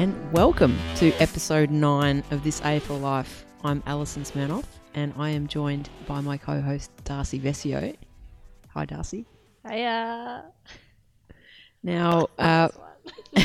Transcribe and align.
and 0.00 0.32
welcome 0.32 0.78
to 0.96 1.12
episode 1.20 1.70
nine 1.70 2.24
of 2.30 2.42
This 2.42 2.62
AFL 2.62 3.02
Life. 3.02 3.44
I'm 3.62 3.82
Alison 3.84 4.22
Smirnoff, 4.22 4.64
and 4.94 5.12
I 5.18 5.28
am 5.28 5.46
joined 5.46 5.90
by 6.06 6.22
my 6.22 6.38
co 6.38 6.58
host, 6.58 6.90
Darcy 7.04 7.38
Vescio. 7.38 7.94
Hi, 8.68 8.86
Darcy. 8.86 9.26
Hiya. 9.68 10.46
Now, 11.82 12.28
uh, 12.38 12.68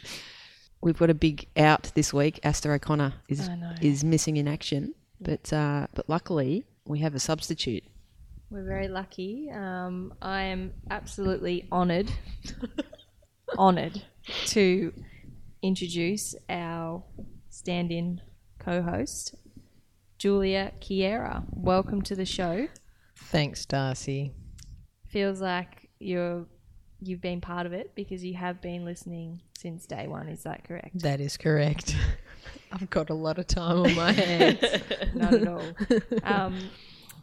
we've 0.80 0.96
got 0.96 1.10
a 1.10 1.14
big 1.14 1.46
out 1.58 1.92
this 1.94 2.10
week. 2.10 2.40
Aasta 2.42 2.74
O'Connor 2.74 3.12
is, 3.28 3.50
is 3.82 4.02
missing 4.02 4.38
in 4.38 4.48
action, 4.48 4.94
but, 5.20 5.52
uh, 5.52 5.88
but 5.92 6.08
luckily, 6.08 6.64
we 6.86 7.00
have 7.00 7.14
a 7.14 7.20
substitute. 7.20 7.84
We're 8.48 8.64
very 8.64 8.88
lucky. 8.88 9.50
Um, 9.52 10.14
I 10.22 10.44
am 10.44 10.72
absolutely 10.90 11.68
honoured, 11.70 12.10
honoured 13.58 14.00
to 14.46 14.94
introduce 15.66 16.36
our 16.48 17.02
stand-in 17.50 18.20
co-host, 18.60 19.34
Julia 20.16 20.72
Kiera. 20.80 21.44
Welcome 21.50 22.02
to 22.02 22.14
the 22.14 22.24
show. 22.24 22.68
Thanks, 23.16 23.66
Darcy. 23.66 24.32
Feels 25.08 25.40
like 25.40 25.90
you're 25.98 26.46
you've 27.00 27.20
been 27.20 27.40
part 27.40 27.66
of 27.66 27.72
it 27.72 27.94
because 27.96 28.24
you 28.24 28.34
have 28.34 28.60
been 28.60 28.84
listening 28.84 29.40
since 29.58 29.86
day 29.86 30.06
one. 30.06 30.28
Is 30.28 30.44
that 30.44 30.62
correct? 30.64 31.02
That 31.02 31.20
is 31.20 31.36
correct. 31.36 31.96
I've 32.72 32.88
got 32.88 33.10
a 33.10 33.14
lot 33.14 33.38
of 33.38 33.48
time 33.48 33.80
on 33.80 33.94
my 33.96 34.12
hands. 34.12 34.60
Not 35.14 35.34
at 35.34 35.48
all. 35.48 35.62
Um, 36.22 36.70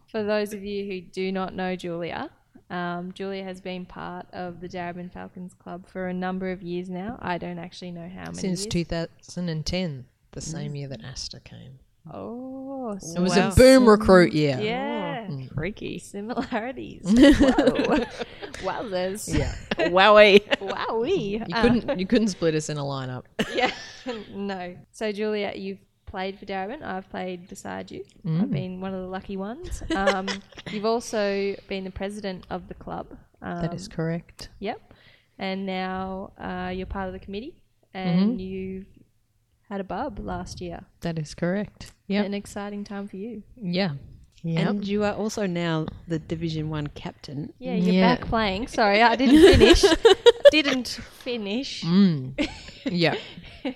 for 0.08 0.22
those 0.22 0.54
of 0.54 0.64
you 0.64 0.86
who 0.86 1.02
do 1.02 1.32
not 1.32 1.56
know 1.56 1.76
Julia, 1.76 2.30
um, 2.74 3.12
Julia 3.14 3.44
has 3.44 3.62
been 3.62 3.86
part 3.86 4.26
of 4.34 4.60
the 4.60 4.68
Darebin 4.68 5.12
Falcons 5.12 5.54
Club 5.54 5.86
for 5.88 6.08
a 6.08 6.14
number 6.14 6.52
of 6.52 6.62
years 6.62 6.90
now. 6.90 7.18
I 7.22 7.38
don't 7.38 7.60
actually 7.60 7.92
know 7.92 8.10
how 8.10 8.26
many 8.26 8.38
Since 8.38 8.62
years. 8.64 8.74
2010, 8.74 10.06
the 10.32 10.42
same 10.42 10.76
year 10.76 10.88
that 10.88 11.02
Aasta 11.04 11.40
came. 11.44 11.80
oh, 12.12 12.92
It 13.16 13.20
was 13.20 13.36
Wow. 13.38 13.50
a 13.52 13.56
boom 13.56 13.88
recruit 13.88 14.34
year. 14.34 14.60
yeah. 14.62 15.28
Freaky. 15.56 16.00
Similarities. 16.00 17.04
Whoa. 17.06 18.06
Wowzers. 18.64 19.34
Yeah. 19.38 19.56
Wowie. 19.90 20.46
Wowee. 20.60 21.40
You 21.48 21.56
Uh, 21.56 21.62
couldn't 21.62 22.00
you 22.00 22.06
couldn't 22.06 22.28
split 22.30 22.56
us 22.56 22.70
in 22.70 22.78
a 22.78 22.82
lineup. 22.84 23.24
yeah. 23.56 23.72
no. 24.34 24.76
So, 24.92 25.12
Julia, 25.14 25.54
you've 25.56 25.80
played 26.14 26.38
for 26.38 26.46
Darebin. 26.46 26.84
I've 26.84 27.10
played 27.10 27.48
beside 27.50 27.90
you. 27.90 28.06
I've 28.24 28.52
been 28.52 28.80
one 28.80 28.94
of 28.94 29.02
the 29.02 29.08
lucky 29.08 29.36
ones. 29.36 29.82
Um, 29.96 30.28
you've 30.70 30.86
also 30.86 31.56
been 31.68 31.84
the 31.86 31.90
president 31.90 32.46
of 32.52 32.68
the 32.68 32.76
club. 32.76 33.08
Um, 33.42 33.64
that 33.64 33.74
is 33.74 33.88
correct. 33.88 34.50
Yep. 34.60 34.80
And 35.40 35.66
now 35.66 36.32
uh, 36.40 36.70
you're 36.72 36.86
part 36.86 37.08
of 37.08 37.14
the 37.14 37.20
committee 37.20 37.56
and 37.96 38.40
you've 38.40 38.86
had 39.70 39.82
a 39.82 39.84
bub 39.84 40.20
last 40.20 40.62
year. 40.62 40.82
That 41.02 41.18
is 41.18 41.34
correct. 41.34 41.92
Yeah. 42.06 42.22
An 42.22 42.36
exciting 42.36 42.84
time 42.84 43.08
for 43.08 43.18
you. 43.18 43.42
Yeah. 43.60 43.94
Yeah. 44.44 44.70
And 44.70 44.86
you 44.86 45.04
are 45.06 45.14
also 45.14 45.48
now 45.48 45.88
the 46.08 46.20
Division 46.20 46.70
One 46.70 46.88
captain. 46.88 47.54
Yeah, 47.58 47.74
you're 47.74 47.96
Yeah. 47.96 48.16
back 48.16 48.28
playing. 48.28 48.68
Sorry, 48.68 49.02
I 49.02 49.16
didn't 49.16 49.42
finish. 49.42 49.84
didn't 50.52 50.90
finish. 51.24 51.82
Mm. 51.82 52.50
yeah. 52.86 53.16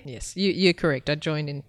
Yes, 0.04 0.36
you, 0.36 0.52
you're 0.52 0.74
correct. 0.74 1.10
I 1.10 1.16
joined 1.16 1.48
in 1.48 1.62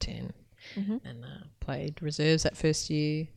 2010 0.00 0.32
Mm-hmm. 0.74 0.96
and 1.06 1.24
uh, 1.24 1.44
played 1.60 2.02
reserves 2.02 2.42
that 2.42 2.56
first 2.56 2.90
year. 2.90 3.28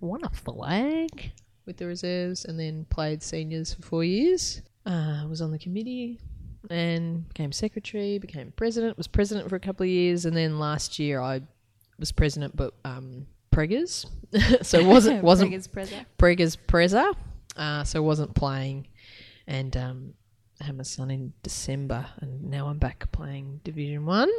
Won 0.00 0.24
a 0.24 0.30
flag 0.30 1.30
with 1.64 1.76
the 1.76 1.86
reserves 1.86 2.44
and 2.44 2.58
then 2.58 2.86
played 2.90 3.22
seniors 3.22 3.72
for 3.74 3.82
four 3.82 4.04
years. 4.04 4.62
Uh, 4.84 5.24
was 5.28 5.40
on 5.40 5.52
the 5.52 5.58
committee 5.60 6.18
and 6.70 7.28
became 7.28 7.52
secretary, 7.52 8.18
became 8.18 8.52
president, 8.56 8.96
was 8.96 9.06
president 9.06 9.48
for 9.48 9.54
a 9.54 9.60
couple 9.60 9.84
of 9.84 9.90
years. 9.90 10.24
And 10.24 10.36
then 10.36 10.58
last 10.58 10.98
year 10.98 11.20
I 11.20 11.42
was 11.98 12.10
president, 12.10 12.56
but 12.56 12.74
um, 12.84 13.26
Preggers. 13.52 14.06
so 14.62 14.84
wasn't, 14.84 15.22
wasn't 15.30 15.52
Breggers 15.52 15.68
Prezza. 15.68 16.04
Breggers 16.18 16.56
Prezza, 16.66 17.14
uh, 17.56 17.84
so 17.84 18.02
wasn't 18.02 18.34
playing, 18.34 18.88
and 19.46 19.76
um, 19.76 20.14
I 20.60 20.64
had 20.64 20.76
my 20.76 20.82
son 20.82 21.10
in 21.10 21.32
December, 21.42 22.06
and 22.20 22.50
now 22.50 22.66
I'm 22.68 22.78
back 22.78 23.12
playing 23.12 23.60
Division 23.62 24.06
One, 24.06 24.30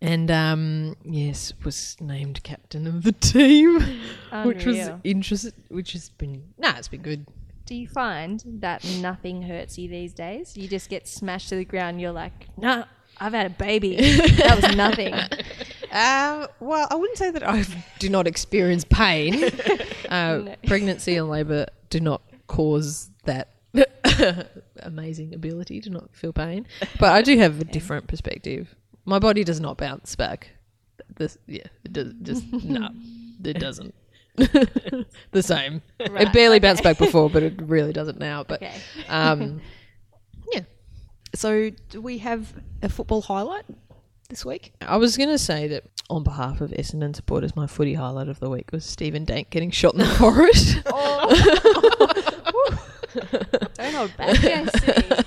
and 0.00 0.30
um, 0.30 0.96
yes, 1.04 1.52
was 1.64 1.96
named 2.00 2.42
captain 2.42 2.86
of 2.86 3.02
the 3.02 3.12
team, 3.12 3.80
which 4.44 4.64
was 4.64 4.76
Unreal. 4.78 5.00
interesting. 5.04 5.52
Which 5.68 5.92
has 5.92 6.10
been 6.10 6.44
nah, 6.58 6.74
it's 6.76 6.88
been 6.88 7.02
good. 7.02 7.26
Do 7.66 7.74
you 7.74 7.88
find 7.88 8.42
that 8.60 8.84
nothing 9.00 9.42
hurts 9.42 9.76
you 9.76 9.88
these 9.88 10.12
days? 10.12 10.56
You 10.56 10.68
just 10.68 10.88
get 10.88 11.08
smashed 11.08 11.48
to 11.48 11.56
the 11.56 11.64
ground. 11.64 12.00
You're 12.00 12.12
like, 12.12 12.46
nah, 12.56 12.84
I've 13.18 13.32
had 13.32 13.46
a 13.46 13.50
baby. 13.50 13.96
that 13.96 14.60
was 14.62 14.76
nothing. 14.76 15.14
Uh, 15.92 16.48
well, 16.60 16.86
I 16.90 16.94
wouldn't 16.96 17.16
say 17.16 17.30
that 17.30 17.48
I 17.48 17.64
do 18.00 18.10
not 18.10 18.26
experience 18.26 18.84
pain. 18.84 19.42
Uh, 20.10 20.38
No. 20.44 20.54
Pregnancy 20.66 21.16
and 21.16 21.30
labour 21.30 21.66
do 21.88 22.00
not 22.00 22.20
cause 22.48 23.08
that 23.24 23.54
amazing 24.80 25.34
ability 25.34 25.80
to 25.82 25.90
not 25.90 26.14
feel 26.14 26.32
pain. 26.32 26.66
But 26.98 27.12
I 27.12 27.22
do 27.22 27.38
have 27.38 27.60
a 27.60 27.64
different 27.64 28.08
perspective. 28.08 28.74
My 29.06 29.18
body 29.18 29.44
does 29.44 29.60
not 29.60 29.78
bounce 29.78 30.14
back. 30.16 30.50
This, 31.16 31.38
yeah, 31.46 31.62
it 31.84 31.92
does 31.92 32.12
just 32.22 32.44
no, 32.64 32.88
it 33.44 33.58
doesn't. 33.58 33.94
the 34.36 35.42
same. 35.42 35.80
Right, 35.98 36.22
it 36.28 36.32
barely 36.32 36.56
okay. 36.56 36.68
bounced 36.68 36.82
back 36.82 36.98
before, 36.98 37.30
but 37.30 37.42
it 37.42 37.54
really 37.62 37.92
doesn't 37.92 38.18
now. 38.18 38.44
But 38.44 38.62
Okay. 38.62 38.74
um, 39.08 39.62
yeah, 40.52 40.60
So, 41.34 41.70
do 41.88 42.00
we 42.02 42.18
have 42.18 42.52
a 42.82 42.88
football 42.90 43.22
highlight 43.22 43.64
this 44.28 44.44
week? 44.44 44.74
I 44.82 44.98
was 44.98 45.16
going 45.16 45.30
to 45.30 45.38
say 45.38 45.68
that 45.68 45.84
on 46.10 46.22
behalf 46.22 46.60
of 46.60 46.70
Essendon 46.72 47.16
supporters, 47.16 47.56
my 47.56 47.66
footy 47.66 47.94
highlight 47.94 48.28
of 48.28 48.40
the 48.40 48.50
week 48.50 48.70
was 48.72 48.84
Stephen 48.84 49.24
Dank 49.24 49.48
getting 49.50 49.70
shot 49.70 49.94
in 49.94 50.00
the 50.00 50.06
forehead. 50.06 50.82
Don't 53.74 53.94
hold 53.94 54.16
back, 54.18 54.36
JC. 54.36 55.25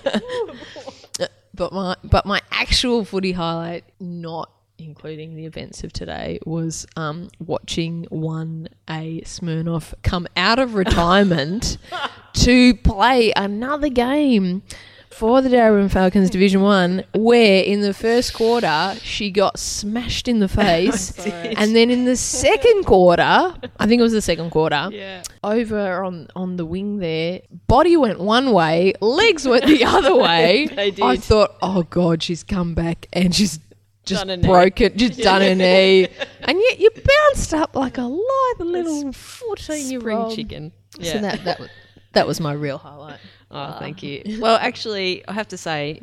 But 1.60 1.74
my 1.74 1.96
but 2.06 2.26
my 2.26 2.42
actual 2.52 3.04
footy 3.04 3.34
highlight, 3.34 3.84
not 4.00 4.50
including 4.78 5.36
the 5.36 5.46
events 5.46 5.84
of 5.84 5.92
today, 5.92 6.40
was 6.46 6.88
um, 6.96 7.28
watching 7.46 8.08
one 8.10 8.70
A 8.90 9.22
Smirnoff 9.26 9.94
come 10.02 10.26
out 10.38 10.58
of 10.58 10.74
retirement 10.74 11.78
to 12.36 12.74
play 12.76 13.34
another 13.36 13.90
game. 13.90 14.64
For 15.10 15.42
the 15.42 15.50
Darebin 15.50 15.90
Falcons 15.92 16.30
Division 16.30 16.62
One, 16.62 17.04
where 17.16 17.64
in 17.64 17.82
the 17.82 17.94
first 17.94 18.34
quarter 18.34 18.96
she 19.02 19.32
got 19.32 19.58
smashed 19.60 20.28
in 20.28 20.40
the 20.40 20.48
face, 20.62 21.18
and 21.28 21.76
then 21.76 21.90
in 21.90 22.06
the 22.06 22.16
second 22.16 22.86
quarter, 22.86 23.24
I 23.24 23.88
think 23.88 24.00
it 24.00 24.04
was 24.04 24.14
the 24.14 24.22
second 24.22 24.52
quarter, 24.52 24.90
Yeah. 24.92 25.24
over 25.44 26.04
on 26.04 26.28
on 26.36 26.58
the 26.58 26.66
wing 26.66 27.00
there. 27.00 27.42
Body 27.68 27.98
went 27.98 28.20
one 28.20 28.52
way, 28.54 28.94
legs 29.02 29.48
went 29.48 29.66
the 29.66 29.84
other 29.96 30.16
way. 30.16 30.68
They 30.76 30.92
did. 30.92 31.04
I 31.04 31.18
thought, 31.18 31.56
oh 31.62 31.84
god, 31.84 32.22
she's 32.24 32.44
come 32.44 32.74
back 32.76 33.08
and 33.12 33.34
she's 33.34 33.60
just 34.06 34.26
a 34.26 34.38
knee. 34.38 34.72
it, 34.78 34.96
just 34.96 35.20
done 35.20 35.42
a 35.42 35.56
knee, 35.56 36.08
and 36.42 36.58
yet 36.70 36.80
you 36.80 36.90
bounced 36.92 37.54
up 37.54 37.76
like 37.76 37.98
a 37.98 38.04
lithe 38.04 38.60
little 38.62 39.12
fourteen 39.12 39.90
year 39.90 40.00
Spring 40.00 40.18
old 40.18 40.36
chicken. 40.36 40.72
So 40.96 41.02
Yeah. 41.02 41.22
that 41.22 41.44
that 41.46 41.60
was, 41.60 41.70
that 42.14 42.28
was 42.28 42.40
my 42.40 42.54
real 42.54 42.78
highlight. 42.78 43.20
Oh, 43.52 43.78
thank 43.80 44.04
you. 44.04 44.22
Well, 44.40 44.58
actually, 44.58 45.28
I 45.28 45.34
have 45.34 45.48
to 45.50 45.58
say, 45.58 46.02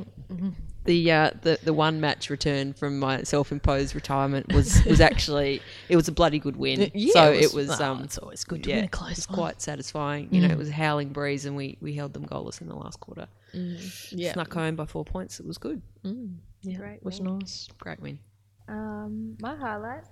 the 0.84 1.10
uh, 1.12 1.30
the 1.42 1.58
the 1.64 1.72
one 1.72 2.00
match 2.00 2.30
return 2.30 2.72
from 2.72 2.98
my 2.98 3.22
self-imposed 3.22 3.94
retirement 3.94 4.52
was 4.52 4.84
was 4.86 5.00
actually 5.00 5.60
it 5.88 5.96
was 5.96 6.06
a 6.08 6.12
bloody 6.12 6.38
good 6.38 6.56
win. 6.56 6.90
Yeah, 6.94 7.12
so 7.12 7.32
it 7.32 7.44
it 7.44 7.54
was- 7.54 7.68
was. 7.68 7.80
oh, 7.80 7.92
um, 7.92 8.02
it's 8.04 8.18
always 8.18 8.44
good 8.44 8.62
to 8.64 8.70
yeah, 8.70 8.76
win 8.76 8.84
a 8.84 8.88
close 8.88 9.10
It 9.12 9.16
was 9.18 9.28
one. 9.28 9.36
quite 9.38 9.62
satisfying. 9.62 10.28
You 10.32 10.42
know, 10.42 10.48
it 10.52 10.58
was 10.58 10.68
a 10.68 10.72
howling 10.72 11.10
breeze, 11.10 11.44
and 11.46 11.56
we 11.56 11.76
we 11.80 11.94
held 11.94 12.12
them 12.12 12.26
goalless 12.26 12.60
in 12.60 12.68
the 12.68 12.76
last 12.76 13.00
quarter. 13.00 13.26
Yeah, 14.10 14.32
Snuck 14.34 14.52
home 14.52 14.76
by 14.76 14.84
four 14.86 15.04
points. 15.04 15.40
It 15.40 15.46
was 15.46 15.56
good. 15.58 15.80
yeah, 16.62 16.76
Great 16.78 16.96
it 16.96 17.04
was 17.04 17.20
win. 17.20 17.38
nice. 17.38 17.68
Great 17.78 18.00
win. 18.00 18.18
Um, 18.68 19.36
my 19.40 19.54
highlight. 19.56 20.02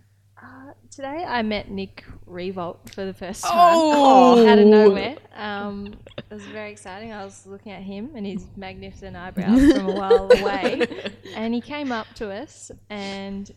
Uh, 0.45 0.73
today 0.91 1.25
I 1.27 1.43
met 1.43 1.71
Nick 1.71 2.05
Riewoldt 2.27 2.93
for 2.95 3.05
the 3.07 3.15
first 3.15 3.45
time. 3.45 3.53
Oh! 3.55 4.47
out 4.47 4.59
of 4.59 4.67
nowhere. 4.67 5.17
Um, 5.35 5.95
it 6.19 6.25
was 6.31 6.45
very 6.45 6.71
exciting. 6.71 7.13
I 7.13 7.25
was 7.25 7.47
looking 7.47 7.73
at 7.73 7.83
him 7.83 8.11
and 8.15 8.27
his 8.27 8.47
magnificent 8.57 9.17
eyebrows 9.17 9.73
from 9.73 9.89
a 9.89 9.93
while 9.93 10.31
away, 10.31 10.87
and 11.35 11.55
he 11.55 11.61
came 11.61 11.93
up 11.93 12.07
to 12.17 12.31
us 12.31 12.71
and 12.91 13.51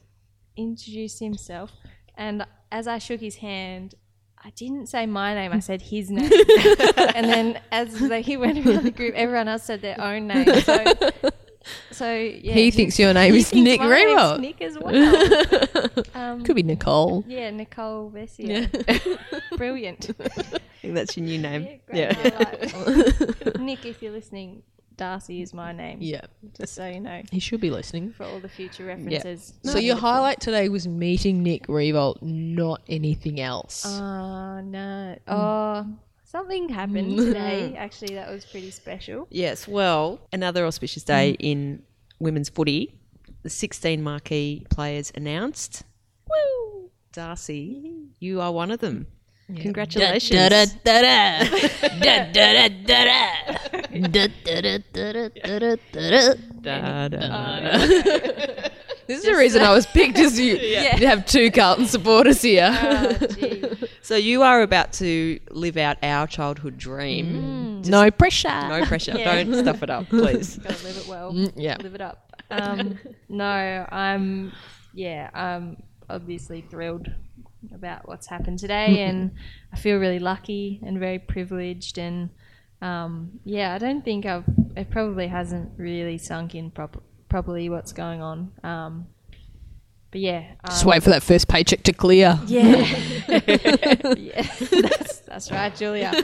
introduced 0.55 1.19
himself. 1.19 1.71
And 2.15 2.45
as 2.71 2.87
I 2.87 2.99
shook 2.99 3.19
his 3.19 3.35
hand, 3.35 3.95
I 4.41 4.51
didn't 4.51 4.87
say 4.87 5.05
my 5.05 5.33
name. 5.33 5.51
I 5.51 5.59
said 5.59 5.81
his 5.81 6.09
name. 6.09 6.31
and 6.97 7.27
then 7.27 7.59
as 7.71 7.99
he 8.25 8.37
went 8.37 8.65
around 8.65 8.85
the 8.85 8.91
group, 8.91 9.13
everyone 9.15 9.49
else 9.49 9.63
said 9.63 9.81
their 9.81 9.99
own 9.99 10.27
name. 10.27 10.61
So, 10.61 10.95
so 11.97 12.13
yeah, 12.13 12.53
he 12.53 12.71
thinks 12.71 12.97
your 12.99 13.13
name 13.13 13.33
he 13.33 13.39
is 13.39 13.53
Nick 13.53 13.79
my 13.79 13.87
Revolt. 13.87 14.39
Nick 14.41 14.61
as 14.61 14.77
well. 14.81 15.89
Um, 16.13 16.43
Could 16.43 16.55
be 16.55 16.63
Nicole. 16.63 17.23
yeah, 17.27 17.49
Nicole 17.51 18.11
Vescio. 18.11 18.67
Brilliant. 19.57 20.09
I 20.19 20.59
think 20.81 20.93
that's 20.95 21.17
your 21.17 21.25
new 21.25 21.37
name. 21.39 21.79
Yeah, 21.91 22.13
highlight. 22.13 23.59
Nick, 23.59 23.85
if 23.85 24.01
you're 24.01 24.11
listening, 24.11 24.61
Darcy 24.95 25.41
is 25.41 25.53
my 25.53 25.71
name. 25.73 25.97
Yeah. 26.01 26.21
Just 26.57 26.73
so 26.75 26.87
you 26.87 26.99
know, 26.99 27.21
He 27.31 27.39
should 27.39 27.61
be 27.61 27.69
listening. 27.69 28.13
for 28.13 28.23
all 28.25 28.39
the 28.39 28.49
future 28.49 28.85
references. 28.85 29.53
So 29.63 29.77
your 29.79 29.95
highlight 29.95 30.39
today 30.39 30.69
was 30.69 30.87
meeting 30.87 31.43
Nick 31.43 31.67
Riewoldt, 31.67 32.21
not 32.21 32.81
anything 32.87 33.39
else. 33.39 33.85
Oh 33.87 34.61
no! 34.61 35.17
Oh, 35.27 35.85
something 36.31 36.69
happened 36.69 37.17
today. 37.17 37.75
Actually, 37.77 38.15
that 38.15 38.29
was 38.29 38.45
pretty 38.45 38.71
special. 38.71 39.27
Yes, 39.31 39.67
well, 39.67 40.19
another 40.31 40.65
auspicious 40.65 41.03
day 41.03 41.33
Mm. 41.33 41.37
in 41.51 41.83
women's 42.19 42.49
footy. 42.49 42.93
The 43.43 43.49
16 43.49 44.01
marquee 44.03 44.65
players 44.69 45.11
announced. 45.15 45.83
Woo! 46.29 46.89
Darcy, 47.13 48.09
you 48.19 48.41
are 48.41 48.51
one 48.51 48.71
of 48.71 48.79
them. 48.79 49.07
Congratulations. 49.55 50.31
Da 50.31 50.49
da 50.49 50.65
da 50.83 51.01
da 51.01 52.31
da 52.33 52.33
da 52.33 52.67
da 52.67 52.67
da 52.83 53.07
da 54.11 54.77
da 54.91 55.29
da 55.31 55.75
da 55.93 56.33
Da, 56.61 57.07
da. 57.07 58.69
This 59.07 59.19
is 59.19 59.25
the 59.25 59.35
reason 59.35 59.61
I 59.61 59.73
was 59.73 59.85
picked 59.85 60.17
as 60.19 60.39
you 60.39 60.55
you 60.57 61.07
have 61.07 61.25
two 61.25 61.49
Carlton 61.51 61.85
supporters 61.85 62.41
here. 62.41 62.67
Oh. 63.39 63.87
So 64.01 64.15
you 64.15 64.41
are 64.43 64.61
about 64.61 64.93
to 64.93 65.39
live 65.51 65.75
out 65.75 65.97
our 66.01 66.27
childhood 66.27 66.77
dream. 66.77 67.81
no 67.81 68.09
pressure. 68.09 68.67
No 68.69 68.85
pressure. 68.85 69.11
Mm. 69.13 69.19
Yeah. 69.19 69.43
Don't 69.43 69.55
stuff 69.63 69.83
it 69.83 69.89
up, 69.89 70.07
please. 70.07 70.57
Gotta 70.57 70.83
live 70.83 70.97
it 70.97 71.07
well. 71.07 71.33
Mm, 71.33 71.51
yeah. 71.57 71.75
live 71.81 71.93
it 71.95 72.01
up. 72.01 72.31
Um, 72.49 72.97
no, 73.27 73.85
I'm 73.91 74.53
yeah, 74.93 75.29
I'm 75.33 75.83
obviously 76.09 76.61
thrilled 76.61 77.09
about 77.73 78.07
what's 78.07 78.27
happened 78.27 78.59
today, 78.59 79.01
and 79.01 79.31
I 79.73 79.77
feel 79.77 79.97
really 79.97 80.19
lucky 80.19 80.79
and 80.85 80.99
very 80.99 81.19
privileged, 81.19 81.97
and 81.97 82.29
um, 82.81 83.39
yeah, 83.43 83.73
I 83.73 83.77
don't 83.77 84.03
think 84.05 84.25
I've 84.25 84.45
it 84.75 84.89
probably 84.89 85.27
hasn't 85.27 85.71
really 85.77 86.17
sunk 86.17 86.55
in 86.55 86.71
prop- 86.71 87.03
properly 87.29 87.69
what's 87.69 87.93
going 87.93 88.21
on. 88.21 88.51
Um, 88.63 89.07
but 90.11 90.21
yeah, 90.21 90.51
um, 90.63 90.69
Just 90.69 90.85
wait 90.85 91.03
for 91.03 91.09
that 91.09 91.23
first 91.23 91.47
paycheck 91.47 91.83
to 91.83 91.93
clear. 91.93 92.39
yeah, 92.45 92.75
yeah, 94.17 94.41
that's 94.71 95.19
that's 95.19 95.51
right, 95.51 95.75
Julia. 95.75 96.13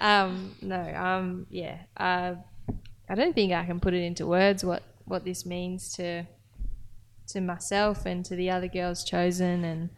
um, 0.00 0.54
no, 0.62 0.80
um, 0.94 1.46
yeah, 1.50 1.78
uh, 1.96 2.34
I 3.08 3.14
don't 3.14 3.34
think 3.34 3.52
I 3.52 3.64
can 3.64 3.80
put 3.80 3.92
it 3.92 4.02
into 4.02 4.26
words 4.26 4.64
what 4.64 4.82
what 5.04 5.24
this 5.24 5.44
means 5.44 5.92
to 5.94 6.24
to 7.28 7.40
myself 7.40 8.06
and 8.06 8.24
to 8.24 8.36
the 8.36 8.50
other 8.50 8.68
girls 8.68 9.02
chosen, 9.02 9.64
and 9.64 9.90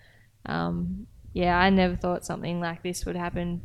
um, 0.46 1.06
yeah, 1.34 1.58
I 1.58 1.68
never 1.68 1.96
thought 1.96 2.24
something 2.24 2.58
like 2.58 2.82
this 2.82 3.04
would 3.04 3.16
happen 3.16 3.60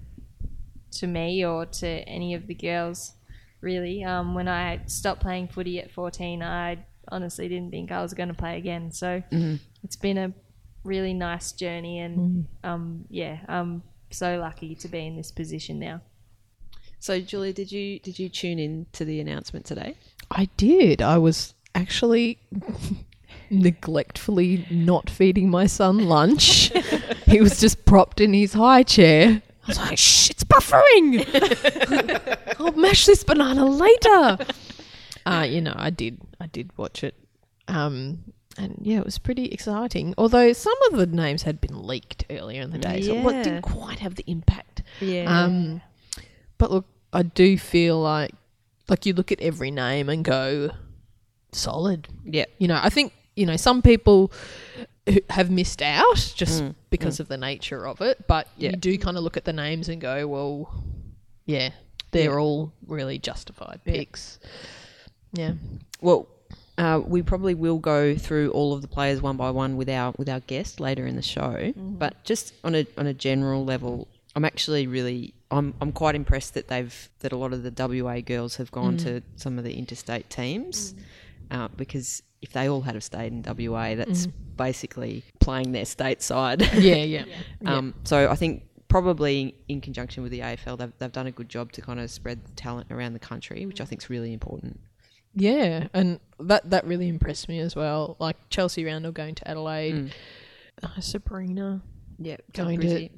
to 0.92 1.08
me 1.08 1.46
or 1.46 1.66
to 1.66 1.88
any 1.88 2.34
of 2.34 2.48
the 2.48 2.56
girls. 2.56 3.14
Really, 3.62 4.04
um, 4.04 4.36
when 4.36 4.48
I 4.48 4.82
stopped 4.86 5.22
playing 5.22 5.50
footy 5.50 5.80
at 5.80 5.92
14, 5.92 6.42
I 6.42 6.86
honestly 7.12 7.50
didn't 7.50 7.72
think 7.72 7.92
I 7.92 8.02
was 8.02 8.14
going 8.14 8.30
to 8.30 8.36
play 8.36 8.58
again. 8.58 8.92
So 8.92 9.22
it's 9.84 9.96
been 9.96 10.18
a 10.18 10.34
really 10.84 11.14
nice 11.14 11.52
journey, 11.52 12.00
and 12.00 12.48
um, 12.64 13.06
yeah, 13.10 13.40
I'm 13.48 13.84
so 14.12 14.40
lucky 14.40 14.76
to 14.76 14.88
be 14.88 15.06
in 15.06 15.16
this 15.16 15.32
position 15.32 15.80
now. 15.80 16.02
So 17.00 17.20
Julia, 17.22 17.54
did 17.54 17.72
you 17.72 18.00
did 18.00 18.20
you 18.20 18.30
tune 18.30 18.60
in 18.60 18.86
to 18.94 19.06
the 19.06 19.20
announcement 19.20 19.66
today? 19.66 19.96
I 20.32 20.50
did. 20.58 21.02
I 21.02 21.18
was 21.18 21.54
actually 21.74 22.40
neglectfully 23.50 24.68
not 24.70 25.10
feeding 25.10 25.50
my 25.50 25.66
son 25.66 26.06
lunch. 26.06 26.72
he 27.26 27.42
was 27.42 27.60
just 27.60 27.86
propped 27.86 28.20
in 28.20 28.34
his 28.34 28.54
high 28.54 28.84
chair. 28.84 29.42
I 29.70 29.72
was 29.72 29.78
like, 29.90 29.98
shh, 29.98 30.30
it's 30.32 30.44
buffering. 30.44 31.26
I'll 32.60 32.72
mash 32.74 33.06
this 33.06 33.24
banana 33.24 33.66
later. 33.66 34.38
Uh, 35.26 35.46
you 35.48 35.62
know, 35.62 35.74
I 35.76 35.90
did. 35.92 36.20
I 36.40 36.48
did 36.48 36.72
watch 36.78 37.04
it. 37.04 37.16
Um, 37.68 38.24
and 38.58 38.80
yeah, 38.82 38.98
it 38.98 39.06
was 39.06 39.20
pretty 39.20 39.46
exciting. 39.46 40.16
Although 40.18 40.54
some 40.54 40.74
of 40.92 40.98
the 40.98 41.06
names 41.06 41.44
had 41.44 41.62
been 41.62 41.86
leaked 41.86 42.26
earlier 42.30 42.62
in 42.64 42.72
the 42.72 42.80
day, 42.80 43.02
so 43.04 43.14
Yeah. 43.14 43.30
it 43.30 43.44
didn't 43.44 43.62
quite 43.62 44.00
have 44.00 44.16
the 44.16 44.24
impact. 44.28 44.82
Yeah. 45.00 45.26
Um, 45.44 45.82
but 46.58 46.72
look, 46.72 46.86
I 47.14 47.22
do 47.24 47.58
feel 47.58 48.00
like 48.02 48.32
like 48.88 49.06
you 49.06 49.14
look 49.14 49.32
at 49.32 49.40
every 49.40 49.70
name 49.70 50.10
and 50.10 50.24
go 50.26 50.72
solid. 51.52 52.08
yeah. 52.26 52.46
You 52.58 52.68
know, 52.68 52.80
I 52.82 52.90
think 52.90 53.14
you 53.36 53.46
know 53.46 53.56
some 53.56 53.82
people 53.84 54.32
have 55.30 55.50
missed 55.50 55.82
out 55.82 56.34
just 56.36 56.64
mm, 56.64 56.76
because 56.90 57.18
mm. 57.18 57.22
of 57.22 57.28
the 57.28 57.38
nature 57.38 57.88
of 57.88 58.02
it, 58.02 58.28
but 58.28 58.48
Yeah. 58.58 58.72
you 58.72 58.78
do 58.78 58.98
kind 58.98 59.18
of 59.18 59.24
look 59.24 59.38
at 59.38 59.46
the 59.46 59.54
names 59.54 59.90
and 59.90 60.02
go, 60.02 60.28
well, 60.28 60.84
yeah, 61.46 61.72
they're 62.12 62.40
all 62.40 62.74
really 62.86 63.20
justified 63.20 63.82
picks. 63.86 64.40
Yeah. 65.34 65.54
Well, 66.02 66.28
uh, 66.78 67.02
we 67.06 67.22
probably 67.22 67.54
will 67.54 67.78
go 67.78 68.16
through 68.16 68.52
all 68.52 68.74
of 68.74 68.82
the 68.82 68.88
players 68.88 69.22
one 69.22 69.36
by 69.36 69.52
one 69.52 69.76
with 69.76 69.90
our 69.90 70.14
with 70.18 70.30
our 70.30 70.40
guest 70.42 70.80
later 70.80 71.06
in 71.06 71.16
the 71.16 71.22
show. 71.22 71.42
Mm-hmm. 71.42 71.96
But 71.96 72.24
just 72.24 72.54
on 72.64 72.74
a 72.74 72.88
on 72.98 73.06
a 73.06 73.14
general 73.14 73.66
level, 73.66 74.08
I'm 74.36 74.46
actually 74.46 74.88
really 74.88 75.34
I'm 75.52 75.74
I'm 75.82 75.92
quite 75.92 76.16
impressed 76.16 76.54
that 76.54 76.70
they've 76.70 77.10
that 77.20 77.34
a 77.34 77.36
lot 77.36 77.52
of 77.52 77.64
the 77.64 78.02
WA 78.04 78.22
girls 78.22 78.56
have 78.56 78.72
gone 78.72 78.96
mm. 78.98 79.04
to 79.04 79.22
some 79.36 79.58
of 79.58 79.66
the 79.66 79.74
interstate 79.74 80.30
teams 80.30 80.96
uh, 81.52 81.68
because 81.76 82.24
if 82.42 82.54
they 82.54 82.70
all 82.70 82.82
had 82.82 82.96
have 82.96 83.04
stayed 83.04 83.32
in 83.34 83.44
WA, 83.44 83.96
that's 83.96 84.28
basically 84.56 85.24
playing 85.40 85.72
their 85.72 85.86
state 85.86 86.22
side. 86.22 86.62
Yeah, 86.74 86.96
yeah. 86.96 87.26
Um, 87.66 87.94
so 88.04 88.30
I 88.30 88.36
think 88.36 88.64
probably 88.88 89.56
in 89.68 89.82
conjunction 89.82 90.24
with 90.24 90.32
the 90.32 90.40
AFL, 90.40 90.78
they've, 90.78 90.94
they've 90.98 91.12
done 91.12 91.28
a 91.28 91.32
good 91.32 91.50
job 91.50 91.72
to 91.74 91.82
kind 91.82 92.00
of 92.00 92.10
spread 92.10 92.44
the 92.46 92.52
talent 92.54 92.92
around 92.92 93.14
the 93.14 93.20
country, 93.20 93.66
which 93.66 93.82
I 93.82 93.86
think 93.86 94.02
is 94.02 94.10
really 94.10 94.34
important. 94.34 94.80
Yeah, 95.36 95.88
and 95.94 96.20
that 96.40 96.70
that 96.72 96.86
really 96.88 97.08
impressed 97.08 97.48
me 97.50 97.60
as 97.60 97.76
well. 97.76 98.16
Like 98.20 98.36
Chelsea 98.50 98.84
Randall 98.84 99.12
going 99.12 99.36
to 99.36 99.48
Adelaide, 99.48 100.12
uh, 100.82 101.00
Sabrina 101.00 101.82
Yeah, 102.18 102.38
going 102.54 102.80
to 102.82 103.10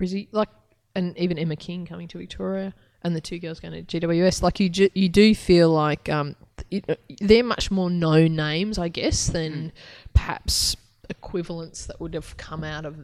Brizzy, 0.00 0.28
like, 0.32 0.48
and 0.94 1.16
even 1.18 1.38
Emma 1.38 1.56
King 1.56 1.84
coming 1.84 2.08
to 2.08 2.18
Victoria, 2.18 2.72
and 3.02 3.14
the 3.14 3.20
two 3.20 3.38
girls 3.38 3.60
going 3.60 3.84
to 3.84 4.00
GWS. 4.00 4.42
Like 4.42 4.58
you, 4.58 4.70
ju- 4.70 4.90
you 4.94 5.10
do 5.10 5.34
feel 5.34 5.68
like 5.70 6.08
um, 6.08 6.34
it, 6.70 6.84
uh, 6.88 6.94
they're 7.20 7.44
much 7.44 7.70
more 7.70 7.90
known 7.90 8.36
names, 8.36 8.78
I 8.78 8.88
guess, 8.88 9.26
than 9.26 9.52
hmm. 9.52 9.68
perhaps 10.14 10.76
equivalents 11.08 11.86
that 11.86 12.00
would 12.00 12.14
have 12.14 12.36
come 12.36 12.64
out 12.64 12.84
of 12.84 12.96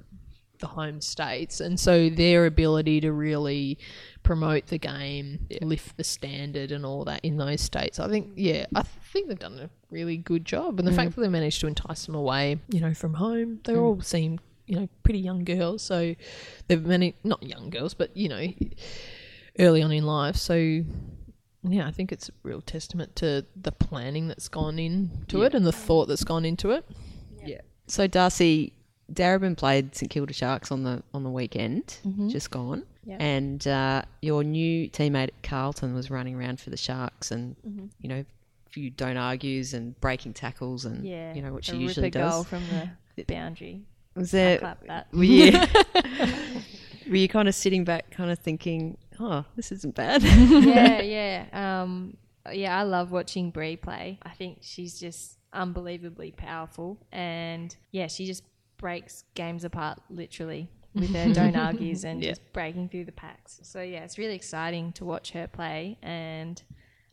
the 0.58 0.66
home 0.66 1.00
states, 1.00 1.61
and 1.61 1.78
so 1.78 2.08
their 2.08 2.46
ability 2.46 3.00
to 3.02 3.12
really 3.12 3.78
promote 4.23 4.66
the 4.68 4.78
game, 4.78 5.46
lift 5.61 5.96
the 5.96 6.04
standard, 6.04 6.73
and 6.73 6.87
all 6.87 7.04
that 7.04 7.20
in 7.23 7.37
those 7.37 7.61
states. 7.61 8.00
I 8.00 8.08
think, 8.08 8.32
yeah, 8.37 8.64
I 8.75 8.82
think 9.12 9.28
they've 9.28 9.38
done 9.38 9.58
a 9.58 9.70
really 9.90 10.16
good 10.16 10.44
job, 10.44 10.78
and 10.78 10.87
the 10.87 10.92
hmm. 10.92 10.96
fact 10.96 11.14
that 11.14 11.20
they 11.20 11.28
managed 11.28 11.61
to 11.61 11.66
entice 11.66 12.06
them 12.06 12.14
away, 12.14 12.58
you 12.68 12.80
know, 12.80 12.94
from 12.94 13.14
home, 13.14 13.61
they 13.64 13.75
hmm. 13.75 13.80
all 13.80 14.00
seem, 14.00 14.38
you 14.66 14.80
know, 14.80 14.88
pretty 15.02 15.20
young 15.20 15.44
girls. 15.44 15.82
So 15.82 16.14
they've 16.68 16.85
many 16.85 17.14
not 17.23 17.42
young 17.42 17.70
girls, 17.70 17.94
but 17.94 18.16
you 18.16 18.28
know, 18.28 18.46
early 19.58 19.82
on 19.82 19.92
in 19.92 20.06
life. 20.06 20.37
So 20.37 20.85
yeah, 21.68 21.87
I 21.87 21.90
think 21.90 22.12
it's 22.12 22.28
a 22.28 22.32
real 22.42 22.61
testament 22.61 23.16
to 23.16 23.44
the 23.61 23.73
planning 23.73 24.28
that's 24.28 24.49
gone 24.49 24.78
into 24.78 25.42
it 25.42 25.54
and 25.54 25.66
the 25.66 25.73
thought 25.73 26.06
that's 26.06 26.25
gone 26.25 26.44
into 26.44 26.70
it. 26.70 26.85
Yeah. 27.44 27.61
So 27.87 28.06
Darcy, 28.06 28.73
Darebin 29.12 29.56
played 29.56 29.94
St 29.94 30.11
Kilda 30.11 30.32
Sharks 30.32 30.70
on 30.73 30.82
the 30.82 31.02
on 31.14 31.23
the 31.23 31.30
weekend, 31.30 31.99
just 32.28 32.50
gone, 32.50 32.85
Yep. 33.04 33.20
and 33.20 33.66
uh, 33.68 34.02
your 34.20 34.42
new 34.42 34.88
teammate 34.90 35.28
at 35.28 35.42
Carlton 35.44 35.94
was 35.94 36.11
running 36.11 36.35
around 36.35 36.58
for 36.61 36.70
the 36.70 36.76
Sharks, 36.76 37.30
and 37.30 37.54
you 38.00 38.08
know, 38.08 38.25
a 38.66 38.70
few 38.70 38.90
don't 38.90 39.16
argues 39.16 39.75
and 39.75 39.99
breaking 40.00 40.35
tackles, 40.35 40.85
and 40.85 41.06
Yeah, 41.06 41.32
you 41.35 41.42
know 41.42 41.52
what 41.52 41.62
a 41.68 41.70
she 41.73 41.76
usually 41.76 42.06
ripper 42.08 42.18
goal 42.18 42.42
does. 42.42 42.46
from 42.46 42.62
the 43.14 43.23
boundary. 43.28 43.82
Was 44.16 44.35
I 44.35 44.37
there? 44.38 44.58
clap 44.58 44.87
that. 44.87 45.06
Were 45.12 45.23
you, 45.25 45.52
were 47.08 47.16
you 47.16 47.28
kind 47.28 47.49
of 47.49 47.54
sitting 47.54 47.85
back, 47.85 48.11
kind 48.11 48.30
of 48.30 48.38
thinking, 48.38 48.96
"Oh, 49.20 49.44
this 49.56 49.73
isn't 49.73 49.94
bad." 49.94 50.23
yeah, 50.25 51.00
yeah. 51.52 51.82
Um, 51.82 52.16
yeah, 52.52 52.78
I 52.78 52.82
love 52.85 53.11
watching 53.12 53.50
Brie 53.50 53.76
play. 53.76 54.18
I 54.23 54.30
think 54.30 54.58
she's 54.62 54.99
just 55.00 55.38
unbelievably 55.52 56.32
powerful, 56.32 56.99
and 57.12 57.75
yeah, 57.92 58.06
she 58.06 58.26
just 58.26 58.42
breaks 58.78 59.25
games 59.35 59.64
apart 59.64 59.99
literally 60.11 60.68
with 60.94 61.11
her 61.14 61.32
don't 61.32 61.56
argues 61.68 62.04
and 62.04 62.23
Yeah. 62.23 62.30
just 62.30 62.52
breaking 62.52 62.88
through 62.90 63.06
the 63.06 63.12
packs. 63.12 63.58
So 63.62 63.80
yeah, 63.82 64.04
it's 64.04 64.18
really 64.18 64.35
exciting 64.35 64.92
to 64.92 65.04
watch 65.04 65.32
her 65.32 65.46
play, 65.49 65.99
and 66.02 66.62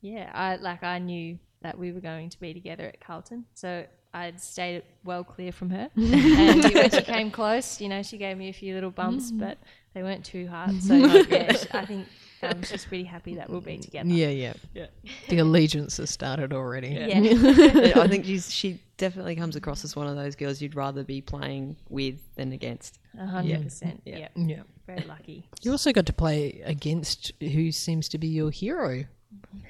yeah, 0.01 0.29
I 0.33 0.57
like 0.57 0.83
I 0.83 0.99
knew 0.99 1.39
that 1.61 1.77
we 1.77 1.91
were 1.93 2.01
going 2.01 2.29
to 2.29 2.39
be 2.39 2.53
together 2.53 2.85
at 2.85 2.99
Carlton, 2.99 3.45
so 3.53 3.85
I'd 4.13 4.39
stayed 4.41 4.83
well 5.03 5.23
clear 5.23 5.51
from 5.51 5.69
her. 5.71 5.89
and 5.95 6.63
when 6.63 6.91
she 6.91 7.01
came 7.01 7.31
close, 7.31 7.79
you 7.81 7.89
know, 7.89 8.03
she 8.03 8.17
gave 8.17 8.37
me 8.37 8.49
a 8.49 8.53
few 8.53 8.75
little 8.75 8.91
bumps, 8.91 9.31
but 9.31 9.57
they 9.93 10.03
weren't 10.03 10.25
too 10.25 10.47
hard. 10.47 10.71
So 10.81 10.95
yeah, 10.95 11.53
sh- 11.53 11.67
I 11.71 11.85
think 11.85 12.07
um, 12.41 12.61
she's 12.63 12.85
pretty 12.85 13.03
happy 13.03 13.35
that 13.35 13.49
we'll 13.49 13.61
be 13.61 13.77
together. 13.77 14.09
Yeah, 14.09 14.29
yeah, 14.29 14.53
yeah. 14.73 14.87
The 15.29 15.39
allegiance 15.39 15.97
has 15.97 16.09
started 16.09 16.51
already. 16.53 16.89
Yeah. 16.89 17.93
I 18.01 18.07
think 18.07 18.25
she's 18.25 18.51
she 18.53 18.79
definitely 18.97 19.35
comes 19.35 19.55
across 19.55 19.83
as 19.83 19.95
one 19.95 20.07
of 20.07 20.15
those 20.15 20.35
girls 20.35 20.61
you'd 20.61 20.75
rather 20.75 21.03
be 21.03 21.21
playing 21.21 21.77
with 21.89 22.19
than 22.35 22.51
against. 22.51 22.99
A 23.17 23.25
hundred 23.25 23.63
percent. 23.63 24.01
Yeah. 24.05 24.17
Yeah. 24.17 24.27
yeah. 24.35 24.61
Very 24.85 25.05
lucky. 25.07 25.47
You 25.61 25.71
also 25.71 25.91
got 25.93 26.05
to 26.07 26.13
play 26.13 26.61
against 26.65 27.31
who 27.39 27.71
seems 27.71 28.09
to 28.09 28.17
be 28.17 28.27
your 28.27 28.51
hero 28.51 29.05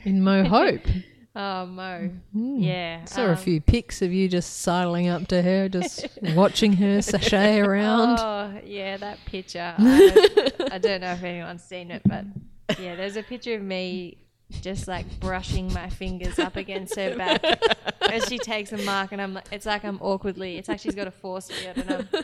in 0.04 0.24
Mo 0.24 0.44
Hope. 0.44 0.86
Oh 1.36 1.66
Mo. 1.66 2.12
Yeah. 2.34 3.00
I 3.02 3.06
saw 3.06 3.26
a 3.26 3.32
um, 3.32 3.38
few 3.38 3.60
pics 3.60 4.04
of 4.04 4.14
you 4.14 4.28
just 4.30 4.62
sidling 4.62 5.08
up 5.08 5.28
to 5.30 5.42
her, 5.42 5.68
just 5.68 6.08
watching 6.36 6.74
her 6.74 7.02
sashay 7.02 7.60
around. 7.60 8.20
Oh 8.20 8.60
yeah, 8.64 8.98
that 8.98 9.18
picture. 9.26 9.74
I, 9.78 10.52
I 10.72 10.78
don't 10.78 11.02
know 11.02 11.14
if 11.14 11.24
anyone's 11.24 11.64
seen 11.64 11.90
it, 11.90 12.04
but 12.06 12.26
yeah, 12.80 12.96
there's 12.96 13.18
a 13.18 13.24
picture 13.24 13.56
of 13.56 13.64
me 13.64 14.18
just 14.62 14.88
like 14.88 15.20
brushing 15.20 15.74
my 15.74 15.90
fingers 15.90 16.38
up 16.38 16.56
against 16.56 16.96
her 16.98 17.18
back 17.18 17.44
as 18.02 18.26
she 18.26 18.38
takes 18.38 18.72
a 18.72 18.78
mark, 18.78 19.12
and 19.12 19.20
I'm 19.20 19.34
like, 19.34 19.48
it's 19.52 19.66
like 19.66 19.84
I'm 19.84 19.98
awkwardly. 20.02 20.58
It's 20.58 20.70
like 20.70 20.80
she's 20.80 20.96
got 20.96 21.08
a 21.08 21.12
force 21.12 21.50
field, 21.50 21.78
and 21.80 21.92
I'm 21.92 22.24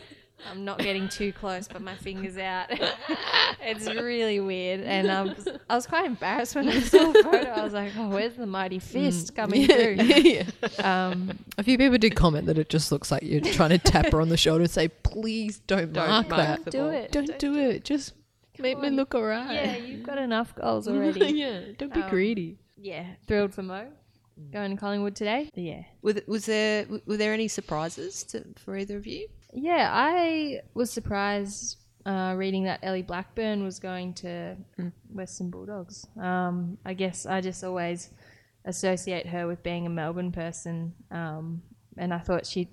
I'm 0.50 0.64
not 0.66 0.80
getting 0.80 1.10
too 1.10 1.34
close, 1.34 1.68
but 1.68 1.82
my 1.82 1.96
fingers 1.96 2.38
out. 2.38 2.68
it's 3.62 3.88
really 3.88 4.40
weird, 4.40 4.82
and 4.82 5.10
um, 5.10 5.36
I 5.70 5.76
was 5.76 5.88
quite 5.88 6.06
embarrassed 6.06 6.56
when 6.56 6.70
I 6.70 6.80
saw 6.80 7.12
the 7.12 7.24
photo. 7.24 7.50
I 7.50 7.64
was 7.64 7.74
like, 7.74 7.92
oh, 7.98 8.10
where's 8.10 8.36
the 8.36 8.46
mighty 8.46 8.80
fist 8.80 9.36
coming 9.36 9.68
through? 9.68 9.96
yeah. 10.00 10.44
Um, 10.84 11.38
A 11.58 11.64
few 11.64 11.78
people 11.78 11.98
did 11.98 12.16
comment 12.16 12.46
that 12.46 12.58
it 12.58 12.70
just 12.70 12.92
looks 12.92 13.12
like 13.12 13.24
you're 13.24 13.42
trying 13.42 13.72
to 13.72 13.78
tap 13.80 14.12
her 14.12 14.22
on 14.22 14.30
the 14.30 14.38
shoulder 14.38 14.64
and 14.64 14.72
say, 14.72 14.88
"Please 14.88 15.60
don't, 15.60 15.92
Don't 15.94 16.08
mark, 16.08 16.30
mark 16.30 16.40
that. 16.42 16.66
the 16.66 16.72
do 16.72 16.88
it. 16.90 17.12
Don't, 17.12 17.40
do 17.40 17.56
it. 17.58 17.84
Just 17.84 18.14
make 18.60 18.80
me 18.80 18.90
look 18.90 19.16
alright." 19.16 19.54
Yeah, 19.54 19.76
you've 19.78 20.04
got 20.04 20.18
enough 20.18 20.56
goals 20.56 20.88
already. 20.88 21.26
yeah, 21.34 21.62
don't 21.78 21.94
be 21.94 22.02
Um, 22.02 22.10
greedy. 22.10 22.60
yeah, 22.78 23.06
thrilled 23.28 23.54
for 23.54 23.64
Mo 23.64 23.88
going 24.54 24.72
to 24.72 24.78
Collingwood 24.78 25.18
today. 25.18 25.50
Yeah. 25.54 25.84
Was, 26.02 26.22
was 26.26 26.46
there 26.46 26.86
were 27.06 27.18
there 27.18 27.34
any 27.34 27.50
surprises 27.50 28.24
to, 28.24 28.46
for 28.58 28.78
either 28.78 28.96
of 28.96 29.06
you? 29.06 29.28
Yeah, 29.54 29.90
I 29.92 30.62
was 30.74 30.92
surprised 30.92 31.78
uh, 32.06 32.34
reading 32.38 32.64
that 32.64 32.80
Ellie 32.84 33.02
Blackburn 33.02 33.64
was 33.64 33.80
going 33.80 34.14
to 34.16 34.56
Western 35.12 35.50
Bulldogs. 35.50 36.08
Um, 36.20 36.78
I 36.86 36.94
guess 36.94 37.26
I 37.26 37.42
just 37.42 37.64
always 37.64 38.12
associate 38.66 39.28
her 39.28 39.48
with 39.48 39.64
being 39.64 39.86
a 39.86 39.90
Melbourne 39.90 40.32
person, 40.32 40.94
um, 41.12 41.64
and 41.98 42.14
I 42.14 42.20
thought 42.20 42.46
she'd 42.46 42.70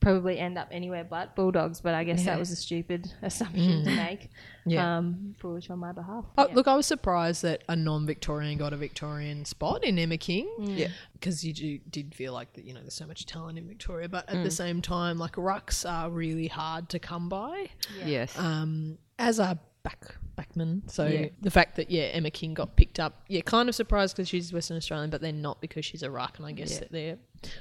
probably 0.00 0.38
end 0.38 0.56
up 0.58 0.68
anywhere 0.70 1.04
but 1.04 1.36
Bulldogs, 1.36 1.80
but 1.80 1.94
I 1.94 2.04
guess 2.04 2.20
Yeah. 2.20 2.32
that 2.32 2.38
was 2.38 2.50
a 2.50 2.56
stupid 2.56 3.12
assumption 3.22 3.84
to 3.84 3.90
make. 3.94 4.30
Yeah. 4.66 4.98
Um, 4.98 5.34
foolish 5.38 5.70
on 5.70 5.78
my 5.78 5.92
behalf. 5.92 6.24
Oh, 6.38 6.48
Yeah. 6.48 6.54
Look, 6.54 6.68
I 6.68 6.74
was 6.76 6.86
surprised 6.86 7.42
that 7.42 7.64
a 7.68 7.76
non-Victorian 7.76 8.58
got 8.58 8.72
a 8.72 8.76
Victorian 8.76 9.44
spot 9.44 9.84
in 9.84 9.98
Emma 9.98 10.16
King. 10.16 10.48
Yeah. 10.58 10.88
because 11.12 11.44
you 11.44 11.52
do, 11.52 11.78
did 11.90 12.14
feel 12.14 12.32
like 12.32 12.52
that. 12.54 12.64
You 12.64 12.74
know, 12.74 12.80
there's 12.80 12.94
so 12.94 13.06
much 13.06 13.26
talent 13.26 13.58
in 13.58 13.68
Victoria, 13.68 14.08
but 14.08 14.28
at 14.28 14.42
the 14.42 14.50
same 14.50 14.80
time, 14.82 15.18
like 15.18 15.32
rucks 15.32 15.88
are 15.90 16.08
really 16.10 16.48
hard 16.48 16.88
to 16.90 16.98
come 16.98 17.28
by. 17.28 17.68
Yes. 18.04 18.36
Um, 18.38 18.98
as 19.18 19.38
are 19.38 19.58
back 19.82 20.14
backman. 20.36 20.90
So 20.90 21.06
Yeah. 21.06 21.28
the 21.40 21.50
fact 21.50 21.76
that 21.76 21.90
yeah, 21.90 22.04
Emma 22.04 22.30
King 22.30 22.54
got 22.54 22.76
picked 22.76 22.98
up, 22.98 23.24
yeah, 23.28 23.40
kind 23.42 23.68
of 23.68 23.74
surprised 23.74 24.16
because 24.16 24.28
she's 24.28 24.52
Western 24.52 24.76
Australian, 24.76 25.10
but 25.10 25.20
then 25.20 25.42
not 25.42 25.60
because 25.60 25.84
she's 25.84 26.02
a 26.02 26.10
ruck, 26.10 26.38
and 26.38 26.46
I 26.46 26.52
guess 26.52 26.72
Yeah. 26.72 26.78
that 26.80 26.92
they're 26.92 27.18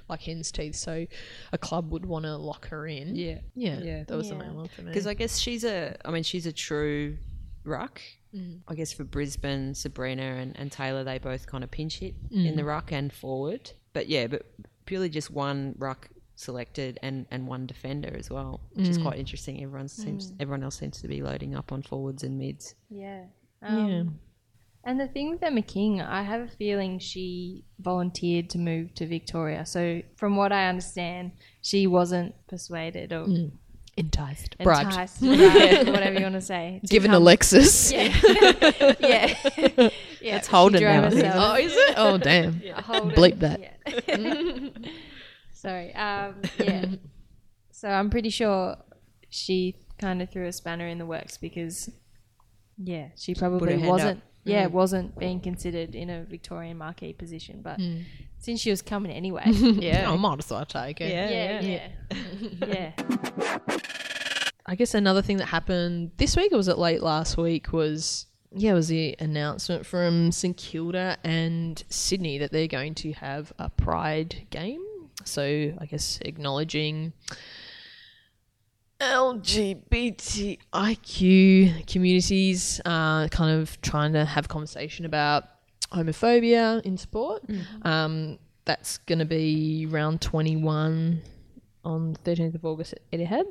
like 0.08 0.22
hen's 0.22 0.52
teeth. 0.52 0.76
So 0.76 1.06
a 1.52 1.58
club 1.58 1.92
would 1.92 2.06
want 2.06 2.26
to 2.26 2.36
lock 2.36 2.68
her 2.70 2.88
in. 2.88 3.16
yeah. 3.16 3.40
yeah, 3.56 3.80
Yeah. 3.80 4.04
That 4.04 4.16
was 4.18 4.30
the 4.30 4.36
Yeah. 4.36 4.42
main 4.42 4.56
one 4.56 4.68
for 4.68 4.82
me. 4.82 4.88
Because 4.90 5.08
I 5.08 5.14
guess 5.14 5.38
she's 5.40 5.64
a, 5.64 5.98
I 6.06 6.12
mean, 6.12 6.24
she's 6.24 6.46
a 6.46 6.54
true 6.54 7.18
ruck. 7.64 8.02
Mm. 8.34 8.60
I 8.68 8.76
guess 8.76 8.94
for 8.94 9.04
Brisbane, 9.04 9.74
Sabrina 9.74 10.22
and, 10.22 10.56
and 10.58 10.72
Taylor, 10.72 11.04
they 11.04 11.18
both 11.18 11.48
kind 11.48 11.64
of 11.64 11.72
pinch 11.72 12.00
hit 12.00 12.16
mm. 12.30 12.46
in 12.46 12.56
the 12.56 12.64
ruck 12.64 12.92
and 12.92 13.12
forward. 13.12 13.72
But 13.94 14.08
yeah, 14.08 14.28
but 14.28 14.46
purely 14.86 15.10
just 15.10 15.32
one 15.32 15.76
ruck 15.78 16.10
selected 16.40 16.98
and, 17.04 17.26
and 17.32 17.48
one 17.48 17.66
defender 17.66 18.16
as 18.18 18.30
well, 18.30 18.62
which 18.74 18.88
is 18.88 18.98
mm. 18.98 19.04
quite 19.04 19.20
interesting. 19.20 19.62
Everyone 19.62 19.90
seems 19.90 20.32
mm. 20.32 20.38
everyone 20.40 20.64
else 20.64 20.80
seems 20.80 21.02
to 21.02 21.08
be 21.08 21.22
loading 21.22 21.54
up 21.56 21.72
on 21.72 21.82
forwards 21.82 22.24
and 22.24 22.38
mids. 22.38 22.76
Yeah. 22.90 23.26
Um, 23.62 23.90
yeah. 23.90 24.04
And 24.86 25.00
the 25.00 25.08
thing 25.08 25.30
with 25.30 25.44
Emma 25.44 25.62
King, 25.62 26.02
I 26.02 26.24
have 26.24 26.42
a 26.42 26.48
feeling 26.48 26.98
she 27.00 27.66
volunteered 27.80 28.50
to 28.52 28.58
move 28.58 28.94
to 28.96 29.06
Victoria. 29.06 29.66
So, 29.66 30.02
from 30.16 30.38
what 30.38 30.54
I 30.54 30.70
understand, 30.70 31.34
she 31.62 31.86
wasn't 31.86 32.34
persuaded 32.48 33.12
or 33.12 33.26
mm. 33.26 33.52
Enticed, 33.98 34.58
bribed, 34.60 34.92
enticed, 34.92 35.20
bribed, 35.20 35.90
whatever 35.90 36.16
you 36.16 36.24
want 36.24 36.36
to 36.36 36.42
say. 36.42 36.80
to 36.86 36.88
given 36.88 37.12
a 37.12 37.16
come- 37.16 37.26
Lexus. 37.26 37.92
Yeah. 37.92 38.96
yeah. 39.02 39.90
yeah. 40.22 40.38
It's 40.38 40.48
Holden 40.48 40.82
now, 40.82 41.02
herself- 41.04 41.36
Oh, 41.36 41.56
is 41.56 41.74
it? 41.76 41.94
Oh, 41.98 42.18
damn. 42.18 42.62
Holden, 42.62 43.12
Bleep 43.12 43.40
that. 43.40 43.60
yeah. 43.60 44.70
Sorry. 45.62 45.94
Um, 45.94 46.36
yeah. 46.60 46.86
So 47.72 47.90
I'm 47.90 48.10
pretty 48.10 48.30
sure 48.30 48.78
she 49.30 49.76
kind 49.98 50.22
of 50.22 50.30
threw 50.32 50.46
a 50.48 50.52
spanner 50.54 50.88
in 50.88 50.98
the 50.98 51.06
works 51.06 51.38
because, 51.38 51.90
yeah, 52.78 53.08
she 53.18 53.36
probably 53.36 53.78
wasn't. 53.78 54.20
up. 54.20 54.24
Yeah, 54.46 54.68
Mm. 54.68 54.72
wasn't 54.72 55.20
being 55.20 55.42
considered 55.42 55.94
in 55.96 56.10
a 56.10 56.24
Victorian 56.24 56.78
marquee 56.78 57.12
position, 57.12 57.62
but 57.62 57.78
since 58.40 58.62
she 58.62 58.70
was 58.70 58.82
coming 58.82 59.12
anyway, 59.12 59.44
Yeah, 59.48 60.10
I 60.10 60.16
might 60.16 60.40
as 60.40 60.50
well 60.50 60.66
take 60.66 61.02
it. 61.02 61.12
yeah, 61.12 61.60
yeah, 61.60 61.88
yeah, 62.98 63.68
I 64.66 64.76
guess 64.76 64.94
another 64.94 65.22
thing 65.22 65.38
that 65.38 65.48
happened 65.48 66.12
this 66.18 66.38
week, 66.38 66.54
or 66.54 66.58
was 66.58 66.70
it 66.70 66.78
late 66.78 67.04
last 67.04 67.38
week, 67.38 67.74
was 67.74 68.28
yeah, 68.52 68.72
it 68.72 68.76
was 68.76 68.88
the 68.88 69.16
announcement 69.20 69.86
from 69.86 70.32
St 70.32 70.56
Kilda 70.56 71.18
and 71.24 71.84
Sydney 71.90 72.38
that 72.40 72.52
they're 72.52 72.68
going 72.68 72.96
to 72.96 73.12
have 73.14 73.52
a 73.60 73.70
Pride 73.70 74.48
game. 74.50 74.82
So 75.30 75.74
I 75.78 75.86
guess 75.86 76.20
acknowledging 76.22 77.14
LGBTIQ 80.60 81.88
communities, 81.88 82.82
uh, 82.86 83.28
kind 83.30 83.60
of 83.62 83.80
trying 83.82 84.14
to 84.14 84.26
have 84.26 84.48
conversation 84.48 85.06
about 85.06 85.46
homophobia 85.92 86.82
in 86.84 86.98
sport. 86.98 87.44
Um, 87.84 88.40
that's 88.66 88.98
going 89.00 89.20
to 89.20 89.26
be 89.26 89.86
round 89.90 90.22
21 90.22 91.22
on 91.86 92.16
13th 92.26 92.56
of 92.56 92.66
August 92.66 92.94
at 92.94 93.10
Etihad. 93.12 93.46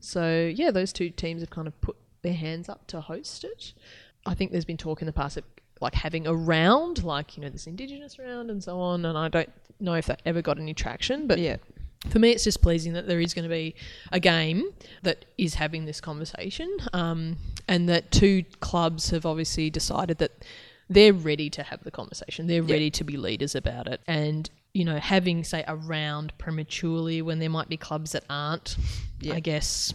So, 0.00 0.52
yeah, 0.54 0.70
those 0.70 0.92
two 0.92 1.08
teams 1.10 1.40
have 1.40 1.50
kind 1.50 1.66
of 1.66 1.80
put 1.80 1.96
their 2.22 2.34
hands 2.34 2.68
up 2.68 2.86
to 2.88 3.00
host 3.00 3.44
it. 3.44 3.72
I 4.26 4.34
think 4.34 4.52
there's 4.52 4.64
been 4.66 4.76
talk 4.76 5.00
in 5.02 5.06
the 5.06 5.12
past 5.12 5.36
of 5.38 5.44
like 5.82 5.94
having 5.94 6.26
a 6.26 6.34
round, 6.34 7.02
like, 7.04 7.36
you 7.36 7.42
know, 7.42 7.50
this 7.50 7.66
Indigenous 7.66 8.18
round 8.18 8.50
and 8.50 8.62
so 8.62 8.78
on. 8.80 9.04
And 9.04 9.18
I 9.18 9.28
don't 9.28 9.50
know 9.80 9.94
if 9.94 10.06
that 10.06 10.22
ever 10.24 10.40
got 10.40 10.58
any 10.58 10.72
traction, 10.74 11.26
but 11.26 11.38
Yeah. 11.38 11.56
for 12.08 12.18
me, 12.18 12.30
it's 12.30 12.44
just 12.44 12.62
pleasing 12.62 12.92
that 12.94 13.06
there 13.06 13.20
is 13.20 13.34
going 13.34 13.44
to 13.44 13.48
be 13.54 13.74
a 14.12 14.20
game 14.20 14.70
that 15.02 15.24
is 15.36 15.54
having 15.54 15.84
this 15.84 16.00
conversation, 16.00 16.68
um, 16.92 17.36
and 17.68 17.88
that 17.88 18.10
two 18.10 18.44
clubs 18.60 19.10
have 19.10 19.26
obviously 19.26 19.70
decided 19.70 20.18
that 20.18 20.44
they're 20.88 21.12
ready 21.12 21.48
to 21.50 21.62
have 21.62 21.84
the 21.84 21.90
conversation. 21.90 22.46
They're 22.46 22.62
ready 22.62 22.90
to 22.90 23.04
be 23.04 23.16
leaders 23.16 23.54
about 23.54 23.86
it, 23.88 24.00
and 24.06 24.50
you 24.74 24.84
know, 24.86 24.96
having 24.98 25.44
say 25.44 25.62
a 25.68 25.76
round 25.76 26.32
prematurely 26.38 27.20
when 27.20 27.38
there 27.38 27.50
might 27.50 27.68
be 27.68 27.76
clubs 27.76 28.12
that 28.12 28.24
aren't, 28.30 28.76
Yeah. 29.20 29.34
I 29.34 29.40
guess, 29.40 29.92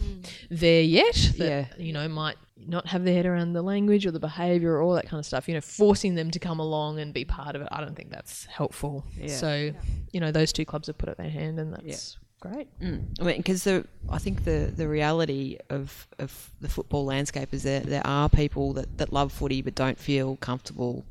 there 0.50 0.82
yet. 0.82 1.14
That, 1.38 1.48
Yeah. 1.48 1.66
you 1.84 1.92
know, 1.92 2.06
might 2.08 2.36
not 2.56 2.86
have 2.86 3.04
their 3.04 3.14
head 3.14 3.26
around 3.26 3.52
the 3.54 3.62
language 3.62 4.06
or 4.06 4.10
the 4.12 4.20
behaviour 4.20 4.72
or 4.74 4.82
all 4.82 4.94
that 4.94 5.06
kind 5.08 5.18
of 5.18 5.26
stuff. 5.26 5.48
You 5.48 5.54
know, 5.54 5.60
forcing 5.60 6.14
them 6.14 6.30
to 6.30 6.38
come 6.38 6.60
along 6.60 7.00
and 7.00 7.12
be 7.12 7.24
part 7.24 7.56
of 7.56 7.62
it. 7.62 7.68
I 7.72 7.80
don't 7.80 7.96
think 7.96 8.10
that's 8.10 8.44
helpful. 8.46 9.04
Yeah. 9.16 9.28
So, 9.36 9.72
you 10.12 10.20
know, 10.20 10.30
those 10.30 10.52
two 10.52 10.64
clubs 10.64 10.86
have 10.86 10.96
put 10.98 11.08
up 11.08 11.16
their 11.16 11.30
hand, 11.30 11.58
and 11.58 11.72
that's 11.74 12.16
great. 12.40 12.68
Mm. 12.80 13.20
I 13.20 13.24
mean, 13.24 13.36
because 13.38 13.64
the 13.64 13.84
I 14.08 14.18
think 14.18 14.44
the 14.44 14.72
the 14.74 14.86
reality 14.88 15.58
of 15.70 16.06
of 16.20 16.52
the 16.60 16.68
football 16.68 17.04
landscape 17.04 17.52
is 17.52 17.64
that 17.64 17.84
there 17.86 18.06
are 18.06 18.28
people 18.28 18.72
that, 18.74 18.98
that 18.98 19.12
love 19.12 19.32
footy 19.32 19.60
but 19.60 19.74
don't 19.74 19.98
feel 19.98 20.36
comfortable 20.36 21.04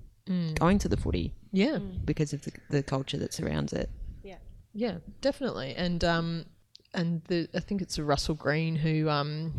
going 0.55 0.77
to 0.79 0.89
the 0.89 0.97
footy 0.97 1.33
Yeah, 1.51 1.77
because 2.05 2.33
of 2.33 2.41
the, 2.43 2.51
the 2.69 2.83
culture 2.83 3.17
that 3.17 3.33
surrounds 3.33 3.73
it. 3.73 3.89
yeah, 4.23 4.37
yeah, 4.73 4.97
definitely. 5.21 5.73
And 5.75 6.03
um, 6.03 6.45
and 6.93 7.23
the 7.25 7.47
I 7.53 7.59
think 7.59 7.81
it's 7.81 7.97
Russell 7.99 8.35
Greene 8.35 8.75
who 8.75 9.09
um, 9.09 9.53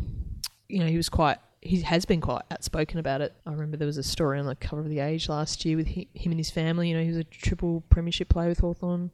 you 0.67 0.79
know, 0.79 0.87
he 0.87 0.97
was 0.97 1.09
quite. 1.09 1.37
He 1.61 1.81
has 1.81 2.05
been 2.05 2.21
quite 2.21 2.43
outspoken 2.51 2.99
about 2.99 3.19
it. 3.19 3.33
I 3.45 3.51
remember 3.51 3.75
there 3.75 3.85
was 3.85 3.97
a 3.97 4.03
story 4.03 4.39
on 4.39 4.45
the 4.45 4.55
cover 4.55 4.81
of 4.81 4.87
the 4.87 4.99
Age 4.99 5.27
last 5.27 5.65
year 5.65 5.75
with 5.75 5.87
hi- 5.87 6.07
him 6.13 6.31
and 6.31 6.39
his 6.39 6.49
family. 6.49 6.87
You 6.89 6.95
know, 6.95 7.01
he 7.03 7.09
was 7.09 7.17
a 7.17 7.25
triple 7.25 7.81
premiership 7.89 8.29
player 8.29 8.47
with 8.47 8.59
Hawthorn. 8.59 9.11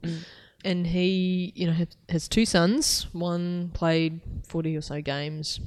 And 0.64 0.86
he, 0.86 1.52
you 1.56 1.66
know, 1.66 1.72
has, 1.72 1.88
has 2.08 2.28
two 2.28 2.46
sons. 2.46 3.08
One 3.12 3.70
played 3.74 4.20
40 4.46 4.76
or 4.76 4.80
so 4.80 5.00
games 5.00 5.58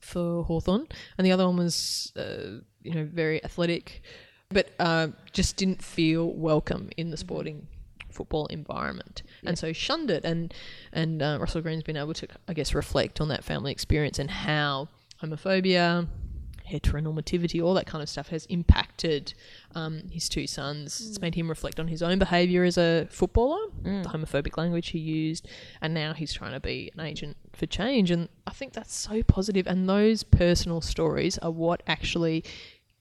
for 0.00 0.42
Hawthorn, 0.44 0.88
and 1.16 1.24
the 1.26 1.30
other 1.32 1.46
one 1.46 1.56
was, 1.56 2.12
uh, 2.16 2.58
you 2.82 2.92
know, 2.94 3.04
very 3.04 3.42
athletic, 3.44 4.02
but 4.50 4.70
uh, 4.78 5.08
just 5.32 5.56
didn't 5.56 5.82
feel 5.82 6.30
welcome 6.32 6.90
in 6.96 7.10
the 7.10 7.16
sporting 7.16 7.66
football 8.10 8.46
environment, 8.46 9.22
and 9.44 9.58
so 9.58 9.72
shunned 9.72 10.10
it. 10.10 10.24
And 10.24 10.52
and 10.92 11.22
uh, 11.22 11.38
Russell 11.40 11.62
Greene's 11.62 11.84
been 11.84 11.96
able 11.96 12.14
to, 12.14 12.28
I 12.48 12.52
guess, 12.52 12.74
reflect 12.74 13.20
on 13.20 13.28
that 13.28 13.44
family 13.44 13.72
experience 13.72 14.18
and 14.18 14.30
how 14.30 14.88
homophobia, 15.22 16.08
heteronormativity, 16.68 17.62
all 17.62 17.74
that 17.74 17.86
kind 17.86 18.02
of 18.02 18.08
stuff 18.08 18.28
has 18.28 18.46
impacted 18.46 19.34
um, 19.74 20.02
his 20.10 20.28
two 20.28 20.46
sons. 20.46 21.00
It's 21.00 21.20
made 21.20 21.34
him 21.34 21.48
reflect 21.48 21.78
on 21.78 21.88
his 21.88 22.02
own 22.02 22.18
behaviour 22.18 22.64
as 22.64 22.78
a 22.78 23.06
footballer, 23.10 23.60
the 23.82 24.08
homophobic 24.08 24.56
language 24.56 24.88
he 24.88 24.98
used, 24.98 25.48
and 25.80 25.94
now 25.94 26.12
he's 26.12 26.32
trying 26.32 26.52
to 26.52 26.60
be 26.60 26.90
an 26.94 27.00
agent 27.00 27.36
for 27.52 27.66
change. 27.66 28.10
And 28.10 28.28
I 28.46 28.50
think 28.50 28.72
that's 28.72 28.94
so 28.94 29.22
positive. 29.22 29.66
And 29.66 29.88
those 29.88 30.22
personal 30.24 30.80
stories 30.80 31.38
are 31.38 31.50
what 31.50 31.82
actually 31.86 32.44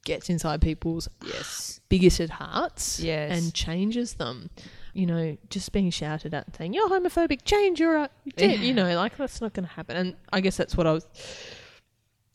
gets 0.09 0.29
inside 0.29 0.61
people's 0.61 1.07
Yes. 1.25 1.79
bigoted 1.89 2.29
hearts 2.31 2.99
Yes. 2.99 3.31
and 3.31 3.53
changes 3.53 4.15
them. 4.15 4.49
You 4.93 5.05
know, 5.05 5.37
just 5.49 5.71
being 5.71 5.89
shouted 5.91 6.33
at 6.33 6.47
and 6.47 6.55
saying, 6.55 6.73
You're 6.73 6.89
homophobic, 6.89 7.45
change, 7.45 7.79
you're 7.79 7.95
a 7.95 8.09
you 8.37 8.73
know, 8.73 8.93
like 8.95 9.15
that's 9.17 9.39
not 9.39 9.53
going 9.53 9.65
to 9.67 9.73
happen. 9.73 9.95
And 9.95 10.15
I 10.33 10.41
guess 10.41 10.57
that's 10.57 10.75
what 10.75 10.85
I 10.87 10.91
was 10.93 11.05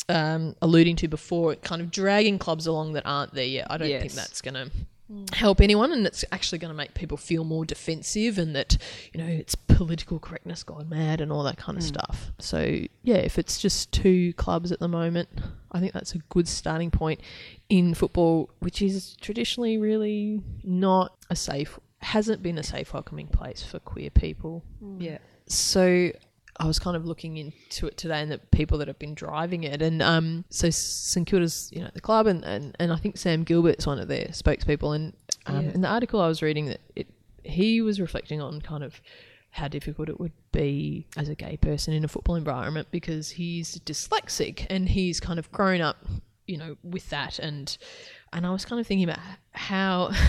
um, 0.08 0.54
alluding 0.62 0.96
to 0.96 1.08
before, 1.08 1.54
kind 1.56 1.80
of 1.82 1.90
dragging 1.90 2.38
clubs 2.38 2.66
along 2.66 2.92
that 2.94 3.04
aren't 3.06 3.34
there 3.34 3.44
yet. 3.44 3.66
I 3.70 3.76
don't 3.76 3.88
think 4.00 4.12
that's 4.12 4.40
going 4.40 4.54
to 4.54 4.70
help 5.34 5.60
anyone 5.60 5.92
and 5.92 6.06
it's 6.06 6.24
actually 6.32 6.58
going 6.58 6.70
to 6.70 6.76
make 6.76 6.94
people 6.94 7.16
feel 7.16 7.44
more 7.44 7.64
defensive 7.64 8.38
and 8.38 8.56
that 8.56 8.78
you 9.12 9.20
know 9.22 9.26
it's 9.26 9.54
political 9.54 10.18
correctness 10.18 10.62
gone 10.62 10.88
mad 10.88 11.20
and 11.20 11.30
all 11.30 11.42
that 11.42 11.58
kind 11.58 11.76
of 11.76 11.84
mm. 11.84 11.88
stuff. 11.88 12.32
So 12.38 12.80
yeah 13.02 13.16
if 13.16 13.38
it's 13.38 13.60
just 13.60 13.92
two 13.92 14.32
clubs 14.34 14.72
at 14.72 14.78
the 14.78 14.88
moment 14.88 15.28
i 15.72 15.80
think 15.80 15.92
that's 15.92 16.14
a 16.14 16.18
good 16.30 16.48
starting 16.48 16.90
point 16.90 17.20
in 17.68 17.92
football 17.94 18.48
which 18.60 18.80
is 18.80 19.16
traditionally 19.20 19.76
really 19.76 20.40
not 20.62 21.16
a 21.28 21.36
safe 21.36 21.78
hasn't 22.04 22.42
been 22.42 22.58
a 22.58 22.62
safe 22.62 22.92
welcoming 22.92 23.26
place 23.26 23.62
for 23.62 23.78
queer 23.80 24.10
people. 24.10 24.62
Mm. 24.82 25.02
Yeah. 25.02 25.18
so 25.46 26.12
I 26.60 26.66
was 26.66 26.78
kind 26.78 26.96
of 26.96 27.04
looking 27.04 27.36
into 27.36 27.86
it 27.86 27.96
today 27.96 28.20
and 28.20 28.30
the 28.30 28.38
people 28.38 28.78
that 28.78 28.88
have 28.88 28.98
been 28.98 29.14
driving 29.14 29.64
it. 29.64 29.82
And 29.82 30.00
um, 30.02 30.44
so 30.50 30.70
St 30.70 31.26
Kilda's, 31.26 31.68
you 31.72 31.80
know, 31.82 31.90
the 31.94 32.00
club, 32.00 32.26
and, 32.26 32.44
and, 32.44 32.76
and 32.78 32.92
I 32.92 32.96
think 32.96 33.16
Sam 33.16 33.42
Gilbert's 33.42 33.86
one 33.86 33.98
of 33.98 34.08
their 34.08 34.26
spokespeople. 34.26 34.94
And 34.94 35.12
um, 35.46 35.64
Yeah. 35.66 35.72
in 35.72 35.80
the 35.80 35.88
article 35.88 36.20
I 36.20 36.28
was 36.28 36.42
reading, 36.42 36.66
that 36.66 36.80
it 36.94 37.08
he 37.42 37.82
was 37.82 38.00
reflecting 38.00 38.40
on 38.40 38.60
kind 38.62 38.82
of 38.82 39.00
how 39.50 39.68
difficult 39.68 40.08
it 40.08 40.18
would 40.18 40.32
be 40.50 41.06
as 41.16 41.28
a 41.28 41.34
gay 41.34 41.56
person 41.56 41.92
in 41.92 42.02
a 42.04 42.08
football 42.08 42.36
environment 42.36 42.88
because 42.90 43.30
he's 43.30 43.78
dyslexic 43.80 44.66
and 44.70 44.88
he's 44.88 45.20
kind 45.20 45.38
of 45.38 45.50
grown 45.52 45.80
up, 45.80 45.98
you 46.46 46.56
know, 46.56 46.76
with 46.82 47.10
that. 47.10 47.38
And 47.38 47.76
and 48.32 48.46
I 48.46 48.50
was 48.50 48.64
kind 48.64 48.80
of 48.80 48.86
thinking 48.86 49.08
about 49.08 49.20
how. 49.52 50.10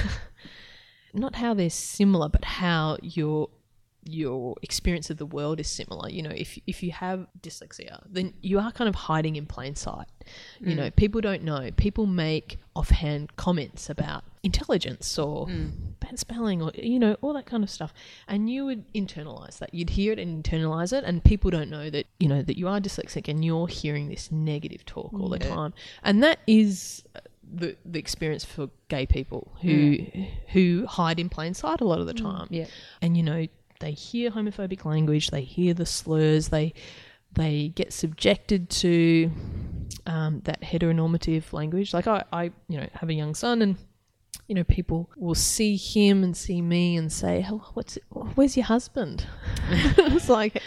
Not 1.13 1.35
how 1.35 1.53
they're 1.53 1.69
similar, 1.69 2.27
but 2.27 2.43
how 2.43 2.97
your 3.01 3.49
your 4.05 4.55
experience 4.61 5.09
of 5.09 5.17
the 5.17 5.25
world 5.25 5.59
is 5.59 5.67
similar. 5.67 6.09
You 6.09 6.21
know, 6.21 6.29
if 6.29 6.59
if 6.67 6.83
you 6.83 6.91
have 6.91 7.27
dyslexia, 7.41 8.03
then 8.07 8.33
you 8.41 8.59
are 8.59 8.71
kind 8.71 8.87
of 8.87 8.95
hiding 8.95 9.35
in 9.35 9.45
plain 9.45 9.75
sight. 9.75 10.07
You 10.59 10.75
know, 10.75 10.89
mm. 10.89 10.95
people 10.95 11.21
don't 11.21 11.43
know. 11.43 11.69
People 11.75 12.05
make 12.05 12.57
offhand 12.75 13.35
comments 13.35 13.89
about 13.89 14.23
intelligence 14.43 15.17
or 15.17 15.47
mm. 15.47 15.71
bad 15.99 16.19
spelling 16.19 16.61
or 16.61 16.71
you 16.75 16.99
know 16.99 17.15
all 17.21 17.33
that 17.33 17.45
kind 17.45 17.63
of 17.63 17.69
stuff, 17.69 17.93
and 18.27 18.49
you 18.49 18.65
would 18.65 18.91
internalize 18.93 19.57
that. 19.57 19.73
You'd 19.73 19.91
hear 19.91 20.13
it 20.13 20.19
and 20.19 20.43
internalize 20.43 20.93
it, 20.93 21.03
and 21.03 21.23
people 21.23 21.49
don't 21.49 21.69
know 21.69 21.89
that 21.89 22.05
you 22.19 22.27
know 22.27 22.41
that 22.43 22.57
you 22.57 22.67
are 22.67 22.79
dyslexic 22.79 23.27
and 23.27 23.43
you're 23.43 23.67
hearing 23.67 24.09
this 24.09 24.31
negative 24.31 24.85
talk 24.85 25.13
all 25.13 25.29
the 25.29 25.39
time, 25.39 25.73
and 26.03 26.23
that 26.23 26.39
is 26.47 27.03
the 27.53 27.75
the 27.85 27.99
experience 27.99 28.43
for 28.43 28.69
gay 28.87 29.05
people 29.05 29.51
who 29.61 29.69
mm. 29.69 30.29
who 30.49 30.85
hide 30.87 31.19
in 31.19 31.29
plain 31.29 31.53
sight 31.53 31.81
a 31.81 31.85
lot 31.85 31.99
of 31.99 32.07
the 32.07 32.13
time 32.13 32.47
Yeah. 32.49 32.65
and 33.01 33.15
you 33.15 33.23
know 33.23 33.47
they 33.79 33.91
hear 33.91 34.31
homophobic 34.31 34.85
language, 34.85 35.29
they 35.31 35.41
hear 35.41 35.73
the 35.73 35.85
slurs, 35.85 36.49
they 36.49 36.73
they 37.33 37.69
get 37.75 37.91
subjected 37.91 38.69
to 38.69 39.29
um, 40.05 40.41
that 40.45 40.61
heteronormative 40.61 41.51
language. 41.51 41.93
Like 41.93 42.07
I, 42.07 42.23
I, 42.31 42.43
you 42.69 42.79
know, 42.79 42.87
have 42.93 43.09
a 43.09 43.13
young 43.13 43.35
son, 43.35 43.61
and 43.61 43.75
you 44.47 44.55
know, 44.55 44.63
people 44.63 45.09
will 45.17 45.35
see 45.35 45.75
him 45.75 46.23
and 46.23 46.35
see 46.37 46.61
me 46.61 46.95
and 46.95 47.11
say, 47.11 47.45
oh, 47.49 47.69
"What's 47.73 47.97
where's 48.35 48.55
your 48.55 48.65
husband?" 48.67 49.25
it's 49.69 50.29
like 50.29 50.61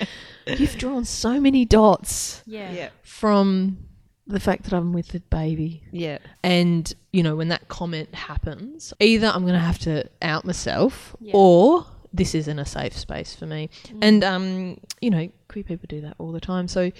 you've 0.46 0.76
drawn 0.76 1.04
so 1.04 1.40
many 1.40 1.64
dots 1.64 2.42
Yeah. 2.46 2.72
Yeah. 2.72 2.88
from 3.02 3.78
the 4.26 4.40
fact 4.40 4.64
that 4.64 4.74
I'm 4.74 4.92
with 4.92 5.08
the 5.08 5.20
baby. 5.20 5.82
Yeah. 5.90 6.18
And, 6.42 6.92
you 7.12 7.22
know, 7.22 7.34
when 7.36 7.48
that 7.48 7.68
comment 7.68 8.14
happens, 8.14 8.92
either 9.00 9.28
I'm 9.28 9.42
going 9.42 9.54
to 9.54 9.58
have 9.58 9.78
to 9.80 10.04
out 10.20 10.44
myself 10.44 11.16
Yeah. 11.20 11.32
or 11.34 11.86
this 12.12 12.34
isn't 12.34 12.58
a 12.58 12.64
safe 12.66 12.96
space 12.96 13.34
for 13.34 13.46
me. 13.46 13.68
And, 14.00 14.24
um, 14.24 14.78
you 15.00 15.10
know, 15.10 15.28
queer 15.48 15.64
people 15.64 15.86
do 15.88 16.00
that 16.02 16.14
all 16.18 16.32
the 16.32 16.40
time. 16.40 16.66
So 16.68 16.90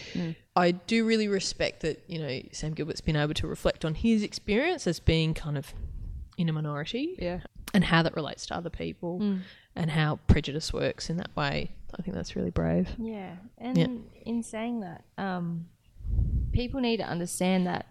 I 0.56 0.72
do 0.72 1.06
really 1.06 1.28
respect 1.28 1.80
that, 1.80 2.02
you 2.06 2.18
know, 2.18 2.40
Sam 2.52 2.74
Gilbert's 2.74 3.00
been 3.00 3.16
able 3.16 3.34
to 3.34 3.46
reflect 3.46 3.84
on 3.84 3.94
his 3.94 4.22
experience 4.22 4.86
as 4.86 5.00
being 5.00 5.34
kind 5.34 5.56
of 5.56 5.72
in 6.36 6.48
a 6.48 6.52
minority 6.52 7.16
Yeah. 7.18 7.40
and 7.74 7.84
how 7.84 8.02
that 8.02 8.14
relates 8.14 8.46
to 8.46 8.56
other 8.56 8.70
people 8.70 9.38
and 9.74 9.90
how 9.90 10.16
prejudice 10.26 10.72
works 10.72 11.08
in 11.10 11.16
that 11.18 11.34
way. 11.36 11.70
I 11.98 12.02
think 12.02 12.14
that's 12.14 12.36
really 12.36 12.50
brave. 12.50 12.88
Yeah, 12.98 13.36
and 13.56 13.78
Yeah. 13.78 13.86
in 14.26 14.42
saying 14.42 14.80
that, 14.80 15.04
um, 15.16 15.66
people 16.52 16.80
need 16.80 16.98
to 16.98 17.04
understand 17.08 17.66
that 17.66 17.86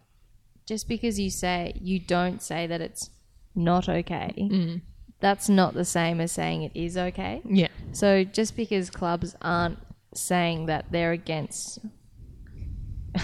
just 0.66 0.88
because 0.88 1.20
you 1.20 1.30
say 1.30 1.74
you 1.82 1.98
don't 2.00 2.42
say 2.42 2.68
that 2.68 2.80
it's 2.82 3.10
not 3.56 3.90
okay, 3.90 4.34
that's 5.20 5.50
not 5.50 5.74
the 5.74 5.86
same 5.86 6.22
as 6.22 6.32
saying 6.32 6.64
it 6.64 6.72
is 6.76 6.98
okay. 6.98 7.42
Yeah. 7.46 7.70
So 7.92 8.24
just 8.24 8.56
because 8.56 8.90
clubs 8.90 9.36
aren't 9.42 9.80
saying 10.14 10.68
that 10.68 10.92
they're 10.92 11.12
against. 11.12 11.80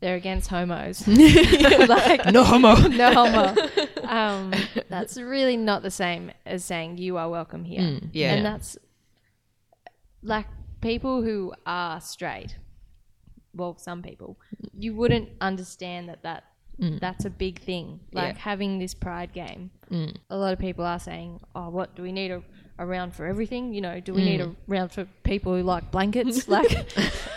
they're 0.00 0.16
against 0.16 0.48
homos. 0.48 1.06
like, 1.08 2.26
No 2.26 2.42
homo. 2.44 2.74
no 2.88 3.12
homo. 3.12 3.54
Um, 4.04 4.52
that's 4.88 5.18
really 5.18 5.56
not 5.56 5.82
the 5.82 5.90
same 5.90 6.32
as 6.46 6.64
saying 6.64 6.98
you 6.98 7.18
are 7.18 7.28
welcome 7.28 7.64
here. 7.64 8.00
Yeah. 8.12 8.34
And 8.34 8.46
that's 8.46 8.78
like 10.22 10.46
people 10.80 11.22
who 11.22 11.52
are 11.66 12.00
straight. 12.00 12.56
Well, 13.54 13.76
some 13.78 14.02
people, 14.02 14.38
you 14.78 14.94
wouldn't 14.94 15.28
understand 15.40 16.08
that 16.08 16.22
that 16.22 16.44
Mm. 16.80 16.98
that's 17.00 17.24
a 17.24 17.30
big 17.30 17.60
thing. 17.60 18.00
Like 18.12 18.34
Yeah. 18.34 18.40
having 18.40 18.78
this 18.78 18.94
pride 18.94 19.32
game. 19.32 19.70
Mm. 19.90 20.16
A 20.30 20.36
lot 20.36 20.52
of 20.52 20.58
people 20.58 20.84
are 20.84 20.98
saying, 20.98 21.40
"Oh, 21.54 21.68
what 21.68 21.94
do 21.94 22.02
we 22.02 22.10
need 22.12 22.30
a, 22.30 22.42
a 22.78 22.86
round 22.86 23.14
for 23.14 23.26
everything? 23.26 23.74
You 23.74 23.80
know, 23.82 24.00
do 24.00 24.14
we 24.14 24.24
need 24.24 24.40
a 24.40 24.46
mm. 24.46 24.56
round 24.66 24.90
for 24.92 25.06
people 25.22 25.54
who 25.54 25.62
like 25.62 25.90
blankets?" 25.90 26.48
like, 26.56 26.70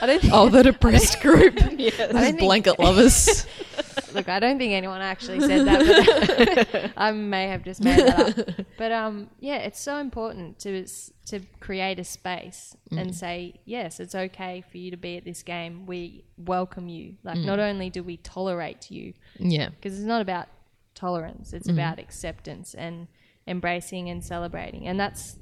I 0.02 0.06
don't. 0.06 0.18
Oh, 0.18 0.20
think, 0.20 0.34
Oh, 0.34 0.50
that 0.50 0.66
oppressed 0.68 1.20
group. 1.26 1.56
yes. 1.78 1.98
don't 1.98 2.14
think- 2.22 2.40
blanket 2.40 2.80
lovers. 2.80 3.46
Look, 4.14 4.30
I 4.30 4.40
don't 4.40 4.58
think 4.58 4.74
anyone 4.74 5.02
actually 5.02 5.40
said 5.40 5.66
that, 5.66 6.68
but 6.72 6.92
I 6.98 7.12
may 7.12 7.48
have 7.48 7.64
just 7.64 7.84
made 7.84 8.00
that 8.00 8.40
up. 8.40 8.66
But 8.78 8.92
um, 8.92 9.30
yeah, 9.40 9.58
it's 9.58 9.80
so 9.80 9.98
important 9.98 10.60
to 10.60 10.86
to 11.28 11.40
create 11.60 12.00
a 12.00 12.04
space 12.04 12.76
and 12.92 13.12
mm. 13.12 13.14
say 13.14 13.62
yes, 13.66 14.00
it's 14.00 14.16
okay 14.16 14.64
for 14.70 14.78
you 14.78 14.92
to 14.92 14.98
be 14.98 15.16
at 15.16 15.24
this 15.24 15.44
game. 15.44 15.86
We 15.86 16.26
welcome 16.38 16.90
you. 16.90 17.16
Like, 17.24 17.38
mm. 17.38 17.46
not 17.46 17.60
only 17.60 17.90
do 17.90 18.04
we 18.04 18.18
tolerate 18.18 18.90
you, 18.92 19.14
yeah. 19.38 19.70
because 19.70 19.98
it's 19.98 20.08
not 20.08 20.22
about 20.22 20.48
tolerance; 20.96 21.54
it's 21.54 21.68
mm-hmm. 21.68 21.78
about 21.78 22.00
acceptance 22.00 22.74
and 22.74 23.08
embracing 23.48 24.10
and 24.10 24.24
celebrating, 24.24 24.88
and 24.88 25.00
that's 25.00 25.38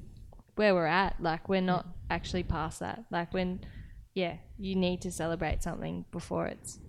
where 0.56 0.76
we're 0.76 0.86
at. 0.86 1.16
Like, 1.22 1.48
we're 1.50 1.62
not 1.62 1.86
mm. 1.88 1.92
actually 2.10 2.44
past 2.44 2.82
that. 2.82 3.06
Like, 3.10 3.34
when 3.34 3.62
yeah, 4.14 4.38
you 4.58 4.76
need 4.76 5.02
to 5.02 5.12
celebrate 5.12 5.64
something 5.64 6.06
before 6.12 6.48
it's 6.48 6.80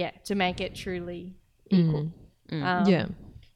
yeah 0.00 0.10
to 0.24 0.34
make 0.34 0.60
it 0.60 0.74
truly 0.74 1.34
equal. 1.70 2.04
Mm. 2.50 2.58
Mm. 2.58 2.62
Um, 2.64 2.88
yeah. 2.92 3.06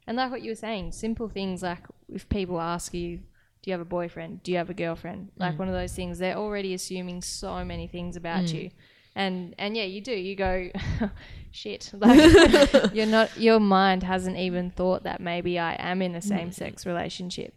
and 0.07 0.16
like 0.16 0.31
what 0.31 0.42
you 0.42 0.51
were 0.53 0.55
saying, 0.68 0.92
simple 0.92 1.29
things 1.29 1.62
like 1.62 1.85
if 2.09 2.29
people 2.29 2.61
ask 2.61 2.94
you, 2.94 3.18
"Do 3.18 3.64
you 3.70 3.72
have 3.72 3.81
a 3.81 3.85
boyfriend? 3.99 4.42
Do 4.44 4.53
you 4.53 4.59
have 4.59 4.70
a 4.70 4.75
girlfriend?" 4.75 5.22
Mm. 5.35 5.40
Like 5.44 5.59
one 5.59 5.68
of 5.68 5.75
those 5.75 5.94
things, 5.94 6.18
they're 6.18 6.37
already 6.37 6.72
assuming 6.75 7.22
so 7.22 7.64
many 7.64 7.87
things 7.88 8.14
about 8.16 8.53
you. 8.55 8.70
And 9.14 9.55
and 9.59 9.77
yeah, 9.77 9.85
you 9.85 10.01
do. 10.03 10.12
You 10.12 10.37
go, 10.37 10.70
shit. 11.51 11.90
Like 12.03 12.94
you're 12.94 13.07
not. 13.18 13.29
Your 13.38 13.61
mind 13.61 14.03
hasn't 14.03 14.37
even 14.37 14.70
thought 14.70 15.03
that 15.05 15.20
maybe 15.20 15.59
I 15.59 15.75
am 15.79 16.03
in 16.03 16.14
a 16.14 16.20
same 16.22 16.53
sex 16.53 16.85
relationship. 16.87 17.55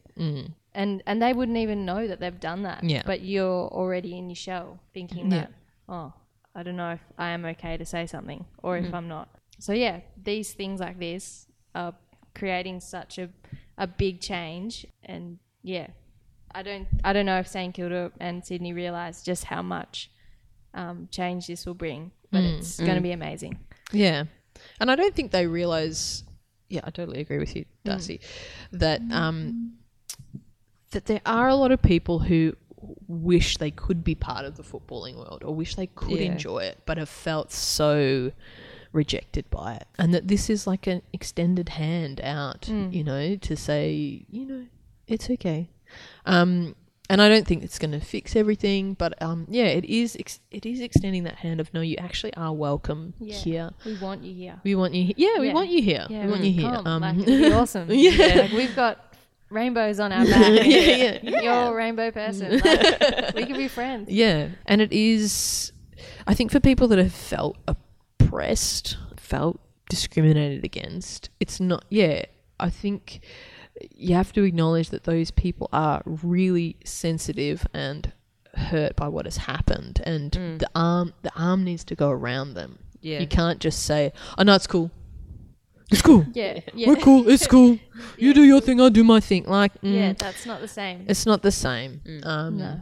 And 0.74 1.04
and 1.06 1.22
they 1.22 1.34
wouldn't 1.34 1.58
even 1.58 1.86
know 1.86 2.08
that 2.08 2.20
they've 2.22 2.40
done 2.40 2.64
that. 2.64 2.84
Yeah. 2.84 3.04
But 3.06 3.22
you're 3.22 3.68
already 3.68 4.18
in 4.18 4.30
your 4.30 4.36
shell 4.48 4.80
thinking 4.94 5.32
Yeah. 5.32 5.38
that, 5.40 5.52
oh, 5.90 6.14
I 6.56 6.64
don't 6.64 6.76
know 6.76 6.92
if 6.92 7.02
I 7.18 7.30
am 7.30 7.46
okay 7.46 7.78
to 7.78 7.86
say 7.86 8.06
something 8.06 8.46
or 8.64 8.78
if 8.78 8.86
mm-hmm. 8.86 8.96
I'm 8.96 9.08
not. 9.08 9.30
So 9.60 9.74
yeah, 9.74 10.02
these 10.22 10.54
things 10.54 10.80
like 10.80 11.00
this 11.00 11.48
are 11.76 11.94
creating 12.36 12.80
such 12.80 13.18
a 13.18 13.30
a 13.78 13.88
big 13.88 14.20
change 14.20 14.86
and 15.04 15.40
yeah. 15.64 15.88
I 16.54 16.64
don't 16.64 16.88
I 17.04 17.14
don't 17.14 17.26
know 17.26 17.40
if 17.40 17.48
St 17.48 17.74
Kilda 17.74 18.12
and 18.20 18.44
Sydney 18.44 18.74
realise 18.74 19.22
just 19.24 19.46
how 19.46 19.62
much 19.62 20.10
um, 20.74 21.08
change 21.12 21.48
this 21.48 21.66
will 21.66 21.74
bring, 21.76 22.12
but 22.32 22.40
mm, 22.40 22.58
it's 22.58 22.78
going 22.78 22.96
to 22.96 23.00
mm. 23.00 23.04
be 23.04 23.12
amazing. 23.12 23.60
Yeah. 23.92 24.26
And 24.80 24.92
I 24.92 24.96
don't 24.96 25.16
think 25.16 25.32
they 25.32 25.48
realize, 25.48 26.24
yeah, 26.70 26.82
I 26.84 26.90
totally 26.90 27.22
agree 27.22 27.40
with 27.40 27.56
you, 27.56 27.64
mm. 27.64 27.68
Darcy, 27.86 28.20
that 28.72 29.02
um, 29.12 29.74
that 30.92 31.06
there 31.06 31.22
are 31.26 31.48
a 31.48 31.56
lot 31.56 31.72
of 31.72 31.82
people 31.82 32.20
who 32.20 32.56
wish 33.08 33.58
they 33.58 33.72
could 33.72 34.04
be 34.04 34.16
part 34.16 34.46
of 34.46 34.56
the 34.58 34.64
footballing 34.64 35.16
world 35.16 35.44
or 35.46 35.54
wish 35.56 35.76
they 35.76 35.88
could 35.88 36.20
Yeah. 36.20 36.32
enjoy 36.32 36.60
it, 36.60 36.80
but 36.86 36.98
have 36.98 37.10
felt 37.10 37.52
so 37.52 38.32
rejected 38.92 39.50
by 39.50 39.76
it. 39.76 39.88
And 39.98 40.14
that 40.14 40.28
this 40.28 40.50
is 40.50 40.66
like 40.66 40.88
an 40.88 41.02
extended 41.14 41.70
hand 41.70 42.20
out, 42.22 42.68
you 42.70 43.04
know, 43.04 43.36
to 43.36 43.56
say, 43.56 44.26
you 44.30 44.46
know, 44.46 44.66
it's 45.08 45.30
okay. 45.30 45.70
Um, 46.26 46.76
and 47.12 47.22
I 47.24 47.28
don't 47.30 47.48
think 47.48 47.64
it's 47.64 47.80
going 47.80 47.92
to 47.92 48.00
fix 48.00 48.36
everything, 48.36 48.94
but 48.94 49.20
um, 49.22 49.48
yeah, 49.50 49.66
it 49.66 49.84
is. 49.86 50.16
Ex- 50.20 50.42
it 50.52 50.64
is 50.64 50.80
extending 50.80 51.24
that 51.24 51.38
hand 51.38 51.60
of 51.60 51.74
no, 51.74 51.82
you 51.82 51.96
actually 51.98 52.34
are 52.36 52.54
welcome 52.54 53.16
Yeah. 53.20 53.36
here. 53.36 53.70
We 53.84 53.98
want 53.98 54.24
you 54.24 54.36
here. 54.36 54.62
We 54.64 54.76
want 54.76 54.94
you. 54.94 55.06
He- 55.06 55.16
yeah, 55.18 55.40
we 55.40 55.48
Yeah. 55.48 55.54
want 55.54 55.70
you 55.70 55.82
here. 55.82 56.06
Yeah, 56.08 56.26
we 56.26 56.32
want 56.32 56.44
you 56.44 56.52
here. 56.52 56.70
Come, 56.72 56.86
Um, 56.86 57.02
like, 57.02 57.52
awesome. 57.54 57.88
Yeah. 57.92 58.42
Like, 58.42 58.52
we've 58.52 58.76
got 58.76 59.09
rainbows 59.50 60.00
on 60.00 60.12
our 60.12 60.26
back. 60.30 60.66
yeah, 60.66 61.20
yeah. 61.22 61.42
You're 61.42 61.72
a 61.72 61.74
rainbow 61.74 62.12
person. 62.12 62.62
Like, 62.70 63.36
we 63.36 63.46
can 63.46 63.58
be 63.58 63.68
friends. 63.68 64.10
Yeah, 64.10 64.50
and 64.66 64.82
it 64.82 64.92
is. 64.94 65.72
I 66.28 66.34
think 66.34 66.52
for 66.52 66.60
people 66.60 66.88
that 66.90 67.00
have 67.00 67.14
felt 67.14 67.58
oppressed, 67.68 68.98
felt 69.18 69.60
discriminated 69.90 70.64
against, 70.64 71.30
it's 71.40 71.60
not. 71.60 71.86
Yeah, 71.90 72.24
I 72.60 72.70
think 72.70 73.22
you 73.96 74.16
have 74.16 74.34
to 74.34 74.44
acknowledge 74.44 74.90
that 74.90 75.04
those 75.04 75.32
people 75.32 75.70
are 75.72 76.02
really 76.06 76.78
sensitive 76.84 77.66
and 77.74 78.12
hurt 78.56 78.96
by 78.96 79.08
what 79.08 79.26
has 79.26 79.38
happened, 79.38 80.02
and 80.06 80.32
mm. 80.32 80.60
the 80.60 80.70
arm 80.76 81.14
the 81.22 81.32
arm 81.36 81.64
needs 81.64 81.84
to 81.86 81.96
go 81.96 82.10
around 82.10 82.54
them. 82.54 82.80
Yeah. 83.02 83.20
You 83.20 83.28
can't 83.28 83.60
just 83.60 83.84
say, 83.84 84.12
"Oh 84.38 84.44
no, 84.44 84.56
it's 84.56 84.68
cool." 84.68 84.92
It's 85.92 86.02
cool. 86.02 86.26
Yeah. 86.34 86.60
Yeah. 86.74 86.88
We're 86.90 86.96
cool. 86.98 87.28
It's 87.30 87.48
cool. 87.48 87.80
You 88.18 88.34
do 88.34 88.44
your 88.44 88.62
thing. 88.62 88.80
I'll 88.80 88.90
do 88.90 89.04
my 89.04 89.20
thing. 89.20 89.44
Like, 89.46 89.74
mm, 89.82 89.94
Yeah, 89.94 90.14
that's 90.14 90.46
not 90.46 90.62
the 90.62 90.68
same. 90.70 91.06
it's 91.10 91.26
not 91.26 91.42
the 91.42 91.52
same. 91.52 92.02
Mm. 92.06 92.26
Um, 92.26 92.58
No. 92.58 92.80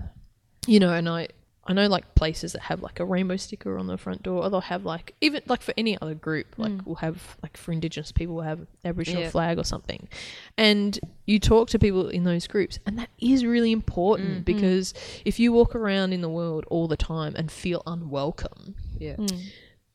you 0.68 0.80
know, 0.80 0.94
and 0.94 1.08
I 1.10 1.28
I 1.70 1.74
know 1.74 1.88
like 1.88 2.16
places 2.16 2.54
that 2.54 2.62
have 2.62 2.82
like 2.82 3.00
a 3.02 3.06
rainbow 3.06 3.36
sticker 3.36 3.78
on 3.78 3.88
the 3.88 3.98
front 3.98 4.24
door, 4.24 4.44
or 4.44 4.50
they'll 4.50 4.62
have 4.62 4.86
like 4.86 5.16
even 5.22 5.42
like 5.48 5.62
for 5.62 5.74
any 5.78 6.00
other 6.02 6.14
group, 6.16 6.48
like 6.58 6.72
mm. 6.72 6.86
we'll 6.86 6.96
have 7.08 7.36
like 7.44 7.58
for 7.58 7.72
Indigenous 7.74 8.12
people, 8.14 8.36
we'll 8.36 8.46
have 8.46 8.66
Aboriginal 8.86 9.24
Yeah. 9.24 9.30
flag 9.32 9.58
or 9.60 9.66
something, 9.66 10.08
and 10.58 10.98
you 11.26 11.40
talk 11.40 11.70
to 11.72 11.80
people 11.80 12.08
in 12.10 12.24
those 12.24 12.48
groups, 12.48 12.80
and 12.86 12.98
that 13.00 13.10
is 13.20 13.44
really 13.46 13.72
important 13.74 14.40
mm, 14.42 14.46
because 14.46 14.94
if 15.26 15.40
you 15.40 15.52
walk 15.52 15.76
around 15.76 16.14
in 16.14 16.22
the 16.22 16.30
world 16.30 16.64
all 16.70 16.88
the 16.88 16.96
time 16.98 17.34
and 17.36 17.52
feel 17.52 17.84
unwelcome, 17.86 18.76
Yeah. 18.98 19.18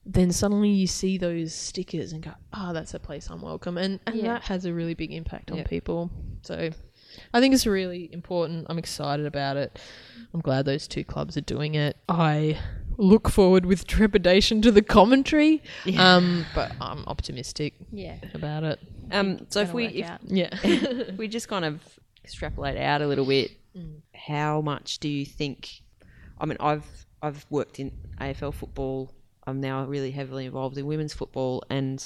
Then 0.05 0.33
suddenly 0.33 0.71
you 0.71 0.87
see 0.87 1.17
those 1.19 1.55
stickers 1.55 2.13
and 2.13 2.23
go, 2.23 2.33
"Ah, 2.53 2.73
that's 2.73 2.95
a 2.95 2.99
place 2.99 3.29
I'm 3.31 3.41
welcome," 3.43 3.79
and 3.79 4.01
and 4.07 4.17
Yeah. 4.17 4.35
that 4.35 4.43
has 4.45 4.65
a 4.65 4.73
really 4.73 4.95
big 4.95 5.13
impact 5.13 5.51
on 5.51 5.59
Yeah. 5.59 5.65
people. 5.65 6.11
So, 6.43 6.71
I 7.33 7.41
think 7.41 7.55
it's 7.55 7.67
really 7.67 8.09
important. 8.13 8.67
I'm 8.69 8.79
excited 8.79 9.27
about 9.27 9.57
it. 9.57 9.79
I'm 10.35 10.41
glad 10.41 10.65
those 10.65 10.89
two 10.89 11.05
clubs 11.05 11.37
are 11.37 11.41
doing 11.43 11.75
it. 11.75 11.97
I 12.09 12.59
look 12.99 13.29
forward 13.29 13.65
with 13.67 13.87
trepidation 13.87 14.61
to 14.63 14.71
the 14.73 14.83
commentary, 14.83 15.63
um, 15.99 16.45
but 16.55 16.73
I'm 16.81 17.05
optimistic 17.07 17.75
Yeah. 17.93 18.17
about 18.35 18.65
it. 18.65 18.81
Um, 19.11 19.47
so 19.51 19.61
if 19.61 19.73
we 19.73 19.87
if. 19.87 20.11
Yeah, 20.27 20.49
if 20.65 21.17
we 21.19 21.29
just 21.29 21.49
kind 21.49 21.65
of 21.65 21.81
extrapolate 22.25 22.77
out 22.77 23.03
a 23.03 23.07
little 23.07 23.27
bit, 23.27 23.53
Mm. 23.77 24.01
how 24.15 24.61
much 24.61 24.99
do 24.99 25.09
you 25.09 25.25
think? 25.25 25.83
I 26.39 26.45
mean, 26.47 26.59
I've 26.61 27.07
I've 27.23 27.47
worked 27.51 27.79
in 27.79 27.93
AFL 28.21 28.53
football. 28.53 29.13
I'm 29.47 29.61
now 29.61 29.85
really 29.85 30.11
heavily 30.13 30.47
involved 30.47 30.79
in 30.79 30.87
women's 30.87 31.15
football, 31.15 31.63
and 31.71 32.05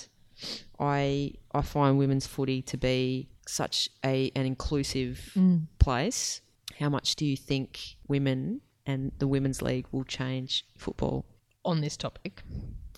I 0.78 1.32
I 1.54 1.62
find 1.62 1.98
women's 1.98 2.26
footy 2.26 2.62
to 2.62 2.76
be 2.76 3.28
such 3.46 3.88
a 4.04 4.30
an 4.34 4.46
inclusive 4.46 5.32
Mm. 5.34 5.66
place. 5.78 6.40
How 6.78 6.88
much 6.88 7.16
do 7.16 7.24
you 7.24 7.36
think 7.36 7.96
women 8.08 8.60
and 8.86 9.12
the 9.18 9.26
women's 9.26 9.62
league 9.62 9.86
will 9.92 10.04
change 10.04 10.64
football? 10.76 11.24
on 11.64 11.80
this 11.80 11.96
topic, 11.96 12.44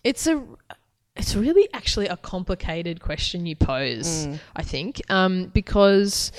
it's 0.05 0.27
a 0.27 0.45
it's 1.17 1.35
really 1.35 1.67
actually 1.73 2.07
a 2.07 2.19
complicated 2.19 3.01
question 3.01 3.47
you 3.47 3.57
pose. 3.57 4.29
I 4.55 4.63
think 4.63 5.01
um, 5.11 5.47
because 5.55 6.33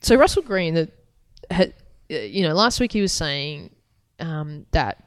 so 0.00 0.16
Russell 0.16 0.42
Greene 0.42 0.74
that 0.74 0.90
you 2.08 2.42
know 2.42 2.54
last 2.54 2.80
week 2.80 2.92
he 2.92 3.02
was 3.02 3.12
saying 3.12 3.68
um, 4.18 4.64
that 4.70 5.04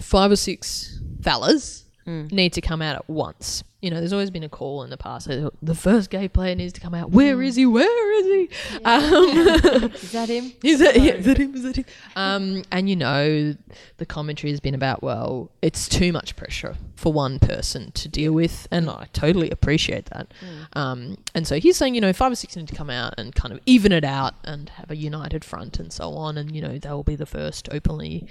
five 0.00 0.30
or 0.30 0.36
six 0.36 1.00
fellas 1.22 1.82
need 2.06 2.52
to 2.52 2.60
come 2.60 2.82
out 2.82 2.96
at 2.96 3.08
once. 3.08 3.64
You 3.80 3.90
know, 3.90 3.98
there's 3.98 4.12
always 4.12 4.30
been 4.30 4.42
a 4.44 4.48
call 4.48 4.82
in 4.82 4.90
the 4.90 4.96
past. 4.98 5.26
The 5.26 5.74
first 5.74 6.10
gay 6.10 6.28
player 6.28 6.54
needs 6.54 6.72
to 6.74 6.80
come 6.80 6.94
out. 6.94 7.10
Where 7.10 7.42
is 7.42 7.56
he? 7.56 7.64
Where 7.64 8.12
is 8.18 8.26
he? 8.26 8.78
Um, 8.84 9.90
Is 9.94 10.12
that 10.12 10.28
him? 10.30 10.52
is 10.62 10.80
that, 10.80 11.00
yeah, 11.00 11.12
is 11.14 11.24
that 11.26 11.38
him? 11.38 11.54
Is 11.54 11.62
that 11.62 11.76
him? 11.76 11.84
Um, 12.16 12.62
and 12.70 12.88
you 12.90 12.96
know, 12.96 13.54
the 13.96 14.06
commentary 14.06 14.50
has 14.50 14.60
been 14.60 14.74
about, 14.74 15.02
well, 15.02 15.50
it's 15.62 15.88
too 15.88 16.12
much 16.12 16.36
pressure 16.36 16.76
for 16.96 17.10
one 17.12 17.38
person 17.38 17.90
to 17.92 18.08
deal 18.08 18.32
with, 18.32 18.68
and 18.70 18.88
I 18.88 19.08
totally 19.14 19.50
appreciate 19.50 20.06
that. 20.06 20.32
Um, 20.74 21.16
and 21.34 21.46
so 21.46 21.58
he's 21.58 21.76
saying, 21.76 21.94
you 21.94 22.00
know, 22.02 22.12
five 22.12 22.32
or 22.32 22.36
six 22.36 22.56
need 22.56 22.68
to 22.68 22.74
come 22.74 22.90
out 22.90 23.14
and 23.18 23.34
kind 23.34 23.52
of 23.52 23.60
even 23.66 23.92
it 23.92 24.04
out 24.04 24.34
and 24.44 24.68
have 24.70 24.90
a 24.90 24.96
united 24.96 25.42
front 25.44 25.78
and 25.78 25.90
so 25.92 26.10
on, 26.14 26.36
and 26.38 26.54
you 26.54 26.60
know, 26.62 26.78
they'll 26.78 27.02
be 27.02 27.16
the 27.16 27.26
first 27.26 27.68
openly, 27.70 28.26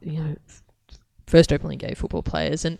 you 0.00 0.20
know, 0.20 0.36
first 1.30 1.52
openly 1.52 1.76
gay 1.76 1.94
football 1.94 2.22
players, 2.22 2.64
and 2.64 2.78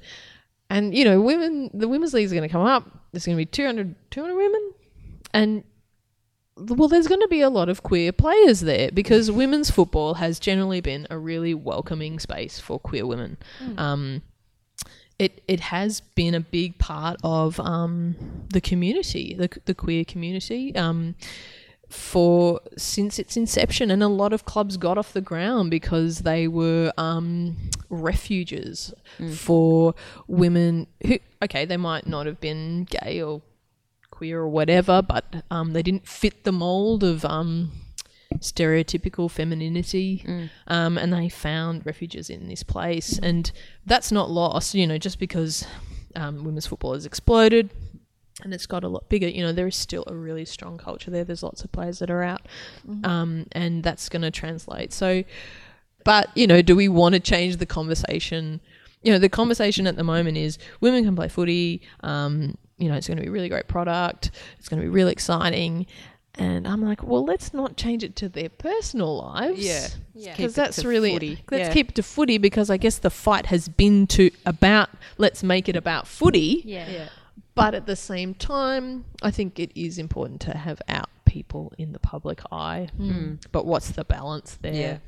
and 0.68 0.94
you 0.94 1.04
know, 1.04 1.20
women, 1.20 1.70
the 1.72 1.88
women's 1.88 2.14
league 2.14 2.26
is 2.26 2.32
going 2.32 2.42
to 2.42 2.48
come 2.48 2.64
up. 2.64 2.88
There's 3.12 3.26
going 3.26 3.36
to 3.36 3.40
be 3.40 3.46
200, 3.46 3.94
200 4.10 4.36
women, 4.36 4.72
and 5.32 5.64
well, 6.56 6.88
there's 6.88 7.08
going 7.08 7.20
to 7.20 7.28
be 7.28 7.40
a 7.40 7.50
lot 7.50 7.68
of 7.68 7.82
queer 7.82 8.12
players 8.12 8.60
there 8.60 8.90
because 8.92 9.30
women's 9.30 9.70
football 9.70 10.14
has 10.14 10.38
generally 10.38 10.80
been 10.80 11.06
a 11.10 11.18
really 11.18 11.54
welcoming 11.54 12.18
space 12.18 12.58
for 12.58 12.78
queer 12.78 13.06
women. 13.06 13.38
Um, 13.78 14.22
it 15.18 15.42
it 15.48 15.60
has 15.60 16.00
been 16.00 16.34
a 16.34 16.40
big 16.40 16.78
part 16.78 17.18
of 17.22 17.60
um, 17.60 18.16
the 18.52 18.60
community, 18.60 19.34
the 19.34 19.48
the 19.64 19.74
queer 19.74 20.04
community. 20.04 20.74
Um, 20.76 21.14
for 21.90 22.60
since 22.78 23.18
its 23.18 23.36
inception, 23.36 23.90
and 23.90 24.02
a 24.02 24.08
lot 24.08 24.32
of 24.32 24.44
clubs 24.44 24.76
got 24.76 24.96
off 24.96 25.12
the 25.12 25.20
ground 25.20 25.70
because 25.70 26.20
they 26.20 26.46
were 26.46 26.92
um, 26.96 27.56
refuges 27.88 28.94
for 29.34 29.94
women 30.28 30.86
who, 31.04 31.18
okay, 31.42 31.64
they 31.64 31.76
might 31.76 32.06
not 32.06 32.26
have 32.26 32.40
been 32.40 32.84
gay 32.84 33.20
or 33.20 33.42
queer 34.10 34.40
or 34.40 34.48
whatever, 34.48 35.02
but 35.02 35.42
um, 35.50 35.72
they 35.72 35.82
didn't 35.82 36.06
fit 36.06 36.44
the 36.44 36.52
mold 36.52 37.02
of 37.02 37.24
um, 37.24 37.72
stereotypical 38.38 39.28
femininity, 39.30 40.24
um, 40.68 40.96
and 40.96 41.12
they 41.12 41.28
found 41.28 41.84
refuges 41.84 42.30
in 42.30 42.48
this 42.48 42.62
place, 42.62 43.18
and 43.20 43.50
that's 43.84 44.12
not 44.12 44.30
lost. 44.30 44.74
You 44.74 44.86
know, 44.86 44.98
just 44.98 45.18
because 45.18 45.66
um, 46.14 46.44
women's 46.44 46.66
football 46.66 46.94
has 46.94 47.04
exploded 47.04 47.70
and 48.42 48.52
it's 48.54 48.66
got 48.66 48.84
a 48.84 48.88
lot 48.88 49.08
bigger, 49.08 49.28
you 49.28 49.42
know, 49.42 49.52
there 49.52 49.66
is 49.66 49.76
still 49.76 50.04
a 50.06 50.14
really 50.14 50.44
strong 50.44 50.78
culture 50.78 51.10
there. 51.10 51.24
There's 51.24 51.42
lots 51.42 51.62
of 51.64 51.72
players 51.72 51.98
that 52.00 52.10
are 52.10 52.22
out, 52.22 52.46
um, 53.04 53.46
and 53.52 53.82
that's 53.82 54.08
going 54.08 54.22
to 54.22 54.30
translate. 54.30 54.92
So, 54.92 55.24
but 56.04 56.28
you 56.36 56.46
know, 56.46 56.62
do 56.62 56.74
we 56.76 56.88
want 56.88 57.14
to 57.14 57.20
change 57.20 57.56
the 57.58 57.66
conversation? 57.66 58.60
You 59.02 59.12
know, 59.12 59.18
the 59.18 59.28
conversation 59.28 59.86
at 59.86 59.96
the 59.96 60.04
moment 60.04 60.36
is 60.36 60.58
women 60.80 61.04
can 61.04 61.16
play 61.16 61.28
footy. 61.28 61.82
Um, 62.02 62.56
you 62.78 62.88
know, 62.88 62.94
it's 62.96 63.06
going 63.06 63.16
to 63.16 63.22
be 63.22 63.28
a 63.28 63.32
really 63.32 63.48
great 63.48 63.68
product. 63.68 64.30
It's 64.58 64.68
going 64.68 64.80
to 64.80 64.84
be 64.86 64.90
really 64.90 65.12
exciting. 65.12 65.86
And 66.36 66.66
I'm 66.66 66.80
like, 66.82 67.02
well, 67.02 67.24
let's 67.24 67.52
not 67.52 67.76
change 67.76 68.04
it 68.04 68.14
to 68.16 68.28
their 68.28 68.48
personal 68.48 69.18
lives. 69.18 69.58
Yeah. 69.66 69.88
Yeah. 70.14 70.36
Because 70.36 70.52
it 70.52 70.56
that's 70.56 70.84
really 70.84 71.12
footy. 71.12 71.38
let's 71.50 71.68
Yeah. 71.68 71.72
keep 71.74 71.88
it 71.90 71.94
to 71.96 72.02
footy 72.02 72.38
because 72.38 72.70
I 72.70 72.76
guess 72.76 72.98
the 72.98 73.10
fight 73.10 73.46
has 73.46 73.68
been 73.68 74.06
to 74.08 74.30
about 74.46 74.90
let's 75.18 75.42
make 75.42 75.68
it 75.68 75.76
about 75.76 76.06
footy. 76.06 76.62
Yeah. 76.64 77.08
But 77.60 77.74
at 77.74 77.86
the 77.86 77.96
same 77.96 78.34
time, 78.34 79.04
I 79.22 79.30
think 79.30 79.58
it 79.58 79.70
is 79.74 79.98
important 79.98 80.40
to 80.42 80.56
have 80.56 80.80
out 80.88 81.10
people 81.24 81.72
in 81.78 81.92
the 81.92 81.98
public 81.98 82.40
eye. 82.50 82.88
Hmm. 82.96 83.10
Hmm. 83.10 83.34
But 83.52 83.66
what's 83.66 83.90
the 83.90 84.04
balance 84.04 84.58
there? 84.60 84.74
Yeah. 84.74 84.98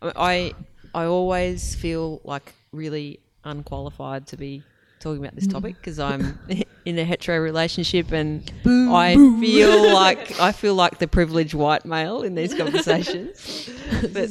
I 0.00 0.52
I 0.94 1.02
I 1.02 1.04
always 1.06 1.74
feel 1.74 2.20
like 2.24 2.54
really 2.72 3.20
unqualified 3.44 4.26
to 4.28 4.36
be 4.36 4.62
talking 5.00 5.22
about 5.22 5.34
this 5.34 5.44
hmm. 5.46 5.52
topic 5.52 5.76
because 5.76 5.98
I'm 5.98 6.38
in 6.84 6.98
a 6.98 7.04
hetero 7.04 7.38
relationship 7.38 8.12
and 8.12 8.50
I 8.64 9.14
feel 9.40 9.92
like 9.92 10.40
I 10.40 10.52
feel 10.52 10.74
like 10.74 10.98
the 10.98 11.08
privileged 11.08 11.54
white 11.54 11.84
male 11.84 12.22
in 12.22 12.34
these 12.34 12.54
conversations. 12.54 13.70
but 14.12 14.30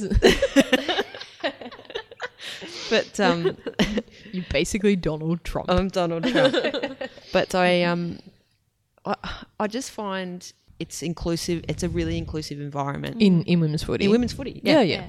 but 2.89 3.19
um, 3.19 3.57
You're 4.33 4.45
basically 4.49 4.95
Donald 4.95 5.43
Trump. 5.43 5.69
I'm 5.69 5.87
Donald 5.87 6.25
Trump. 6.25 6.55
but 7.33 7.55
I 7.55 7.83
um 7.83 8.19
I, 9.05 9.15
I 9.59 9.67
just 9.67 9.91
find 9.91 10.51
it's 10.79 11.03
inclusive. 11.03 11.63
It's 11.67 11.83
a 11.83 11.89
really 11.89 12.17
inclusive 12.17 12.59
environment 12.59 13.21
in 13.21 13.43
in 13.43 13.59
women's 13.59 13.83
footy. 13.83 14.05
in 14.05 14.11
women's 14.11 14.33
footy. 14.33 14.61
yeah, 14.63 14.81
Yeah, 14.81 14.81
yeah. 14.81 15.03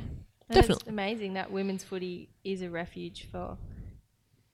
And 0.48 0.60
Definitely. 0.60 0.82
It's 0.82 0.88
amazing 0.88 1.34
that 1.34 1.50
women's 1.50 1.82
footy 1.82 2.28
is 2.44 2.60
a 2.60 2.68
refuge 2.68 3.28
for, 3.30 3.56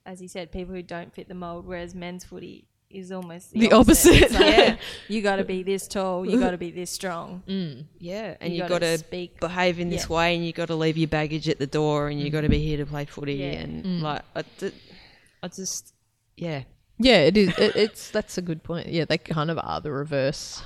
as 0.05 0.21
you 0.21 0.29
said, 0.29 0.49
people 0.49 0.73
who 0.73 0.81
don't 0.81 1.13
fit 1.13 1.27
the 1.27 1.33
mold, 1.33 1.65
whereas 1.65 1.93
men's 1.93 2.23
footy 2.23 2.68
is 2.89 3.11
almost 3.11 3.51
The 3.51 3.71
opposite. 3.71 4.13
It's 4.23 4.33
like, 4.33 4.57
Yeah. 4.57 4.75
you 5.07 5.21
got 5.21 5.35
to 5.37 5.43
be 5.43 5.63
this 5.63 5.87
tall. 5.87 6.25
You 6.25 6.39
got 6.39 6.51
to 6.51 6.57
be 6.57 6.71
this 6.71 6.89
strong. 6.89 7.43
Yeah, 7.99 8.35
and 8.41 8.51
You 8.53 8.63
you, 8.63 8.67
gotta 8.67 8.73
got 8.73 8.79
to 8.79 8.97
speak. 8.97 9.39
behave 9.39 9.79
in 9.79 9.89
this 9.89 10.07
Yeah. 10.09 10.15
way, 10.15 10.35
and 10.35 10.45
you 10.45 10.53
got 10.53 10.67
to 10.69 10.75
leave 10.75 10.97
your 10.97 11.07
baggage 11.07 11.47
at 11.49 11.59
the 11.59 11.67
door, 11.67 12.09
and 12.09 12.19
you 12.19 12.29
got 12.29 12.41
to 12.41 12.49
be 12.49 12.59
here 12.59 12.77
to 12.77 12.85
play 12.85 13.05
footy, 13.05 13.35
Yeah. 13.35 13.45
and 13.61 14.01
like 14.01 14.21
I 14.35 15.47
just 15.47 15.93
yeah, 16.35 16.63
Yeah, 16.97 17.17
it 17.19 17.37
is. 17.37 17.49
It, 17.57 17.75
it's 17.75 18.11
that's 18.11 18.37
a 18.37 18.41
good 18.41 18.63
point. 18.63 18.87
Yeah, 18.87 19.05
they 19.05 19.17
kind 19.17 19.51
of 19.51 19.59
are 19.61 19.81
the 19.81 19.91
reverse. 19.91 20.61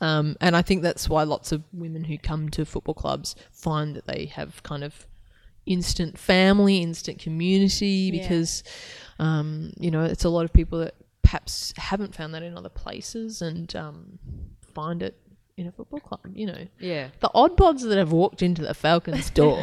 Um, 0.00 0.36
and 0.40 0.54
I 0.56 0.62
think 0.62 0.82
that's 0.82 1.08
why 1.08 1.24
lots 1.24 1.50
of 1.50 1.62
women 1.72 2.04
who 2.04 2.18
come 2.18 2.48
to 2.50 2.64
football 2.64 2.94
clubs 2.94 3.34
find 3.50 3.96
that 3.96 4.06
they 4.06 4.26
have 4.26 4.62
kind 4.62 4.84
of 4.84 5.06
instant 5.66 6.16
family, 6.18 6.78
instant 6.78 7.18
community, 7.18 8.10
Yeah. 8.12 8.22
because 8.22 8.62
um, 9.18 9.72
you 9.78 9.90
know 9.90 10.04
it's 10.04 10.24
a 10.24 10.28
lot 10.30 10.44
of 10.44 10.52
people 10.52 10.78
that 10.80 10.94
perhaps 11.28 11.74
haven't 11.76 12.14
found 12.14 12.32
that 12.32 12.42
in 12.42 12.56
other 12.56 12.70
places 12.70 13.42
and 13.42 13.76
um, 13.76 14.18
find 14.72 15.02
it 15.02 15.14
in 15.58 15.66
a 15.66 15.72
football 15.72 16.00
club. 16.00 16.20
You 16.32 16.46
know, 16.46 16.66
yeah, 16.80 17.08
the 17.20 17.30
odd 17.34 17.54
bods 17.54 17.86
that 17.86 17.98
have 17.98 18.12
walked 18.12 18.40
into 18.40 18.62
the 18.62 18.72
Falcons 18.72 19.28
door 19.40 19.62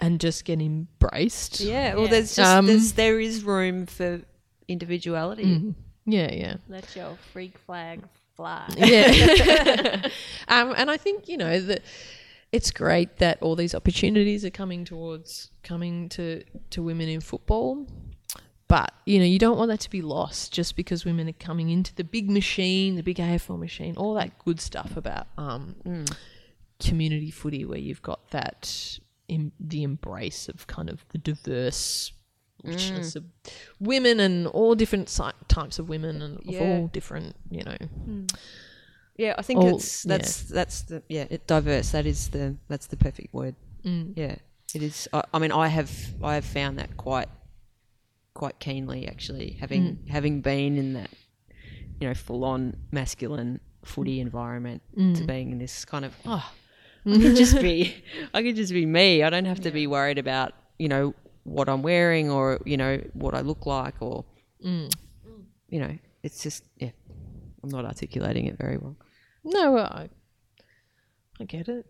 and 0.00 0.18
just 0.18 0.44
get 0.44 0.60
embraced. 0.60 1.60
yeah. 1.60 1.94
Well, 1.94 2.06
Yeah. 2.06 2.10
there's 2.10 2.34
just 2.34 2.50
Um, 2.56 2.66
there's, 2.66 2.92
there 2.94 3.20
is 3.20 3.44
room 3.44 3.86
for 3.86 4.20
individuality. 4.66 5.44
Mm. 5.44 5.74
Yeah, 6.06 6.32
yeah. 6.32 6.56
Let 6.68 6.96
your 6.96 7.16
freak 7.32 7.56
flag 7.58 8.00
fly. 8.34 8.68
Yeah. 8.76 10.08
um, 10.48 10.74
and 10.76 10.90
I 10.90 10.96
think, 10.96 11.28
you 11.28 11.36
know, 11.36 11.60
that 11.60 11.82
it's 12.50 12.72
great 12.72 13.18
that 13.18 13.38
all 13.42 13.54
these 13.54 13.76
opportunities 13.76 14.44
are 14.44 14.50
coming 14.50 14.84
towards 14.84 15.50
coming 15.62 16.08
to, 16.10 16.42
to 16.70 16.82
women 16.82 17.08
in 17.08 17.20
football. 17.20 17.86
But, 18.68 18.92
you 19.06 19.18
know, 19.18 19.24
you 19.24 19.38
don't 19.38 19.56
want 19.56 19.70
that 19.70 19.80
to 19.80 19.90
be 19.90 20.02
lost 20.02 20.52
just 20.52 20.76
because 20.76 21.04
women 21.06 21.26
are 21.28 21.32
coming 21.32 21.70
into 21.70 21.94
the 21.94 22.04
big 22.04 22.28
machine, 22.30 22.96
the 22.96 23.02
big 23.02 23.16
AFL 23.16 23.58
machine, 23.58 23.96
all 23.96 24.12
that 24.14 24.38
good 24.44 24.60
stuff 24.60 24.94
about 24.96 25.26
um, 25.38 25.74
community 26.80 27.30
footy 27.30 27.64
where 27.64 27.78
you've 27.78 28.02
got 28.02 28.30
that 28.30 28.98
in 29.26 29.52
the 29.58 29.82
embrace 29.82 30.48
of 30.48 30.66
kind 30.66 30.88
of 30.90 31.04
the 31.10 31.18
diverse 31.18 32.12
richness 32.64 33.14
of 33.16 33.24
women 33.80 34.20
and 34.20 34.46
all 34.48 34.74
different 34.74 35.08
si- 35.08 35.30
types 35.48 35.78
of 35.78 35.88
women 35.88 36.20
and 36.22 36.36
of 36.38 36.54
all 36.60 36.86
different, 36.88 37.34
you 37.50 37.62
know, 37.64 38.26
Yeah, 39.16 39.34
I 39.38 39.42
think 39.42 39.60
All- 39.60 39.76
it's 39.76 40.02
that's 40.04 40.42
that's 40.42 40.82
the 40.82 41.02
yeah 41.08 41.26
it 41.28 41.46
diverse. 41.48 41.90
That 41.90 42.06
is 42.06 42.28
the 42.28 42.54
that's 42.68 42.86
the 42.86 42.96
perfect 42.96 43.34
word. 43.34 43.56
Mm. 43.84 44.12
Yeah, 44.16 44.36
it 44.74 44.82
is. 44.82 45.08
I, 45.12 45.22
I 45.34 45.38
mean, 45.40 45.50
I 45.52 45.66
have 45.68 45.90
I 46.22 46.34
have 46.36 46.44
found 46.44 46.78
that 46.78 46.96
quite 46.96 47.28
quite 48.42 48.58
keenly 48.60 49.06
actually, 49.12 49.48
having 49.60 49.82
Mm. 49.84 50.08
having 50.16 50.40
been 50.40 50.72
in 50.82 50.88
that 50.98 51.10
you 52.00 52.06
know 52.08 52.14
full 52.14 52.44
on 52.44 52.60
masculine 52.92 53.60
footy 53.84 54.16
environment 54.20 54.80
Mm. 54.96 55.14
to 55.16 55.22
being 55.24 55.50
in 55.52 55.58
this 55.58 55.84
kind 55.84 56.04
of 56.04 56.12
oh 56.24 56.46
I 57.06 57.16
could 57.22 57.36
just 57.36 57.60
be 57.60 57.76
I 58.36 58.42
could 58.44 58.56
just 58.62 58.72
be 58.72 58.86
me. 58.86 59.22
I 59.26 59.30
don't 59.30 59.44
have 59.52 59.60
to 59.68 59.70
be 59.70 59.86
worried 59.86 60.18
about 60.18 60.52
you 60.78 60.88
know 60.88 61.14
what 61.44 61.68
I'm 61.68 61.82
wearing 61.82 62.30
or 62.30 62.46
you 62.64 62.76
know 62.82 62.94
what 63.22 63.34
I 63.34 63.42
look 63.50 63.66
like 63.66 63.96
or 64.00 64.24
Mm. 64.64 64.88
you 65.68 65.80
know 65.82 65.94
it's 66.22 66.42
just 66.42 66.64
yeah. 66.84 66.90
I'm 67.62 67.70
not 67.70 67.84
articulating 67.84 68.46
it 68.46 68.56
very 68.64 68.76
well. 68.82 68.96
No, 69.44 69.76
I, 69.78 70.08
I 71.40 71.44
get 71.44 71.66
it. 71.68 71.86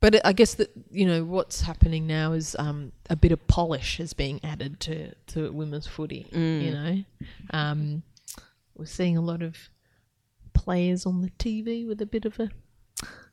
But 0.00 0.24
I 0.26 0.32
guess 0.34 0.54
that 0.54 0.70
you 0.90 1.06
know 1.06 1.24
what's 1.24 1.62
happening 1.62 2.06
now 2.06 2.32
is 2.32 2.54
um, 2.58 2.92
a 3.08 3.16
bit 3.16 3.32
of 3.32 3.46
polish 3.46 3.98
is 3.98 4.12
being 4.12 4.40
added 4.44 4.78
to, 4.80 5.14
to 5.28 5.50
women's 5.50 5.86
footy. 5.86 6.26
You 6.32 6.70
know, 6.70 7.04
um, 7.50 8.02
we're 8.76 8.84
seeing 8.86 9.16
a 9.16 9.22
lot 9.22 9.42
of 9.42 9.56
players 10.52 11.06
on 11.06 11.22
the 11.22 11.30
TV 11.38 11.86
with 11.86 12.00
a 12.02 12.06
bit 12.06 12.24
of 12.24 12.38
a 12.38 12.50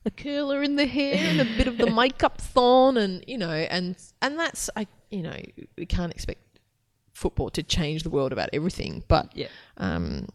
a 0.06 0.12
curler 0.12 0.62
in 0.64 0.76
the 0.76 0.86
hair 0.86 1.16
and 1.16 1.40
a 1.42 1.46
bit 1.58 1.68
of 1.68 1.78
the 1.78 1.86
makeup's 2.00 2.50
on, 2.56 2.98
and 2.98 3.24
you 3.28 3.38
know, 3.38 3.50
and 3.52 3.96
and 4.22 4.40
that's 4.40 4.70
I 4.76 4.88
you 5.12 5.22
know 5.24 5.38
we 5.78 5.86
can't 5.86 6.12
expect 6.14 6.42
football 7.14 7.50
to 7.52 7.62
change 7.64 8.04
the 8.04 8.10
world 8.10 8.32
about 8.34 8.50
everything, 8.54 9.04
but 9.08 9.36
Yeah. 9.36 9.48
um, 9.78 10.28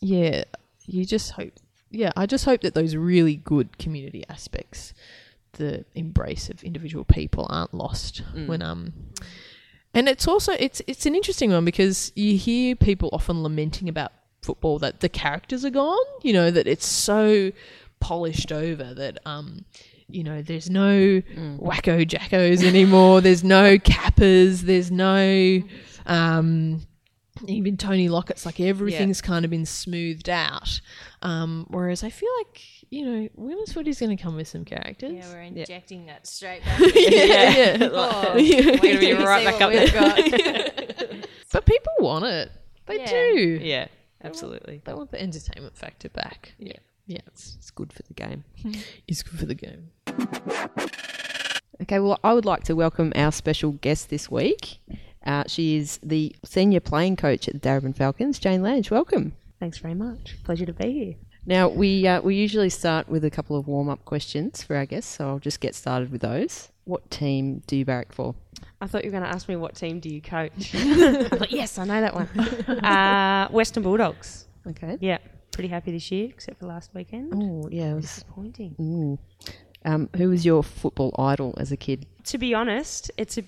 yeah, 0.00 0.44
you 0.86 1.04
just 1.04 1.32
hope. 1.32 1.52
Yeah, 1.90 2.10
I 2.16 2.26
just 2.26 2.44
hope 2.44 2.62
that 2.62 2.74
those 2.74 2.96
really 2.96 3.36
good 3.36 3.78
community 3.78 4.24
aspects, 4.28 4.92
the 5.58 5.84
embrace 5.94 6.48
of 6.48 6.64
individual 6.64 7.04
people, 7.04 7.46
aren't 7.50 7.74
lost 7.74 8.22
when 8.46 8.62
um. 8.62 8.92
And 9.94 10.08
it's 10.08 10.26
also 10.28 10.52
it's 10.58 10.80
it's 10.86 11.06
an 11.06 11.14
interesting 11.14 11.50
one 11.50 11.64
because 11.64 12.12
you 12.14 12.36
hear 12.38 12.74
people 12.76 13.08
often 13.12 13.42
lamenting 13.42 13.88
about 13.88 14.12
football 14.42 14.78
that 14.78 15.00
the 15.00 15.08
characters 15.08 15.64
are 15.64 15.70
gone. 15.70 16.06
You 16.22 16.32
know 16.32 16.50
that 16.50 16.66
it's 16.66 16.86
so 16.86 17.52
polished 18.00 18.52
over 18.52 18.94
that 18.94 19.18
um 19.26 19.64
you 20.08 20.22
know 20.22 20.40
there's 20.40 20.70
no 20.70 21.20
wacko 21.60 22.06
jackos 22.06 22.62
anymore. 22.62 23.20
there's 23.20 23.42
no 23.44 23.78
cappers. 23.78 24.62
There's 24.62 24.90
no 24.90 25.62
um 26.06 26.80
even 27.46 27.76
Tony 27.76 28.08
Lockett's 28.08 28.44
like 28.44 28.58
everything's 28.60 29.20
kind 29.20 29.44
of 29.44 29.50
been 29.50 29.66
smoothed 29.66 30.28
out. 30.28 30.80
Um, 31.22 31.66
whereas 31.68 32.02
I 32.02 32.10
feel 32.10 32.30
like 32.38 32.60
you 32.90 33.04
know 33.04 33.28
women's 33.34 33.72
footy's 33.72 34.00
going 34.00 34.16
to 34.16 34.22
come 34.22 34.36
with 34.36 34.48
some 34.48 34.64
characters. 34.64 35.12
Yeah, 35.12 35.32
we're 35.32 35.40
injecting 35.42 36.06
that 36.06 36.26
straight 36.26 36.62
back. 36.64 36.80
yeah, 36.94 37.76
yeah. 37.76 37.88
Oh, 37.92 38.36
Yeah. 38.38 38.70
wait 38.80 38.80
till 38.80 39.00
be 39.00 39.12
right 39.12 39.44
back 39.44 39.60
up 39.60 39.72
there. 39.72 39.88
got. 39.88 41.26
But 41.52 41.66
people 41.66 41.92
want 42.00 42.24
it. 42.26 42.50
They 42.86 42.98
Yeah. 43.00 43.06
do. 43.06 43.58
Yeah, 43.62 43.88
absolutely. 44.24 44.82
They 44.84 44.94
want 44.94 45.10
the 45.10 45.20
entertainment 45.20 45.76
factor 45.76 46.08
back. 46.08 46.54
Yeah. 46.58 46.72
Yeah. 47.06 47.18
It's, 47.28 47.56
it's 47.56 47.70
good 47.70 47.92
for 47.92 48.02
the 48.02 48.14
game. 48.14 48.44
It's 49.06 49.22
good 49.22 49.38
for 49.38 49.46
the 49.46 49.54
game. 49.54 49.90
Okay, 51.82 52.00
well, 52.00 52.18
I 52.24 52.32
would 52.34 52.44
like 52.44 52.64
to 52.64 52.74
welcome 52.74 53.12
our 53.14 53.30
special 53.32 53.72
guest 53.72 54.10
this 54.10 54.30
week. 54.30 54.78
Uh, 55.24 55.44
she 55.46 55.76
is 55.76 56.00
the 56.02 56.34
senior 56.44 56.80
playing 56.80 57.16
coach 57.16 57.46
at 57.48 57.54
the 57.54 57.60
Darebin 57.60 57.94
Falcons, 57.96 58.38
Jane 58.38 58.62
Lange. 58.62 58.84
Welcome. 58.90 59.32
Thanks 59.60 59.78
very 59.78 59.94
much. 59.94 60.36
Pleasure 60.44 60.66
to 60.66 60.72
be 60.72 60.92
here. 60.92 61.14
Now, 61.48 61.68
we, 61.70 62.06
uh, 62.06 62.20
we 62.20 62.34
usually 62.34 62.68
start 62.68 63.08
with 63.08 63.24
a 63.24 63.30
couple 63.30 63.56
of 63.56 63.66
warm 63.66 63.88
up 63.88 64.04
questions 64.04 64.62
for 64.62 64.76
our 64.76 64.84
guests, 64.84 65.16
so 65.16 65.26
I'll 65.26 65.38
just 65.38 65.60
get 65.60 65.74
started 65.74 66.12
with 66.12 66.20
those. 66.20 66.68
What 66.84 67.10
team 67.10 67.62
do 67.66 67.74
you 67.74 67.86
barrack 67.86 68.12
for? 68.12 68.34
I 68.82 68.86
thought 68.86 69.02
you 69.02 69.08
were 69.10 69.18
going 69.18 69.22
to 69.22 69.34
ask 69.34 69.48
me 69.48 69.56
what 69.56 69.74
team 69.74 69.98
do 69.98 70.10
you 70.10 70.20
coach. 70.20 70.72
but 71.30 71.50
yes, 71.50 71.78
I 71.78 71.86
know 71.86 72.02
that 72.02 72.14
one. 72.14 72.28
Uh, 72.84 73.48
Western 73.48 73.82
Bulldogs. 73.82 74.46
Okay. 74.66 74.98
Yeah, 75.00 75.18
pretty 75.50 75.70
happy 75.70 75.90
this 75.90 76.12
year, 76.12 76.28
except 76.28 76.60
for 76.60 76.66
last 76.66 76.90
weekend. 76.94 77.32
Oh, 77.34 77.66
yeah. 77.72 77.92
it 77.92 77.94
was- 77.94 78.04
Disappointing. 78.04 78.74
mm. 78.78 79.18
um, 79.86 80.10
who 80.18 80.28
was 80.28 80.44
your 80.44 80.62
football 80.62 81.14
idol 81.18 81.54
as 81.56 81.72
a 81.72 81.78
kid? 81.78 82.04
To 82.24 82.36
be 82.36 82.52
honest, 82.52 83.10
it's 83.16 83.38
a 83.38 83.44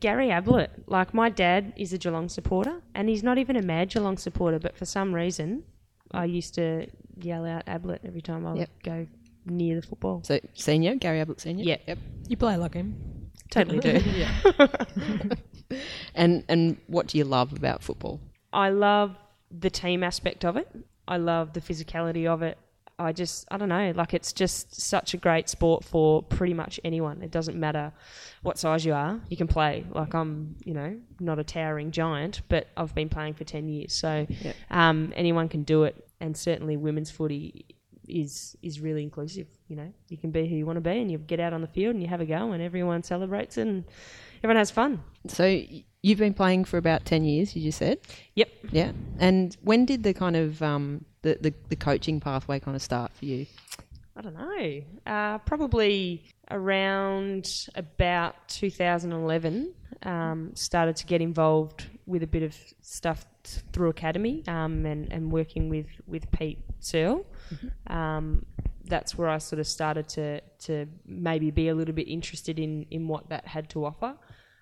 Gary 0.00 0.30
Ablett. 0.30 0.70
Like 0.86 1.14
my 1.14 1.30
dad 1.30 1.72
is 1.76 1.94
a 1.94 1.98
Geelong 1.98 2.28
supporter, 2.28 2.82
and 2.94 3.08
he's 3.08 3.22
not 3.22 3.38
even 3.38 3.56
a 3.56 3.62
mad 3.62 3.88
Geelong 3.88 4.18
supporter, 4.18 4.58
but 4.58 4.76
for 4.76 4.84
some 4.84 5.14
reason, 5.14 5.62
I 6.12 6.24
used 6.24 6.54
to 6.54 6.86
yell 7.20 7.44
out 7.44 7.64
Ablett 7.66 8.00
every 8.04 8.20
time 8.22 8.46
I 8.46 8.52
would 8.52 8.58
Yep. 8.60 8.70
go 8.82 9.06
near 9.46 9.76
the 9.80 9.86
football. 9.86 10.22
So, 10.24 10.38
senior, 10.54 10.94
Gary 10.96 11.20
Ablett 11.20 11.40
Senior? 11.40 11.64
Yeah. 11.64 11.76
Yep. 11.86 11.98
You 12.28 12.36
play 12.36 12.56
like 12.56 12.74
him. 12.74 13.30
Totally 13.50 13.78
do. 13.78 14.00
Yeah. 14.16 14.34
and, 16.14 16.44
and 16.48 16.76
what 16.86 17.06
do 17.08 17.18
you 17.18 17.24
love 17.24 17.52
about 17.52 17.82
football? 17.82 18.20
I 18.52 18.70
love 18.70 19.16
the 19.50 19.70
team 19.70 20.02
aspect 20.02 20.44
of 20.44 20.56
it. 20.56 20.68
I 21.06 21.16
love 21.16 21.52
the 21.54 21.60
physicality 21.60 22.26
of 22.26 22.42
it. 22.42 22.58
I 22.98 23.12
just, 23.12 23.46
I 23.50 23.58
don't 23.58 23.68
know, 23.68 23.92
like 23.94 24.12
it's 24.14 24.32
just 24.32 24.80
such 24.80 25.14
a 25.14 25.16
great 25.16 25.48
sport 25.48 25.84
for 25.84 26.22
pretty 26.22 26.54
much 26.54 26.80
anyone. 26.84 27.22
It 27.22 27.30
doesn't 27.30 27.58
matter 27.58 27.92
what 28.42 28.58
size 28.58 28.84
you 28.84 28.92
are, 28.92 29.20
you 29.28 29.36
can 29.36 29.46
play. 29.46 29.84
Like 29.90 30.14
I'm, 30.14 30.56
you 30.64 30.74
know, 30.74 30.98
not 31.20 31.38
a 31.38 31.44
towering 31.44 31.90
giant, 31.92 32.42
but 32.48 32.68
I've 32.76 32.94
been 32.94 33.08
playing 33.08 33.34
for 33.34 33.44
10 33.44 33.68
years. 33.68 33.92
So 33.94 34.26
Yep. 34.28 34.56
um, 34.70 35.12
anyone 35.16 35.48
can 35.48 35.62
do 35.62 35.84
it. 35.84 36.04
And 36.20 36.36
certainly 36.36 36.76
women's 36.76 37.10
footy 37.12 37.66
is 38.08 38.56
is 38.62 38.80
really 38.80 39.02
inclusive. 39.02 39.46
You 39.68 39.76
know, 39.76 39.92
you 40.08 40.16
can 40.16 40.30
be 40.30 40.48
who 40.48 40.56
you 40.56 40.66
want 40.66 40.78
to 40.78 40.80
be 40.80 40.98
and 40.98 41.10
you 41.12 41.18
get 41.18 41.38
out 41.40 41.52
on 41.52 41.60
the 41.60 41.68
field 41.68 41.94
and 41.94 42.02
you 42.02 42.08
have 42.08 42.20
a 42.20 42.26
go 42.26 42.52
and 42.52 42.62
everyone 42.62 43.02
celebrates 43.02 43.56
and 43.58 43.84
everyone 44.42 44.56
has 44.56 44.70
fun. 44.70 45.02
So, 45.28 45.62
you've 46.02 46.18
been 46.18 46.34
playing 46.34 46.64
for 46.64 46.78
about 46.78 47.04
10 47.04 47.24
years, 47.24 47.54
you 47.54 47.62
just 47.62 47.78
said? 47.78 47.98
Yep. 48.34 48.48
Yeah. 48.72 48.92
And 49.18 49.56
when 49.62 49.84
did 49.84 50.02
the 50.04 50.14
kind 50.14 50.36
of 50.36 50.62
um, 50.62 51.04
the, 51.28 51.50
the, 51.50 51.54
the 51.68 51.76
coaching 51.76 52.20
pathway 52.20 52.60
kind 52.60 52.74
of 52.74 52.82
start 52.82 53.12
for 53.14 53.24
you? 53.24 53.46
I 54.16 54.20
don't 54.20 54.34
know. 54.34 54.82
Uh, 55.06 55.38
probably 55.38 56.24
around 56.50 57.68
about 57.74 58.48
2011, 58.48 59.74
um, 60.02 60.50
started 60.54 60.96
to 60.96 61.06
get 61.06 61.20
involved 61.20 61.86
with 62.06 62.22
a 62.22 62.26
bit 62.26 62.42
of 62.42 62.56
stuff 62.80 63.26
t- 63.44 63.60
through 63.72 63.90
academy 63.90 64.42
um, 64.48 64.84
and, 64.86 65.12
and 65.12 65.30
working 65.30 65.68
with, 65.68 65.86
with 66.06 66.28
Pete 66.32 66.58
Searle. 66.80 67.24
Um, 67.86 68.44
that's 68.86 69.16
where 69.16 69.28
I 69.28 69.38
sort 69.38 69.60
of 69.60 69.66
started 69.66 70.08
to, 70.10 70.40
to 70.60 70.86
maybe 71.06 71.50
be 71.50 71.68
a 71.68 71.74
little 71.74 71.94
bit 71.94 72.08
interested 72.08 72.58
in, 72.58 72.86
in 72.90 73.06
what 73.06 73.28
that 73.28 73.46
had 73.46 73.68
to 73.70 73.84
offer. 73.84 74.16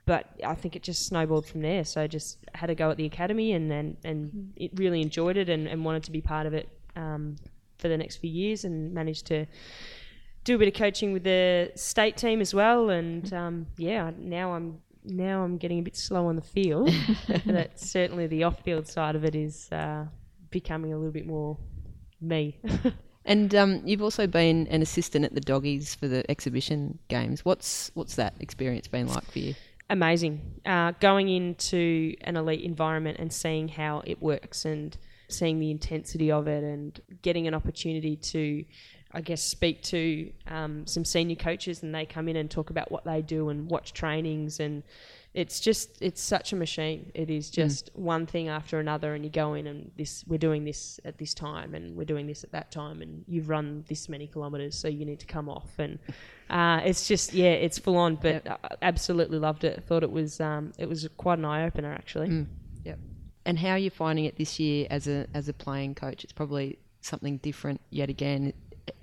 But 0.06 0.26
I 0.44 0.54
think 0.54 0.76
it 0.76 0.82
just 0.82 1.06
snowballed 1.06 1.46
from 1.46 1.60
there. 1.60 1.84
So 1.84 2.00
I 2.00 2.06
just 2.06 2.38
had 2.54 2.70
a 2.70 2.74
go 2.74 2.90
at 2.90 2.96
the 2.96 3.04
academy 3.04 3.52
and 3.52 3.70
and, 3.70 3.96
and 4.04 4.52
it 4.56 4.70
really 4.74 5.02
enjoyed 5.02 5.36
it 5.36 5.48
and, 5.48 5.66
and 5.66 5.84
wanted 5.84 6.04
to 6.04 6.12
be 6.12 6.20
part 6.20 6.46
of 6.46 6.54
it 6.54 6.68
um, 6.94 7.36
for 7.78 7.88
the 7.88 7.96
next 7.96 8.16
few 8.16 8.30
years 8.30 8.64
and 8.64 8.94
managed 8.94 9.26
to 9.26 9.46
do 10.44 10.54
a 10.54 10.58
bit 10.58 10.68
of 10.68 10.74
coaching 10.74 11.12
with 11.12 11.24
the 11.24 11.72
state 11.74 12.16
team 12.16 12.40
as 12.40 12.54
well. 12.54 12.88
And 12.88 13.30
um, 13.34 13.66
yeah, 13.76 14.12
now 14.16 14.54
I'm 14.54 14.78
now 15.04 15.42
I'm 15.42 15.58
getting 15.58 15.80
a 15.80 15.82
bit 15.82 15.96
slow 15.96 16.26
on 16.26 16.36
the 16.36 16.42
field. 16.42 16.90
but 17.44 17.78
certainly 17.78 18.26
the 18.26 18.44
off-field 18.44 18.86
side 18.86 19.16
of 19.16 19.24
it 19.24 19.34
is 19.34 19.70
uh, 19.72 20.06
becoming 20.50 20.92
a 20.92 20.96
little 20.96 21.12
bit 21.12 21.26
more 21.26 21.58
me. 22.20 22.58
And 23.26 23.52
um, 23.56 23.82
you've 23.84 24.02
also 24.02 24.28
been 24.28 24.68
an 24.68 24.82
assistant 24.82 25.24
at 25.24 25.34
the 25.34 25.40
Doggies 25.40 25.96
for 25.96 26.06
the 26.06 26.28
exhibition 26.30 27.00
games. 27.08 27.44
What's 27.44 27.90
what's 27.94 28.14
that 28.14 28.34
experience 28.38 28.86
been 28.86 29.08
like 29.08 29.24
for 29.24 29.40
you? 29.40 29.54
Amazing. 29.90 30.60
Uh, 30.64 30.92
going 31.00 31.28
into 31.28 32.14
an 32.22 32.36
elite 32.36 32.62
environment 32.62 33.18
and 33.18 33.32
seeing 33.32 33.68
how 33.68 34.02
it 34.06 34.20
works 34.20 34.64
and 34.64 34.96
seeing 35.28 35.58
the 35.58 35.70
intensity 35.70 36.30
of 36.30 36.46
it 36.46 36.62
and 36.62 37.00
getting 37.22 37.46
an 37.46 37.54
opportunity 37.54 38.16
to, 38.16 38.64
I 39.12 39.20
guess, 39.20 39.42
speak 39.42 39.82
to 39.84 40.32
um, 40.46 40.86
some 40.86 41.04
senior 41.04 41.36
coaches 41.36 41.82
and 41.82 41.94
they 41.94 42.06
come 42.06 42.28
in 42.28 42.36
and 42.36 42.50
talk 42.50 42.70
about 42.70 42.90
what 42.90 43.04
they 43.04 43.22
do 43.22 43.48
and 43.48 43.70
watch 43.70 43.92
trainings 43.92 44.60
and 44.60 44.82
it's 45.36 45.60
just 45.60 45.98
it's 46.00 46.22
such 46.22 46.54
a 46.54 46.56
machine. 46.56 47.12
It 47.14 47.28
is 47.28 47.50
just 47.50 47.90
one 47.92 48.24
thing 48.24 48.48
after 48.48 48.80
another, 48.80 49.14
and 49.14 49.22
you 49.22 49.30
go 49.30 49.52
in 49.52 49.66
and 49.66 49.90
this 49.94 50.24
we're 50.26 50.38
doing 50.38 50.64
this 50.64 50.98
at 51.04 51.18
this 51.18 51.34
time, 51.34 51.74
and 51.74 51.94
we're 51.94 52.04
doing 52.04 52.26
this 52.26 52.42
at 52.42 52.52
that 52.52 52.72
time, 52.72 53.02
and 53.02 53.22
you've 53.28 53.50
run 53.50 53.84
this 53.86 54.08
many 54.08 54.26
kilometres, 54.28 54.78
so 54.78 54.88
you 54.88 55.04
need 55.04 55.20
to 55.20 55.26
come 55.26 55.50
off, 55.50 55.78
and 55.78 55.98
uh, 56.50 56.80
it's 56.84 57.08
just 57.08 57.32
yeah, 57.32 57.50
it's 57.50 57.78
full 57.78 57.96
on. 57.96 58.16
But 58.16 58.46
I 58.48 58.56
absolutely 58.82 59.38
loved 59.38 59.64
it. 59.64 59.82
Thought 59.86 60.02
it 60.02 60.10
was 60.10 60.40
um, 60.40 60.72
it 60.78 60.88
was 60.88 61.08
quite 61.16 61.38
an 61.38 61.44
eye 61.44 61.64
opener 61.66 61.92
actually. 61.92 62.46
Yep. 62.84 62.98
And 63.44 63.58
how 63.58 63.70
are 63.70 63.78
you 63.78 63.90
finding 63.90 64.24
it 64.24 64.36
this 64.36 64.58
year 64.58 64.86
as 64.90 65.06
a 65.08 65.26
as 65.34 65.48
a 65.48 65.52
playing 65.52 65.94
coach? 65.94 66.24
It's 66.24 66.32
probably 66.32 66.78
something 67.00 67.38
different 67.38 67.80
yet 67.90 68.08
again. 68.10 68.52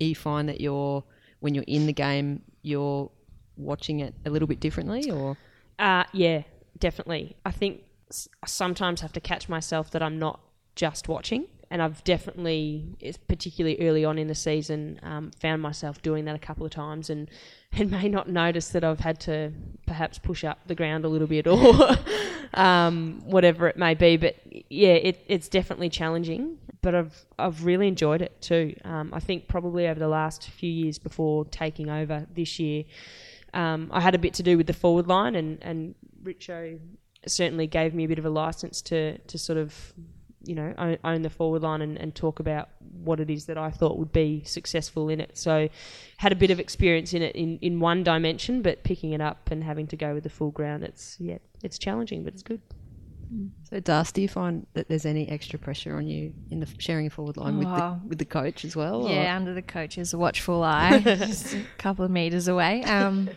You 0.00 0.14
find 0.14 0.48
that 0.48 0.60
you're 0.60 1.04
when 1.40 1.54
you're 1.54 1.64
in 1.66 1.86
the 1.86 1.92
game, 1.92 2.42
you're 2.62 3.10
watching 3.56 4.00
it 4.00 4.14
a 4.24 4.30
little 4.30 4.48
bit 4.48 4.60
differently, 4.60 5.10
or 5.10 5.36
Uh, 5.78 6.04
yeah, 6.12 6.42
definitely. 6.78 7.36
I 7.44 7.50
think 7.50 7.82
s- 8.10 8.28
I 8.42 8.46
sometimes 8.46 9.00
have 9.02 9.12
to 9.12 9.20
catch 9.20 9.48
myself 9.48 9.90
that 9.90 10.02
I'm 10.02 10.18
not 10.18 10.40
just 10.76 11.08
watching. 11.08 11.46
And 11.70 11.82
I've 11.82 12.04
definitely, 12.04 12.96
particularly 13.28 13.76
early 13.80 14.04
on 14.04 14.18
in 14.18 14.28
the 14.28 14.34
season, 14.34 15.00
um, 15.02 15.30
found 15.40 15.62
myself 15.62 16.02
doing 16.02 16.24
that 16.26 16.36
a 16.36 16.38
couple 16.38 16.64
of 16.66 16.72
times 16.72 17.10
and, 17.10 17.30
and 17.72 17.90
may 17.90 18.08
not 18.08 18.28
notice 18.28 18.68
that 18.68 18.84
I've 18.84 19.00
had 19.00 19.20
to 19.20 19.52
perhaps 19.86 20.18
push 20.18 20.44
up 20.44 20.66
the 20.66 20.74
ground 20.74 21.04
a 21.04 21.08
little 21.08 21.26
bit 21.26 21.46
or 21.46 21.96
um, 22.54 23.22
whatever 23.24 23.66
it 23.68 23.76
may 23.76 23.94
be. 23.94 24.16
But 24.16 24.36
yeah, 24.70 24.94
it, 24.94 25.24
it's 25.26 25.48
definitely 25.48 25.88
challenging. 25.88 26.58
But 26.82 26.94
I've, 26.94 27.24
I've 27.38 27.64
really 27.64 27.88
enjoyed 27.88 28.20
it 28.20 28.40
too. 28.42 28.76
Um, 28.84 29.10
I 29.14 29.20
think 29.20 29.48
probably 29.48 29.88
over 29.88 29.98
the 29.98 30.08
last 30.08 30.50
few 30.50 30.70
years 30.70 30.98
before 30.98 31.46
taking 31.46 31.88
over 31.88 32.26
this 32.34 32.58
year, 32.58 32.84
um, 33.54 33.88
I 33.92 34.00
had 34.00 34.14
a 34.14 34.18
bit 34.18 34.34
to 34.34 34.42
do 34.42 34.56
with 34.58 34.66
the 34.66 34.72
forward 34.72 35.06
line, 35.06 35.36
and 35.36 35.62
and 35.62 35.94
Richo 36.22 36.78
certainly 37.26 37.66
gave 37.66 37.94
me 37.94 38.04
a 38.04 38.08
bit 38.08 38.18
of 38.18 38.26
a 38.26 38.30
license 38.30 38.82
to 38.82 39.16
to 39.18 39.38
sort 39.38 39.58
of 39.58 39.94
you 40.46 40.54
know 40.54 40.74
own, 40.78 40.98
own 41.04 41.22
the 41.22 41.30
forward 41.30 41.62
line 41.62 41.82
and, 41.82 41.96
and 41.98 42.14
talk 42.14 42.40
about 42.40 42.68
what 43.02 43.20
it 43.20 43.30
is 43.30 43.46
that 43.46 43.58
I 43.58 43.70
thought 43.70 43.98
would 43.98 44.12
be 44.12 44.42
successful 44.44 45.08
in 45.08 45.20
it. 45.20 45.36
So 45.36 45.68
had 46.18 46.32
a 46.32 46.36
bit 46.36 46.50
of 46.50 46.60
experience 46.60 47.12
in 47.14 47.22
it 47.22 47.34
in, 47.36 47.58
in 47.60 47.80
one 47.80 48.02
dimension, 48.04 48.62
but 48.62 48.84
picking 48.84 49.12
it 49.12 49.20
up 49.20 49.50
and 49.50 49.64
having 49.64 49.86
to 49.88 49.96
go 49.96 50.14
with 50.14 50.22
the 50.24 50.30
full 50.30 50.50
ground, 50.50 50.82
it's 50.84 51.16
yeah, 51.20 51.38
it's 51.62 51.78
challenging, 51.78 52.24
but 52.24 52.32
it's 52.34 52.42
good. 52.42 52.60
so. 53.68 53.80
Das, 53.80 54.12
do 54.12 54.20
you 54.22 54.28
find 54.28 54.66
that 54.74 54.88
there's 54.88 55.06
any 55.06 55.28
extra 55.28 55.58
pressure 55.58 55.96
on 55.96 56.06
you 56.06 56.32
in 56.50 56.60
the 56.60 56.68
sharing 56.78 57.06
a 57.06 57.10
forward 57.10 57.36
line 57.36 57.58
with 57.58 57.66
the 57.68 58.00
with 58.08 58.18
the 58.18 58.24
coach 58.24 58.64
as 58.64 58.76
well? 58.76 59.06
or- 59.06 59.10
Yeah, 59.10 59.34
under 59.36 59.54
the 59.54 59.62
coach's 59.62 60.14
watchful 60.14 60.62
eye, 60.62 60.98
just 61.04 61.54
a 61.54 61.64
couple 61.78 62.04
of 62.04 62.10
meters 62.10 62.48
away. 62.48 62.82
Um, 62.84 63.28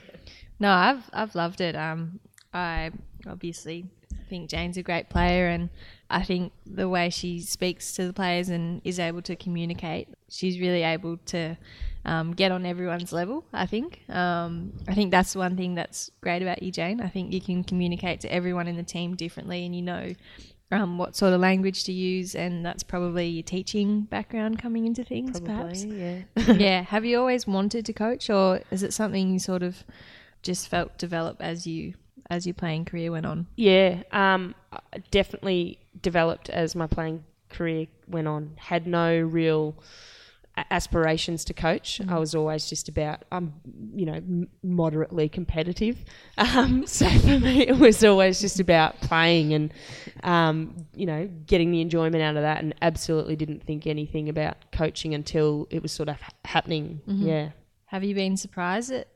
no, 0.60 0.70
I've 0.72 1.04
I've 1.14 1.36
loved 1.36 1.62
it. 1.62 1.76
Um, 1.76 2.20
I 2.54 2.92
obviously 3.28 3.86
think 4.30 4.50
Jane's 4.50 4.78
a 4.78 4.84
great 4.84 5.10
player, 5.10 5.48
and 5.48 5.70
I 6.10 6.24
think 6.24 6.54
the 6.66 6.88
way 6.88 7.10
she 7.10 7.42
speaks 7.42 7.94
to 7.96 8.08
the 8.08 8.14
players 8.14 8.50
and 8.50 8.82
is 8.84 9.00
able 9.00 9.22
to 9.24 9.36
communicate, 9.36 10.08
she's 10.30 10.60
really 10.60 10.84
able 10.84 11.18
to 11.28 11.58
um, 12.06 12.34
get 12.34 12.52
on 12.52 12.66
everyone's 12.66 13.12
level. 13.12 13.44
I 13.52 13.66
think. 13.66 14.02
Um, 14.10 14.74
I 14.88 14.94
think 14.94 15.12
that's 15.12 15.36
one 15.36 15.58
thing 15.58 15.76
that's 15.76 16.10
great 16.22 16.42
about 16.42 16.64
you, 16.64 16.72
Jane. 16.72 17.02
I 17.02 17.10
think 17.10 17.34
you 17.34 17.42
can 17.42 17.64
communicate 17.64 18.22
to 18.22 18.34
everyone 18.34 18.68
in 18.68 18.78
the 18.78 18.84
team 18.84 19.16
differently, 19.16 19.66
and 19.66 19.76
you 19.76 19.82
know 19.82 20.14
um, 20.72 20.98
what 20.98 21.16
sort 21.16 21.34
of 21.34 21.42
language 21.42 21.84
to 21.86 21.92
use, 21.92 22.36
and 22.36 22.66
that's 22.66 22.84
probably 22.84 23.28
your 23.28 23.44
teaching 23.44 24.02
background 24.02 24.60
coming 24.60 24.86
into 24.86 25.04
things, 25.04 25.40
perhaps. 25.40 25.84
yeah. 25.84 26.20
yeah. 26.54 26.82
Have 26.84 27.04
you 27.06 27.20
always 27.20 27.46
wanted 27.46 27.86
to 27.86 27.94
coach, 27.94 28.30
or 28.30 28.62
is 28.72 28.84
it 28.84 28.94
something 28.94 29.32
you 29.32 29.40
sort 29.40 29.64
of 29.64 29.84
just 30.42 30.70
felt 30.70 30.98
develop 30.98 31.38
as 31.42 31.68
you 31.68 31.94
as 32.30 32.46
your 32.46 32.54
playing 32.54 32.86
career 32.86 33.12
went 33.12 33.26
on? 33.26 33.48
Yeah, 33.56 34.04
um, 34.12 34.56
definitely 35.12 35.80
developed 36.02 36.50
as 36.50 36.76
my 36.76 36.88
playing 36.88 37.24
career 37.50 37.88
went 38.08 38.28
on. 38.28 38.54
Had 38.58 38.88
no 38.88 39.18
real 39.18 39.76
aspirations 40.72 41.46
to 41.46 41.54
coach. 41.54 42.02
I 42.08 42.18
was 42.18 42.34
always 42.34 42.68
just 42.68 42.90
about 42.90 43.24
I'm, 43.32 43.54
you 43.94 44.06
know, 44.06 44.48
moderately 44.64 45.30
competitive. 45.30 46.04
Um, 46.40 46.86
so 46.86 47.10
for 47.10 47.40
me, 47.40 47.68
it 47.68 47.78
was 47.78 48.04
always 48.04 48.40
just 48.40 48.60
about 48.60 49.02
playing 49.02 49.54
and, 49.54 49.74
um, 50.24 50.86
you 50.96 51.06
know, 51.08 51.28
getting 51.48 51.72
the 51.72 51.82
enjoyment 51.82 52.22
out 52.22 52.36
of 52.36 52.44
that. 52.44 52.64
And 52.64 52.76
absolutely 52.82 53.36
didn't 53.36 53.64
think 53.64 53.88
anything 53.88 54.30
about 54.30 54.58
coaching 54.72 55.16
until 55.16 55.68
it 55.72 55.82
was 55.82 55.92
sort 55.92 56.10
of 56.10 56.22
ha- 56.22 56.32
happening. 56.46 57.02
Yeah. 57.08 57.50
Have 57.86 58.04
you 58.04 58.14
been 58.14 58.38
surprised 58.38 58.92
at 58.92 59.08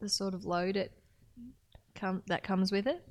the 0.00 0.08
sort 0.08 0.34
of 0.34 0.46
load 0.46 0.76
it 0.76 0.92
come 2.04 2.22
that 2.26 2.42
comes 2.42 2.70
with 2.72 2.86
it? 2.86 3.02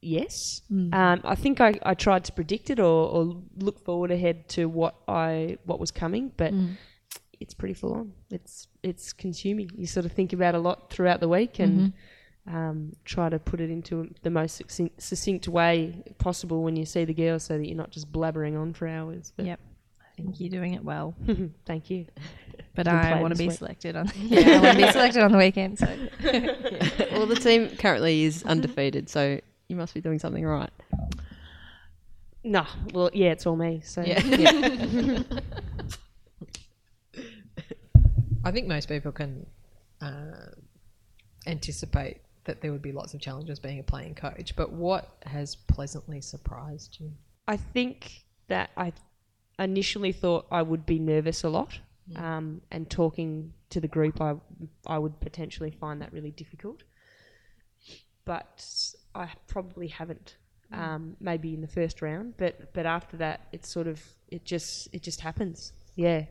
Yes. 0.00 0.62
Um, 0.70 1.20
I 1.24 1.36
think 1.36 1.60
I, 1.60 1.78
I 1.84 1.94
tried 1.94 2.24
to 2.24 2.32
predict 2.32 2.70
it 2.70 2.80
or, 2.80 3.08
or 3.08 3.36
look 3.58 3.78
forward 3.84 4.10
ahead 4.10 4.48
to 4.50 4.66
what 4.66 4.96
I 5.06 5.58
what 5.64 5.78
was 5.78 5.90
coming, 5.92 6.32
but 6.36 6.52
it's 7.40 7.54
pretty 7.54 7.74
full 7.74 7.94
on. 7.94 8.12
It's 8.30 8.66
it's 8.82 9.12
consuming. 9.12 9.70
You 9.76 9.86
sort 9.86 10.06
of 10.06 10.12
think 10.12 10.32
about 10.32 10.54
a 10.54 10.58
lot 10.58 10.90
throughout 10.90 11.20
the 11.20 11.28
week 11.28 11.60
and 11.60 11.92
um, 12.48 12.92
try 13.04 13.28
to 13.28 13.38
put 13.38 13.60
it 13.60 13.70
into 13.70 14.12
the 14.22 14.30
most 14.30 14.56
succinct, 14.56 15.00
succinct 15.00 15.46
way 15.46 16.02
possible 16.18 16.64
when 16.64 16.74
you 16.74 16.84
see 16.84 17.04
the 17.04 17.14
girls, 17.14 17.44
so 17.44 17.56
that 17.56 17.66
you're 17.68 17.76
not 17.76 17.90
just 17.92 18.10
blabbering 18.10 18.60
on 18.60 18.72
for 18.74 18.88
hours. 18.88 19.32
But 19.36 19.46
Yep. 19.46 19.60
I 20.00 20.14
think 20.16 20.40
you're 20.40 20.50
doing 20.50 20.74
it 20.74 20.84
well. 20.84 21.14
thank 21.64 21.90
you. 21.90 22.06
But 22.74 22.88
I 22.88 23.20
want 23.20 23.34
to 23.34 23.38
be 23.38 23.48
week. 23.48 23.58
selected 23.58 23.96
on. 23.96 24.10
Yeah, 24.16 24.58
I 24.58 24.60
want 24.62 24.78
to 24.78 24.86
be 24.86 24.92
selected 24.92 25.22
on 25.22 25.32
the 25.32 25.38
weekend. 25.38 25.78
So 25.78 25.86
well, 27.12 27.26
the 27.26 27.36
team 27.36 27.68
currently 27.76 28.22
is 28.24 28.42
undefeated, 28.46 29.08
so 29.10 29.38
you 29.68 29.76
must 29.76 29.92
be 29.94 30.00
doing 30.00 30.18
something 30.18 30.44
right. 30.44 30.70
No, 32.44 32.66
well, 32.92 33.10
yeah, 33.12 33.30
it's 33.32 33.46
all 33.46 33.56
me. 33.56 33.82
So 33.84 34.02
Yeah. 34.06 34.20
I 38.44 38.50
think 38.50 38.66
most 38.66 38.88
people 38.88 39.12
can 39.12 39.46
uh, 40.00 40.46
anticipate 41.46 42.18
that 42.44 42.60
there 42.60 42.72
would 42.72 42.82
be 42.82 42.90
lots 42.90 43.14
of 43.14 43.20
challenges 43.20 43.60
being 43.60 43.78
a 43.78 43.84
playing 43.84 44.14
coach. 44.16 44.56
But 44.56 44.72
what 44.72 45.08
has 45.26 45.54
pleasantly 45.54 46.20
surprised 46.20 46.96
you? 46.98 47.12
I 47.46 47.56
think 47.56 48.24
that 48.48 48.70
I 48.76 48.92
initially 49.58 50.10
thought 50.12 50.46
I 50.50 50.62
would 50.62 50.84
be 50.84 50.98
nervous 50.98 51.44
a 51.44 51.48
lot, 51.48 51.78
um, 52.16 52.60
and 52.70 52.88
talking 52.90 53.52
to 53.70 53.80
the 53.80 53.88
group, 53.88 54.20
I 54.20 54.34
I 54.86 54.98
would 54.98 55.20
potentially 55.20 55.70
find 55.70 56.00
that 56.02 56.12
really 56.12 56.30
difficult. 56.30 56.82
But 58.24 58.64
I 59.14 59.30
probably 59.46 59.88
haven't. 59.88 60.36
Um, 60.74 61.16
maybe 61.20 61.52
in 61.52 61.60
the 61.60 61.68
first 61.68 62.00
round, 62.00 62.34
but 62.38 62.72
but 62.72 62.86
after 62.86 63.18
that, 63.18 63.42
it's 63.52 63.70
sort 63.70 63.86
of 63.86 64.00
it 64.28 64.46
just 64.46 64.88
it 64.94 65.02
just 65.02 65.20
happens. 65.20 65.74
Yeah, 65.96 66.24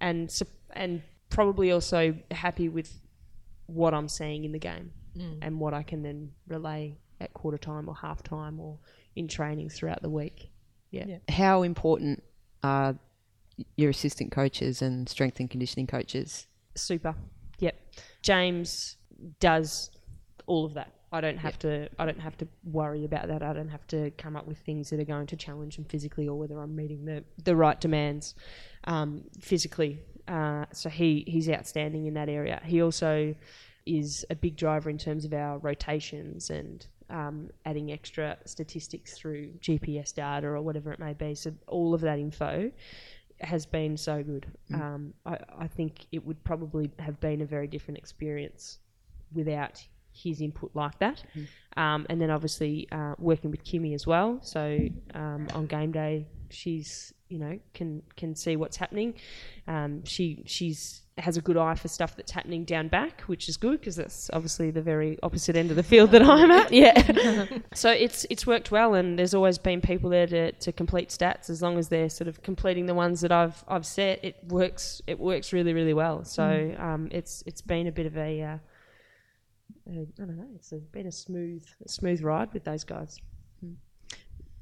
and 0.00 0.32
and 0.70 1.02
probably 1.28 1.72
also 1.72 2.14
happy 2.30 2.68
with 2.68 3.00
what 3.66 3.92
I'm 3.92 4.08
seeing 4.08 4.44
in 4.44 4.52
the 4.52 4.60
game 4.60 4.92
and 5.42 5.58
what 5.58 5.74
I 5.74 5.82
can 5.82 6.02
then 6.02 6.30
relay 6.46 6.96
at 7.20 7.32
quarter 7.34 7.58
time 7.58 7.88
or 7.88 7.94
half 7.94 8.22
time 8.22 8.60
or 8.60 8.78
in 9.16 9.28
trainings 9.28 9.76
throughout 9.76 10.02
the 10.02 10.10
week. 10.10 10.50
Yeah. 10.90 11.18
How 11.28 11.62
important 11.62 12.22
are 12.62 12.96
your 13.76 13.90
assistant 13.90 14.32
coaches 14.32 14.82
and 14.82 15.08
strength 15.08 15.40
and 15.40 15.50
conditioning 15.50 15.86
coaches? 15.86 16.46
Super. 16.74 17.14
Yep. 17.58 17.76
James 18.22 18.96
does 19.40 19.90
all 20.46 20.64
of 20.64 20.74
that. 20.74 20.92
I 21.12 21.20
don't 21.20 21.38
have 21.38 21.58
to 21.60 21.88
I 21.98 22.06
don't 22.06 22.20
have 22.20 22.36
to 22.38 22.48
worry 22.64 23.04
about 23.04 23.28
that. 23.28 23.42
I 23.42 23.52
don't 23.52 23.68
have 23.68 23.86
to 23.88 24.10
come 24.12 24.34
up 24.34 24.48
with 24.48 24.58
things 24.58 24.90
that 24.90 24.98
are 24.98 25.04
going 25.04 25.28
to 25.28 25.36
challenge 25.36 25.76
him 25.76 25.84
physically 25.84 26.26
or 26.26 26.36
whether 26.36 26.58
I'm 26.58 26.74
meeting 26.74 27.04
the, 27.04 27.22
the 27.44 27.54
right 27.54 27.80
demands 27.80 28.34
um, 28.84 29.22
physically. 29.40 30.00
Uh, 30.26 30.64
so 30.72 30.88
he, 30.88 31.24
he's 31.28 31.48
outstanding 31.48 32.06
in 32.06 32.14
that 32.14 32.28
area. 32.28 32.60
He 32.64 32.82
also 32.82 33.34
is 33.86 34.24
a 34.30 34.34
big 34.34 34.56
driver 34.56 34.90
in 34.90 34.98
terms 34.98 35.24
of 35.24 35.32
our 35.32 35.58
rotations 35.58 36.50
and 36.50 36.84
um, 37.10 37.50
adding 37.64 37.92
extra 37.92 38.36
statistics 38.44 39.16
through 39.16 39.52
GPS 39.60 40.12
data 40.14 40.48
or 40.48 40.62
whatever 40.62 40.90
it 40.90 40.98
may 40.98 41.12
be. 41.12 41.34
So 41.34 41.52
all 41.68 41.94
of 41.94 42.00
that 42.00 42.18
info 42.18 42.72
has 43.48 43.66
been 43.66 43.96
so 43.96 44.22
good. 44.22 44.46
Um, 44.72 45.14
I, 45.26 45.38
I 45.58 45.66
think 45.66 46.06
it 46.12 46.24
would 46.24 46.42
probably 46.44 46.90
have 46.98 47.20
been 47.20 47.40
a 47.40 47.46
very 47.46 47.66
different 47.66 47.98
experience 47.98 48.78
without 49.32 49.82
his 50.12 50.40
input 50.40 50.70
like 50.74 50.98
that. 51.00 51.22
Um, 51.76 52.06
and 52.08 52.20
then 52.20 52.30
obviously 52.30 52.86
uh, 52.92 53.14
working 53.18 53.50
with 53.50 53.64
Kimmy 53.64 53.94
as 53.94 54.06
well. 54.06 54.38
So 54.42 54.78
um, 55.14 55.48
on 55.54 55.66
game 55.66 55.92
day, 55.92 56.26
she's 56.50 57.12
you 57.28 57.38
know 57.38 57.58
can 57.72 58.02
can 58.16 58.34
see 58.36 58.56
what's 58.56 58.76
happening. 58.76 59.14
Um, 59.66 60.04
she 60.04 60.42
she's 60.46 61.02
has 61.18 61.36
a 61.36 61.40
good 61.40 61.56
eye 61.56 61.74
for 61.74 61.86
stuff 61.86 62.16
that's 62.16 62.32
happening 62.32 62.64
down 62.64 62.88
back, 62.88 63.20
which 63.22 63.48
is 63.48 63.56
good 63.56 63.78
because 63.80 63.96
that's 63.96 64.30
obviously 64.32 64.70
the 64.70 64.82
very 64.82 65.18
opposite 65.22 65.54
end 65.56 65.70
of 65.70 65.76
the 65.76 65.82
field 65.82 66.10
that 66.10 66.22
I'm 66.22 66.50
at. 66.60 66.72
Yeah. 66.72 67.46
so 67.74 67.90
it's 67.90 68.26
it's 68.30 68.46
worked 68.46 68.70
well, 68.70 68.94
and 68.94 69.18
there's 69.18 69.34
always 69.34 69.58
been 69.58 69.80
people 69.80 70.10
there 70.10 70.26
to, 70.26 70.52
to 70.52 70.72
complete 70.72 71.10
stats 71.10 71.48
as 71.50 71.62
long 71.62 71.78
as 71.78 71.88
they're 71.88 72.08
sort 72.08 72.28
of 72.28 72.42
completing 72.42 72.86
the 72.86 72.94
ones 72.94 73.20
that 73.20 73.30
I've 73.30 73.62
I've 73.68 73.86
set. 73.86 74.24
It 74.24 74.36
works 74.48 75.02
it 75.06 75.18
works 75.20 75.52
really 75.52 75.72
really 75.72 75.94
well. 75.94 76.24
So 76.24 76.74
um, 76.78 77.08
it's 77.12 77.44
it's 77.46 77.60
been 77.60 77.86
a 77.86 77.92
bit 77.92 78.06
of 78.06 78.16
a 78.16 78.42
uh, 78.42 78.58
I 79.90 80.06
don't 80.16 80.36
know. 80.36 80.46
It's 80.56 80.72
a, 80.72 80.76
been 80.76 81.06
a 81.06 81.12
smooth, 81.12 81.64
a 81.84 81.88
smooth 81.88 82.22
ride 82.22 82.52
with 82.52 82.64
those 82.64 82.84
guys. 82.84 83.20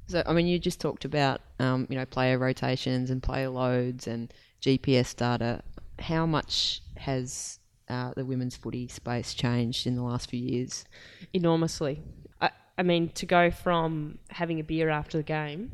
So, 0.07 0.21
I 0.25 0.33
mean, 0.33 0.47
you 0.47 0.59
just 0.59 0.81
talked 0.81 1.05
about, 1.05 1.41
um, 1.59 1.87
you 1.89 1.97
know, 1.97 2.05
player 2.05 2.37
rotations 2.37 3.09
and 3.09 3.23
player 3.23 3.49
loads 3.49 4.05
and 4.07 4.33
GPS 4.61 5.15
data. 5.15 5.61
How 6.03 6.25
much 6.25 6.81
has 6.97 7.59
uh, 7.87 8.11
the 8.15 8.25
women's 8.25 8.55
footy 8.55 8.87
space 8.87 9.33
changed 9.33 9.87
in 9.87 9.95
the 9.95 10.03
last 10.03 10.29
few 10.29 10.39
years? 10.39 10.85
Enormously. 11.33 12.01
I, 12.41 12.49
I 12.77 12.83
mean, 12.83 13.09
to 13.09 13.25
go 13.25 13.51
from 13.51 14.17
having 14.29 14.59
a 14.59 14.63
beer 14.63 14.89
after 14.89 15.17
the 15.17 15.23
game 15.23 15.71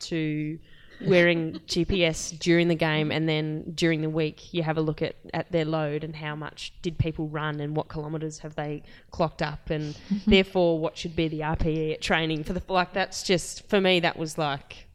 to 0.00 0.58
wearing 1.06 1.54
GPS 1.66 2.38
during 2.38 2.68
the 2.68 2.74
game 2.74 3.10
and 3.10 3.28
then 3.28 3.72
during 3.74 4.02
the 4.02 4.10
week 4.10 4.52
you 4.52 4.62
have 4.62 4.76
a 4.76 4.82
look 4.82 5.00
at, 5.02 5.16
at 5.32 5.50
their 5.50 5.64
load 5.64 6.04
and 6.04 6.14
how 6.14 6.36
much 6.36 6.72
did 6.82 6.98
people 6.98 7.28
run 7.28 7.60
and 7.60 7.74
what 7.74 7.88
kilometres 7.88 8.40
have 8.40 8.54
they 8.54 8.82
clocked 9.10 9.42
up 9.42 9.70
and 9.70 9.96
therefore 10.26 10.78
what 10.78 10.96
should 10.96 11.16
be 11.16 11.28
the 11.28 11.40
RPE 11.40 11.94
at 11.94 12.02
training 12.02 12.44
for 12.44 12.52
the 12.52 12.62
like 12.68 12.92
that's 12.92 13.22
just 13.22 13.68
for 13.68 13.80
me 13.80 14.00
that 14.00 14.18
was 14.18 14.36
like 14.36 14.89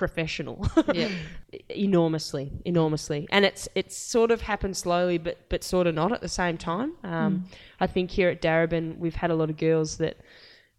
professional. 0.00 0.66
Yeah. 0.94 1.10
enormously 1.68 2.50
enormously. 2.64 3.28
And 3.30 3.44
it's 3.44 3.68
it's 3.74 3.94
sort 3.94 4.30
of 4.30 4.40
happened 4.40 4.76
slowly 4.78 5.18
but 5.18 5.36
but 5.50 5.62
sort 5.62 5.86
of 5.86 5.94
not 5.94 6.10
at 6.10 6.22
the 6.22 6.34
same 6.42 6.56
time. 6.56 6.94
Um, 7.04 7.44
I 7.80 7.86
think 7.86 8.10
here 8.10 8.30
at 8.30 8.40
Darebin 8.40 8.98
we've 8.98 9.14
had 9.14 9.30
a 9.30 9.34
lot 9.34 9.50
of 9.50 9.58
girls 9.58 9.98
that 9.98 10.16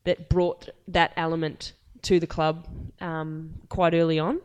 that 0.05 0.27
brought 0.27 0.69
that 0.87 1.13
element 1.15 1.73
to 2.01 2.19
the 2.19 2.25
club 2.25 2.67
um, 2.99 3.53
quite 3.69 3.93
early 3.93 4.17
on. 4.17 4.41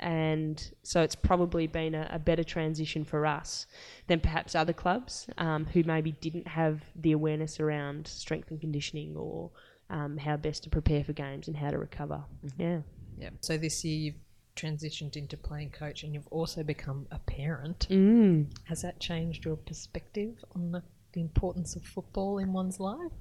And 0.00 0.56
so 0.82 1.02
it's 1.02 1.14
probably 1.14 1.66
been 1.66 1.94
a, 1.94 2.08
a 2.10 2.18
better 2.18 2.44
transition 2.44 3.04
for 3.04 3.26
us 3.26 3.66
than 4.06 4.20
perhaps 4.20 4.54
other 4.54 4.72
clubs 4.72 5.26
um, 5.36 5.66
who 5.66 5.82
maybe 5.84 6.12
didn't 6.12 6.48
have 6.48 6.80
the 6.96 7.12
awareness 7.12 7.60
around 7.60 8.06
strength 8.06 8.50
and 8.50 8.58
conditioning 8.58 9.16
or 9.16 9.50
um, 9.90 10.16
how 10.16 10.36
best 10.38 10.62
to 10.64 10.70
prepare 10.70 11.04
for 11.04 11.12
games 11.12 11.46
and 11.46 11.56
how 11.56 11.70
to 11.70 11.78
recover. 11.78 12.24
Yeah 12.56 12.80
Yeah. 13.18 13.30
So 13.40 13.56
this 13.56 13.84
year 13.84 13.96
you've 13.96 14.14
transitioned 14.56 15.16
into 15.16 15.36
playing 15.36 15.70
coach 15.70 16.02
and 16.04 16.14
you've 16.14 16.28
also 16.28 16.62
become 16.62 17.06
a 17.10 17.18
parent. 17.18 17.86
mm. 17.90 18.46
Has 18.64 18.82
that 18.82 19.00
changed 19.00 19.44
your 19.44 19.56
perspective 19.56 20.36
on 20.54 20.72
the, 20.72 20.82
the 21.12 21.20
importance 21.20 21.76
of 21.76 21.84
football 21.84 22.38
in 22.38 22.52
one's 22.52 22.78
life? 22.78 23.12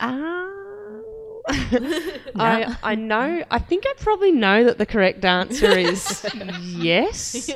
Um, 0.00 1.04
I 1.48 2.76
I 2.82 2.94
know. 2.94 3.44
I 3.50 3.58
think 3.58 3.84
I 3.86 3.94
probably 3.98 4.32
know 4.32 4.64
that 4.64 4.78
the 4.78 4.86
correct 4.86 5.24
answer 5.24 5.70
is 5.70 6.24
yes. 6.60 7.50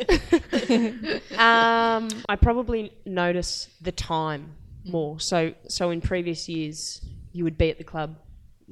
um, 1.33 2.09
I 2.29 2.37
probably 2.41 2.93
notice 3.05 3.69
the 3.81 3.93
time 3.93 4.55
more. 4.85 5.21
So 5.21 5.55
so 5.69 5.91
in 5.91 6.01
previous 6.01 6.49
years, 6.49 7.03
you 7.33 7.45
would 7.45 7.59
be 7.59 7.71
at 7.71 7.79
the 7.79 7.85
club, 7.85 8.17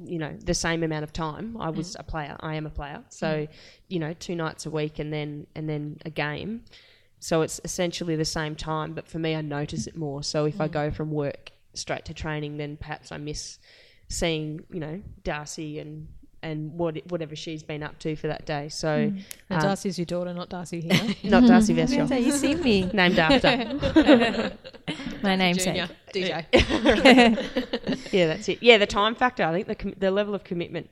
you 0.04 0.18
know, 0.18 0.34
the 0.44 0.54
same 0.54 0.82
amount 0.82 1.04
of 1.04 1.12
time. 1.12 1.56
I 1.58 1.70
was 1.70 1.94
mm. 1.94 2.00
a 2.00 2.02
player. 2.02 2.36
I 2.40 2.54
am 2.54 2.66
a 2.66 2.70
player. 2.70 2.98
Mm. 2.98 3.12
So 3.12 3.48
you 3.88 3.98
know, 3.98 4.12
two 4.14 4.34
nights 4.34 4.66
a 4.66 4.70
week 4.70 4.98
and 4.98 5.12
then 5.12 5.46
and 5.54 5.68
then 5.68 5.98
a 6.04 6.10
game. 6.10 6.64
So 7.20 7.42
it's 7.42 7.60
essentially 7.64 8.16
the 8.16 8.24
same 8.24 8.56
time, 8.56 8.94
but 8.94 9.06
for 9.06 9.20
me, 9.20 9.36
I 9.36 9.42
notice 9.42 9.86
it 9.86 9.96
more. 9.96 10.24
So 10.24 10.44
if 10.44 10.60
I 10.60 10.66
mm. 10.66 10.72
go 10.72 10.90
from 10.90 11.12
work 11.12 11.52
straight 11.74 12.04
to 12.06 12.14
training, 12.14 12.56
then 12.56 12.76
perhaps 12.76 13.12
I 13.12 13.18
miss 13.18 13.58
seeing, 14.08 14.64
you 14.70 14.80
know, 14.80 15.00
Darcy 15.22 15.78
and 15.78 16.08
and 16.42 16.72
what 16.72 16.98
whatever 17.10 17.36
she's 17.36 17.62
been 17.62 17.82
up 17.82 17.98
to 18.00 18.16
for 18.16 18.26
that 18.26 18.44
day. 18.46 18.68
So 18.68 19.12
Now, 19.48 19.56
um, 19.56 19.62
Darcy's 19.62 19.98
your 19.98 20.06
daughter, 20.06 20.34
not 20.34 20.48
Darcy 20.48 20.80
here. 20.80 21.14
not 21.30 21.46
Darcy 21.46 21.74
That's 21.74 21.94
how 21.94 22.06
Veshaw, 22.06 22.24
you 22.24 22.32
see 22.32 22.54
me. 22.56 22.90
named 22.92 23.18
after. 23.18 24.52
My 25.22 25.36
name's 25.36 25.64
Junior, 25.64 25.88
DJ. 26.12 27.61
Yeah, 28.12 28.26
that's 28.28 28.48
it. 28.48 28.62
Yeah, 28.62 28.78
the 28.78 28.86
time 28.86 29.14
factor. 29.14 29.42
I 29.44 29.52
think 29.52 29.66
the 29.66 29.74
com- 29.74 29.94
the 29.98 30.10
level 30.10 30.34
of 30.34 30.44
commitment, 30.44 30.88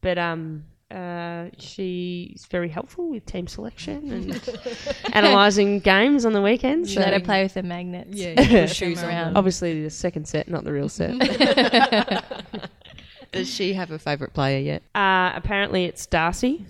but 0.00 0.18
um. 0.18 0.64
Uh, 0.90 1.48
she's 1.58 2.46
very 2.52 2.68
helpful 2.68 3.10
with 3.10 3.26
team 3.26 3.48
selection 3.48 4.12
and 4.12 4.40
analysing 5.12 5.80
games 5.80 6.24
on 6.24 6.32
the 6.32 6.42
weekends. 6.42 6.94
You 6.94 7.00
let 7.00 7.12
her 7.14 7.18
play 7.20 7.42
with 7.42 7.54
the 7.54 7.64
magnets. 7.64 8.16
Yeah, 8.16 8.28
you 8.28 8.34
put 8.36 8.46
Shoes 8.68 8.74
shoes 8.76 9.02
on 9.02 9.08
around. 9.08 9.36
Obviously, 9.36 9.82
the 9.82 9.90
second 9.90 10.28
set, 10.28 10.46
not 10.46 10.62
the 10.62 10.72
real 10.72 10.88
set. 10.88 11.18
Does 13.32 13.52
she 13.52 13.72
have 13.74 13.90
a 13.90 13.98
favourite 13.98 14.32
player 14.34 14.60
yet? 14.60 14.82
uh, 14.94 15.32
apparently, 15.34 15.86
it's 15.86 16.06
Darcy. 16.06 16.64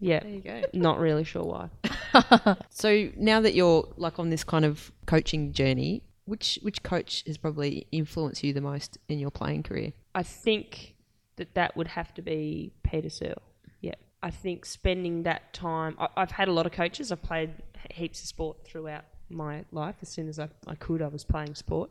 Yeah, 0.00 0.20
There 0.20 0.30
you 0.32 0.40
go. 0.40 0.62
not 0.72 0.98
really 0.98 1.22
sure 1.24 1.44
why. 1.44 2.56
So 2.70 3.10
now 3.16 3.40
that 3.42 3.54
you're 3.54 3.86
like 3.96 4.18
on 4.18 4.30
this 4.30 4.42
kind 4.42 4.64
of 4.64 4.90
coaching 5.06 5.52
journey, 5.52 6.02
which 6.28 6.58
which 6.62 6.82
coach 6.82 7.24
has 7.26 7.38
probably 7.38 7.86
influenced 7.90 8.44
you 8.44 8.52
the 8.52 8.60
most 8.60 8.98
in 9.08 9.18
your 9.18 9.30
playing 9.30 9.62
career? 9.62 9.92
I 10.14 10.22
think 10.22 10.94
that 11.36 11.54
that 11.54 11.76
would 11.76 11.88
have 11.88 12.12
to 12.14 12.22
be 12.22 12.72
Peta 12.82 13.10
Searle. 13.10 13.42
Yeah. 13.80 13.94
I 14.22 14.30
think 14.30 14.66
spending 14.66 15.22
that 15.22 15.52
time, 15.54 15.96
I, 15.98 16.08
I've 16.16 16.30
had 16.30 16.48
a 16.48 16.52
lot 16.52 16.66
of 16.66 16.72
coaches. 16.72 17.10
I've 17.10 17.22
played 17.22 17.50
heaps 17.90 18.20
of 18.20 18.26
sport 18.26 18.64
throughout 18.64 19.04
my 19.30 19.64
life. 19.72 19.96
As 20.02 20.08
soon 20.08 20.28
as 20.28 20.38
I, 20.38 20.48
I 20.66 20.74
could, 20.74 21.00
I 21.00 21.08
was 21.08 21.24
playing 21.24 21.54
sport. 21.54 21.90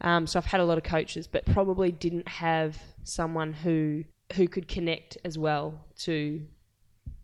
Um, 0.00 0.26
so 0.26 0.38
I've 0.38 0.46
had 0.46 0.60
a 0.60 0.64
lot 0.64 0.78
of 0.78 0.84
coaches, 0.84 1.26
but 1.26 1.46
probably 1.46 1.92
didn't 1.92 2.28
have 2.28 2.76
someone 3.04 3.52
who 3.52 4.04
who 4.34 4.46
could 4.46 4.68
connect 4.68 5.18
as 5.24 5.36
well 5.36 5.86
to 5.98 6.40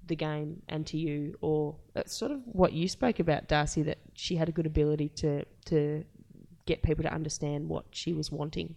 the 0.06 0.16
game 0.16 0.62
and 0.68 0.86
to 0.86 0.96
you, 0.96 1.36
or 1.40 1.76
that's 1.94 2.14
sort 2.14 2.30
of 2.30 2.40
what 2.46 2.72
you 2.72 2.88
spoke 2.88 3.18
about, 3.18 3.48
Darcy. 3.48 3.82
That 3.82 3.98
she 4.14 4.36
had 4.36 4.48
a 4.48 4.52
good 4.52 4.66
ability 4.66 5.08
to 5.16 5.44
to 5.66 6.04
get 6.66 6.82
people 6.82 7.02
to 7.04 7.12
understand 7.12 7.68
what 7.68 7.84
she 7.90 8.12
was 8.12 8.30
wanting 8.30 8.74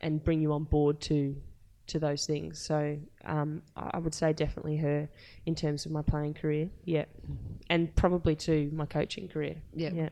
and 0.00 0.22
bring 0.22 0.40
you 0.40 0.52
on 0.52 0.64
board 0.64 1.00
to 1.00 1.34
to 1.86 1.98
those 1.98 2.26
things. 2.26 2.58
So 2.58 2.96
um, 3.24 3.62
I 3.76 3.98
would 3.98 4.14
say 4.14 4.32
definitely 4.32 4.76
her 4.78 5.08
in 5.46 5.54
terms 5.54 5.84
of 5.86 5.92
my 5.92 6.02
playing 6.02 6.34
career, 6.34 6.68
yeah, 6.84 7.04
and 7.68 7.94
probably 7.96 8.34
too 8.34 8.70
my 8.72 8.86
coaching 8.86 9.28
career. 9.28 9.56
Yeah. 9.74 9.90
yeah. 9.92 10.08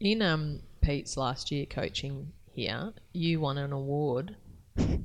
In 0.00 0.20
um, 0.22 0.60
Pete's 0.80 1.16
last 1.16 1.50
year 1.50 1.64
coaching 1.66 2.32
here, 2.52 2.92
you 3.12 3.40
won 3.40 3.58
an 3.58 3.72
award. 3.72 4.36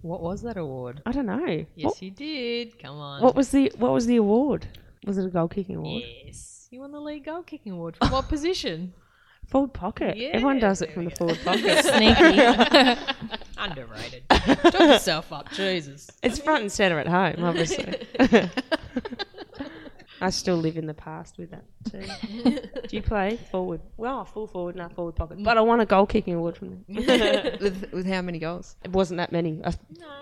What 0.01 0.21
was 0.21 0.41
that 0.43 0.57
award? 0.57 1.01
I 1.05 1.11
don't 1.11 1.25
know. 1.25 1.65
Yes, 1.75 1.85
What, 1.85 2.01
you 2.01 2.11
did. 2.11 2.79
Come 2.79 2.97
on. 2.97 3.21
what 3.21 3.35
was 3.35 3.49
the 3.49 3.71
what 3.77 3.91
was 3.91 4.05
the 4.05 4.15
award? 4.17 4.67
Was 5.05 5.17
it 5.17 5.25
a 5.25 5.29
goal 5.29 5.47
kicking 5.47 5.75
award? 5.75 6.03
Yes. 6.25 6.67
You 6.71 6.81
won 6.81 6.91
the 6.91 6.99
league 6.99 7.25
goal 7.25 7.43
kicking 7.43 7.71
award. 7.73 7.95
From 7.97 8.11
what 8.11 8.27
position? 8.29 8.93
Forward 9.47 9.73
pocket. 9.73 10.17
Yeah, 10.17 10.29
Everyone 10.33 10.59
does 10.59 10.81
it 10.81 10.93
from 10.93 11.05
the 11.05 11.11
forward 11.11 11.39
pocket. 11.43 11.83
Sneaky. 11.85 12.41
Underrated. 13.57 14.23
Talk 14.29 14.73
yourself 14.79 15.31
up, 15.31 15.51
Jesus. 15.53 16.09
it's 16.21 16.37
front 16.37 16.61
and 16.63 16.71
center 16.71 16.99
at 16.99 17.07
home, 17.07 17.43
obviously. 17.43 17.95
I 20.19 20.31
still 20.31 20.57
live 20.57 20.77
in 20.77 20.87
the 20.87 20.95
past 20.95 21.37
with 21.37 21.51
that 21.51 21.63
too. 21.91 22.01
Do 22.87 22.95
you 22.95 23.03
play 23.03 23.37
forward? 23.51 23.81
Well, 23.97 24.25
full 24.25 24.47
forward, 24.47 24.75
not 24.75 24.93
forward 24.93 25.15
pocket. 25.15 25.43
But 25.43 25.57
I 25.57 25.61
won 25.61 25.79
a 25.79 25.85
goal 25.85 26.07
kicking 26.07 26.33
award 26.33 26.57
from 26.57 26.69
them. 26.69 26.85
with 27.61 27.91
with 27.93 28.07
how 28.07 28.23
many 28.23 28.39
goals? 28.39 28.75
It 28.83 28.91
wasn't 28.91 29.19
that 29.19 29.31
many. 29.31 29.61
Uh, 29.63 29.73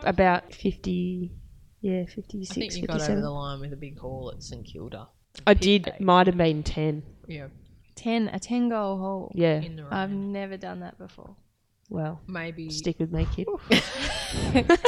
About 0.03 0.53
50, 0.53 1.32
yeah, 1.80 2.03
56, 2.05 2.51
I 2.51 2.53
think 2.55 2.76
you 2.76 2.82
got 2.88 2.95
over 2.95 2.99
57. 3.05 3.21
the 3.21 3.30
line 3.32 3.59
with 3.61 3.71
a 3.71 3.78
big 3.78 3.97
haul 3.97 4.34
at 4.36 4.43
St 4.43 4.65
Kilda. 4.65 5.07
I 5.47 5.53
did. 5.53 5.93
Might 5.99 6.28
have 6.28 6.38
been 6.38 6.61
10. 6.63 7.01
Yeah. 7.28 7.47
Ten, 7.96 8.30
a 8.34 8.39
ten 8.39 8.70
goal 8.70 8.98
hole. 8.98 9.32
Yeah. 9.36 9.60
In 9.62 9.76
the 9.78 9.86
I've 9.89 10.12
never 10.12 10.58
done 10.58 10.82
that 10.82 10.98
before. 10.98 11.36
Well, 11.88 12.20
Maybe 12.28 12.72
stick 12.72 12.98
with 13.00 13.12
me, 13.12 13.28
kid. 13.36 13.48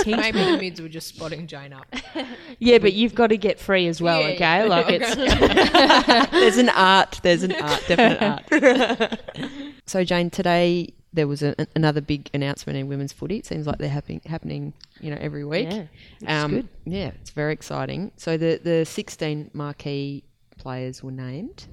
maybe 0.07 0.39
the 0.43 0.57
mids 0.59 0.81
were 0.81 0.89
just 0.89 1.07
spotting 1.09 1.45
Jane 1.47 1.73
up. 1.73 1.85
Yeah, 2.59 2.79
but 2.79 2.93
you've 2.93 3.13
got 3.13 3.27
to 3.27 3.37
get 3.37 3.59
free 3.59 3.85
as 3.87 4.01
well, 4.01 4.19
Yeah, 4.21 4.27
okay? 4.29 4.39
yeah. 4.39 4.63
Like 4.63 4.85
it's 4.89 6.31
There's 6.31 6.57
an 6.57 6.69
art. 6.69 7.19
There's 7.21 7.43
an 7.43 7.51
art. 7.53 7.83
Definite 7.87 8.21
art. 8.99 9.19
so 9.85 10.03
Jane, 10.03 10.31
today 10.31 10.91
there 11.13 11.27
was 11.27 11.43
a, 11.43 11.55
another 11.75 12.01
big 12.01 12.31
announcement 12.33 12.77
in 12.79 12.87
women's 12.87 13.13
footy. 13.13 13.37
It 13.37 13.45
seems 13.45 13.67
like 13.67 13.77
they're 13.77 13.89
happening, 13.89 14.21
happening 14.25 14.73
you 14.99 15.11
know, 15.11 15.17
every 15.21 15.45
week. 15.45 15.67
Yeah, 15.69 15.77
which 15.81 15.89
is 16.21 16.27
Um, 16.43 16.51
good. 16.51 16.67
Yeah, 16.85 17.11
it's 17.21 17.29
very 17.29 17.53
exciting. 17.53 18.11
So 18.17 18.37
the 18.37 18.59
the 18.63 18.85
16 18.85 19.51
marquee 19.53 20.23
players 20.57 21.03
were 21.03 21.11
named. 21.11 21.67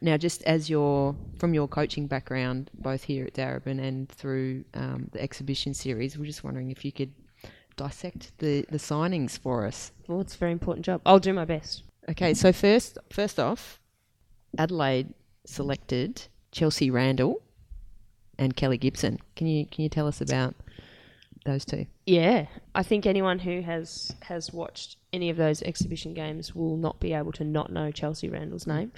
Now, 0.00 0.16
just 0.16 0.42
as 0.44 0.70
your 0.70 1.16
from 1.38 1.54
your 1.54 1.68
coaching 1.68 2.06
background, 2.06 2.70
both 2.74 3.04
here 3.04 3.26
at 3.26 3.34
Darebin 3.34 3.80
and 3.80 4.08
through 4.08 4.64
um, 4.74 5.08
the 5.12 5.20
exhibition 5.20 5.74
series, 5.74 6.16
we're 6.16 6.26
just 6.26 6.44
wondering 6.44 6.70
if 6.70 6.84
you 6.84 6.92
could 6.92 7.12
dissect 7.76 8.32
the, 8.38 8.64
the 8.70 8.78
signings 8.78 9.38
for 9.38 9.66
us. 9.66 9.92
Well, 10.06 10.20
it's 10.20 10.34
a 10.34 10.38
very 10.38 10.52
important 10.52 10.84
job. 10.84 11.00
I'll 11.06 11.18
do 11.18 11.32
my 11.32 11.44
best. 11.44 11.82
Okay, 12.08 12.34
so 12.34 12.52
first 12.52 12.98
first 13.10 13.38
off, 13.38 13.80
Adelaide 14.56 15.12
selected 15.44 16.22
Chelsea 16.52 16.90
Randall 16.90 17.42
and 18.38 18.54
Kelly 18.56 18.78
Gibson. 18.78 19.18
Can 19.36 19.46
you 19.46 19.66
can 19.66 19.82
you 19.82 19.88
tell 19.88 20.06
us 20.06 20.20
about 20.20 20.54
those 21.48 21.64
two? 21.64 21.86
Yeah, 22.06 22.46
I 22.74 22.82
think 22.82 23.06
anyone 23.06 23.38
who 23.40 23.60
has 23.62 24.14
has 24.22 24.52
watched 24.52 24.96
any 25.12 25.30
of 25.30 25.36
those 25.36 25.62
exhibition 25.62 26.14
games 26.14 26.54
will 26.54 26.76
not 26.76 27.00
be 27.00 27.12
able 27.14 27.32
to 27.32 27.44
not 27.44 27.72
know 27.72 27.90
Chelsea 27.90 28.28
Randall's 28.28 28.66
name. 28.66 28.92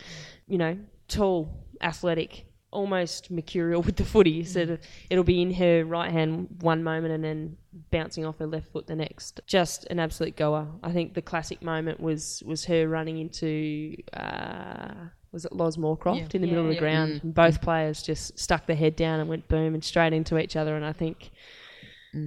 You 0.47 0.59
know, 0.59 0.79
tall, 1.09 1.49
athletic, 1.81 2.45
almost 2.73 3.31
mercurial 3.31 3.83
with 3.83 3.97
the 3.97 4.05
footy. 4.05 4.45
So 4.45 4.79
it'll 5.09 5.25
be 5.25 5.43
in 5.43 5.53
her 5.55 5.85
right 5.85 6.11
hand 6.13 6.49
one 6.61 6.83
moment 6.85 7.13
and 7.15 7.25
then 7.25 7.57
bouncing 7.91 8.25
off 8.25 8.39
her 8.39 8.47
left 8.47 8.69
foot 8.73 8.87
the 8.87 8.97
next. 8.97 9.41
Just 9.47 9.87
an 9.87 9.99
absolute 9.99 10.37
goer. 10.37 10.67
I 10.83 10.93
think 10.93 11.15
the 11.15 11.23
classic 11.23 11.63
moment 11.63 12.01
was 12.01 12.43
was 12.47 12.65
her 12.67 12.87
running 12.89 13.19
into. 13.19 13.97
Uh, 14.13 14.93
was 15.33 15.45
it 15.45 15.53
Loz 15.53 15.77
Moorcroft 15.77 16.35
in 16.35 16.41
the 16.43 16.49
Yeah. 16.49 16.55
middle 16.55 16.65
of 16.65 16.69
the 16.71 16.75
Yeah. 16.75 16.81
ground? 16.81 17.21
And 17.23 17.33
both 17.33 17.61
players 17.63 18.03
just 18.03 18.37
stuck 18.37 18.67
their 18.67 18.75
head 18.75 18.97
down 18.97 19.21
and 19.21 19.29
went 19.29 19.47
boom 19.47 19.75
and 19.75 19.85
straight 19.85 20.13
into 20.13 20.37
each 20.39 20.57
other. 20.57 20.75
And 20.75 20.85
I 20.85 20.93
think 20.93 21.31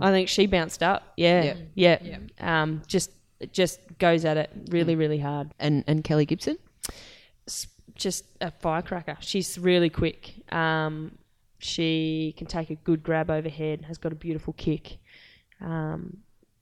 I 0.02 0.12
think 0.12 0.30
she 0.30 0.46
bounced 0.48 0.82
up. 0.82 1.14
Yeah, 1.18 1.56
yeah. 1.76 2.00
Um, 2.40 2.82
just 2.88 3.12
just 3.52 3.80
goes 4.00 4.24
at 4.26 4.38
it 4.38 4.50
really, 4.70 4.96
really 4.96 5.20
hard. 5.20 5.54
And 5.60 5.84
and 5.88 6.04
Kelly 6.04 6.26
Gibson? 6.26 6.58
S- 7.48 7.68
Just 7.96 8.26
a 8.40 8.52
firecracker. 8.52 9.18
She's 9.20 9.58
really 9.60 9.90
quick. 9.90 10.34
Um, 10.54 11.18
she 11.60 12.34
can 12.38 12.48
take 12.48 12.70
a 12.70 12.76
good 12.76 13.04
grab 13.04 13.30
overhead. 13.30 13.84
Has 13.88 13.98
got 13.98 14.12
a 14.12 14.16
beautiful 14.16 14.54
kick. 14.54 14.98
Um, 15.62 16.18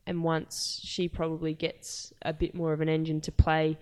and 0.07 0.23
once 0.23 0.81
she 0.83 1.07
probably 1.07 1.53
gets 1.53 2.11
a 2.23 2.33
bit 2.33 2.55
more 2.55 2.73
of 2.73 2.81
an 2.81 2.89
engine 2.89 3.21
to 3.21 3.31
play, 3.31 3.77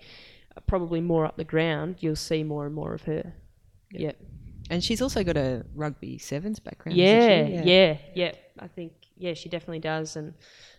uh, 0.56 0.60
probably 0.68 1.00
more 1.02 1.26
up 1.26 1.38
the 1.38 1.44
ground, 1.46 1.98
you'll 2.00 2.16
see 2.16 2.44
more 2.44 2.66
and 2.66 2.76
more 2.76 2.94
of 2.94 3.04
her. 3.04 3.34
Yeah. 3.92 4.12
And 4.70 4.84
she's 4.84 5.02
also 5.02 5.24
got 5.24 5.36
a 5.38 5.66
rugby 5.74 6.18
sevens 6.20 6.60
background. 6.60 6.98
Yeah, 6.98 7.46
she? 7.48 7.54
yeah, 7.70 7.98
yeah, 8.14 8.32
I 8.60 8.68
think 8.68 8.92
yeah, 9.20 9.34
she 9.34 9.50
definitely 9.50 9.80
does, 9.80 10.16
and 10.16 10.34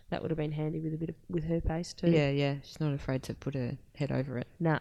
that 0.09 0.21
would 0.21 0.31
have 0.31 0.37
been 0.37 0.51
handy 0.51 0.79
with 0.79 0.93
a 0.93 0.97
bit 0.97 1.09
of 1.09 1.15
with 1.29 1.45
her 1.45 1.61
pace 1.61 1.93
too. 1.93 2.09
Yeah, 2.09 2.29
yeah. 2.29 2.55
She's 2.63 2.79
not 2.79 2.93
afraid 2.93 3.23
to 3.23 3.33
put 3.33 3.53
her 3.53 3.77
head 3.95 4.11
over 4.11 4.37
it. 4.37 4.47
Nah. 4.59 4.79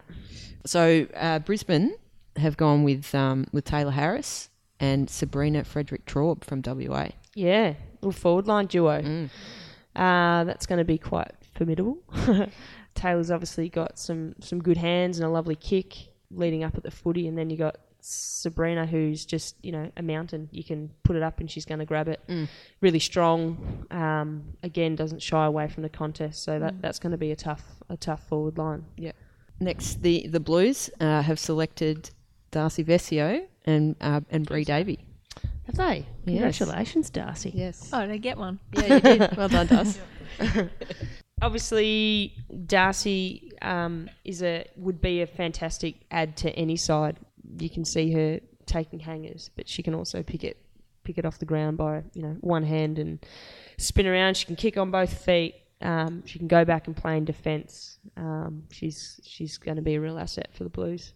So 0.67 1.07
uh, 1.15 1.39
Brisbane 1.39 1.95
have 2.37 2.57
gone 2.57 2.83
with 2.83 3.15
um, 3.15 3.47
with 3.53 3.65
Taylor 3.65 3.93
Harris 3.93 4.49
and 4.81 5.09
Sabrina 5.09 5.63
Frederick 5.63 6.07
Traub 6.07 6.43
from 6.43 6.63
WA. 6.65 7.09
Yeah, 7.35 7.75
little 8.01 8.13
forward 8.13 8.47
line 8.47 8.67
duo. 8.67 9.01
Mm. 9.01 9.31
Uh, 9.95 10.45
that's 10.45 10.67
going 10.67 10.79
to 10.79 10.85
be 10.85 10.99
quite 10.99 11.33
formidable. 11.55 11.99
Taylor's 12.95 13.31
obviously 13.31 13.69
got 13.69 13.99
some 13.99 14.35
some 14.41 14.61
good 14.61 14.79
hands 14.79 15.19
and 15.19 15.27
a 15.27 15.31
lovely 15.31 15.55
kick 15.55 16.09
leading 16.31 16.65
up 16.65 16.77
at 16.77 16.83
the 16.83 16.91
footy, 16.91 17.29
and 17.29 17.37
then 17.37 17.51
you 17.51 17.57
got 17.57 17.77
Sabrina, 18.01 18.87
who's 18.87 19.25
just 19.25 19.57
you 19.63 19.73
know 19.73 19.91
a 19.97 20.03
mountain. 20.03 20.49
You 20.53 20.65
can 20.65 20.91
put 21.03 21.17
it 21.17 21.23
up 21.23 21.41
and 21.41 21.51
she's 21.51 21.65
going 21.65 21.79
to 21.81 21.85
grab 21.85 22.09
it. 22.09 22.21
Mm. 22.29 22.49
Really 22.81 22.99
strong. 22.99 23.87
Um, 23.91 24.45
again, 24.63 24.97
doesn't 24.97 25.23
shy 25.23 25.47
away 25.47 25.69
from 25.69 25.83
the 25.83 25.89
contest, 25.89 26.43
so 26.43 26.59
that 26.59 26.81
that's 26.81 26.99
going 26.99 27.13
to 27.13 27.19
be 27.19 27.31
a 27.33 27.37
tough 27.37 27.63
a 27.89 27.97
tough 27.97 28.27
forward 28.29 28.59
line. 28.59 28.85
Yeah. 28.97 29.13
Next, 29.61 30.03
the 30.03 30.27
the 30.29 30.41
Blues 30.41 30.91
uh, 31.01 31.23
have 31.23 31.39
selected 31.39 32.11
Darcy 32.51 32.85
Vescio 32.85 33.47
and 33.65 33.97
uh, 34.01 34.21
and 34.31 34.47
Bree 34.47 34.65
Davey. 34.65 35.05
Have 35.67 35.77
they? 35.77 36.07
Yes. 36.25 36.59
Congratulations, 36.59 37.11
Darcy. 37.11 37.53
Yes. 37.55 37.91
Oh, 37.93 38.07
they 38.07 38.19
get 38.19 38.37
one? 38.37 38.59
Yeah, 38.73 38.95
you 38.95 39.01
did. 39.01 39.31
Well 39.37 39.49
done, 39.49 39.67
Darcy. 39.67 40.01
obviously 41.43 42.35
Darcy 42.67 43.53
um, 43.63 44.09
is 44.25 44.43
a 44.43 44.67
would 44.77 45.01
be 45.01 45.23
a 45.23 45.27
fantastic 45.27 45.97
add 46.11 46.37
to 46.39 46.51
any 46.53 46.77
side. 46.77 47.19
You 47.59 47.71
can 47.71 47.85
see 47.85 48.13
her 48.13 48.41
taking 48.67 49.01
hangers, 49.01 49.51
but 49.57 49.69
she 49.69 49.83
can 49.83 49.95
also 49.95 50.23
pick 50.23 50.45
it 50.45 50.57
pick 51.03 51.17
it 51.17 51.25
off 51.25 51.39
the 51.39 51.47
ground 51.47 51.77
by 51.77 52.03
you 52.15 52.23
know 52.23 52.37
one 52.41 52.63
hand 52.63 52.99
and 52.99 53.25
spin 53.79 54.07
around. 54.07 54.37
She 54.37 54.47
can 54.47 54.57
kick 54.57 54.77
on 54.77 54.91
both 54.91 55.13
feet. 55.25 55.55
Um, 55.83 56.23
she 56.27 56.39
can 56.39 56.47
go 56.47 56.65
back 56.65 56.87
and 56.87 56.97
play 56.97 57.17
in 57.17 57.25
defence. 57.25 57.99
Um, 58.17 58.65
she's 58.71 59.21
she's 59.25 59.59
going 59.59 59.77
to 59.77 59.83
be 59.83 59.95
a 59.95 60.01
real 60.01 60.19
asset 60.19 60.51
for 60.53 60.65
the 60.65 60.71
Blues. 60.71 61.15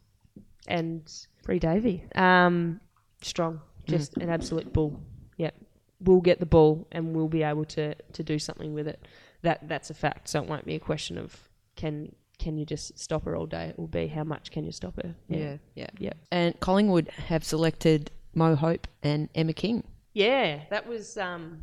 And 0.67 1.13
Bree 1.43 1.59
Davey, 1.59 2.05
um, 2.15 2.81
strong, 3.21 3.61
just 3.87 4.17
an 4.17 4.31
absolute 4.31 4.73
bull. 4.73 4.99
Yep, 5.37 5.55
we'll 6.01 6.23
get 6.23 6.41
the 6.41 6.47
ball 6.47 6.89
and 6.91 7.15
we'll 7.15 7.29
be 7.29 7.43
able 7.43 7.67
to 7.67 7.95
to 7.95 8.23
do 8.23 8.39
something 8.39 8.73
with 8.73 8.89
it 8.89 9.07
that 9.45 9.69
that's 9.69 9.91
a 9.91 9.95
fact. 9.95 10.29
So 10.29 10.43
it 10.43 10.49
won't 10.49 10.65
be 10.65 10.75
a 10.75 10.81
question 10.81 11.17
of 11.17 11.49
can 11.77 12.15
can 12.39 12.57
you 12.59 12.65
just 12.67 12.99
stop 12.99 13.25
her 13.25 13.37
all 13.37 13.47
day. 13.47 13.67
It 13.69 13.79
will 13.79 13.87
be 13.87 14.07
how 14.07 14.25
much 14.25 14.51
can 14.51 14.65
you 14.65 14.73
stop 14.73 14.97
her. 15.03 15.15
Yeah, 15.29 15.57
yeah. 15.75 15.89
yeah, 15.99 16.13
And 16.31 16.59
Collingwood 16.61 17.09
have 17.09 17.45
selected 17.45 18.11
Mo 18.35 18.55
Hope 18.55 18.87
and 19.03 19.29
Emma 19.35 19.53
King. 19.53 19.85
yeah. 20.13 20.61
That 20.71 20.87
was 20.87 21.17
um, 21.17 21.63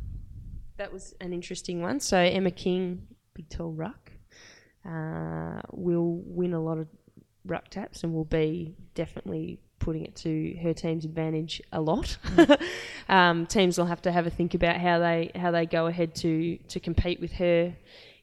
that 0.78 0.92
was 0.92 1.14
an 1.20 1.32
interesting 1.32 1.80
one. 1.82 2.00
So 2.00 2.16
Emma 2.18 2.50
King, 2.50 3.06
big 3.34 3.48
tall 3.48 3.72
ruck, 3.72 4.12
uh, 4.88 5.60
will 5.72 6.22
win 6.24 6.52
a 6.54 6.60
lot 6.62 6.78
of 6.78 6.88
ruck 7.44 7.68
taps 7.68 8.04
and 8.04 8.14
will 8.14 8.24
be 8.24 8.74
definitely 8.94 9.58
putting 9.78 10.04
it 10.04 10.14
to 10.14 10.56
her 10.62 10.72
team's 10.72 11.04
advantage 11.04 11.60
a 11.72 11.80
lot. 11.80 12.16
um, 13.08 13.46
teams 13.46 13.76
will 13.76 13.86
have 13.86 14.00
to 14.02 14.12
have 14.12 14.26
a 14.26 14.30
think 14.30 14.54
about 14.54 14.76
how 14.76 14.98
they 14.98 15.30
how 15.34 15.50
they 15.50 15.66
go 15.66 15.86
ahead 15.88 16.14
to 16.16 16.56
to 16.68 16.80
compete 16.80 17.20
with 17.20 17.32
her 17.32 17.74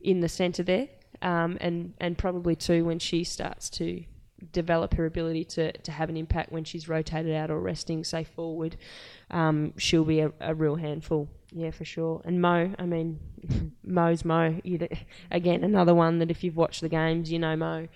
in 0.01 0.21
the 0.21 0.29
centre 0.29 0.63
there, 0.63 0.87
um, 1.21 1.57
and 1.61 1.93
and 1.99 2.17
probably 2.17 2.55
too 2.55 2.85
when 2.85 2.99
she 2.99 3.23
starts 3.23 3.69
to 3.71 4.03
develop 4.51 4.93
her 4.93 5.05
ability 5.05 5.43
to, 5.43 5.71
to 5.79 5.91
have 5.91 6.09
an 6.09 6.17
impact 6.17 6.51
when 6.51 6.63
she's 6.63 6.87
rotated 6.87 7.33
out 7.35 7.51
or 7.51 7.59
resting, 7.59 8.03
say 8.03 8.23
forward, 8.23 8.77
um, 9.31 9.73
she'll 9.77 10.05
be 10.05 10.21
a, 10.21 10.31
a 10.39 10.53
real 10.53 10.75
handful. 10.75 11.27
Yeah, 11.51 11.71
for 11.71 11.85
sure. 11.85 12.21
And 12.25 12.41
Mo, 12.41 12.73
I 12.77 12.85
mean, 12.85 13.19
Mo's 13.83 14.23
Mo. 14.23 14.59
Again, 15.31 15.63
another 15.63 15.95
one 15.95 16.19
that 16.19 16.31
if 16.31 16.43
you've 16.43 16.55
watched 16.55 16.81
the 16.81 16.89
games, 16.89 17.31
you 17.31 17.39
know 17.39 17.55
Mo. 17.55 17.87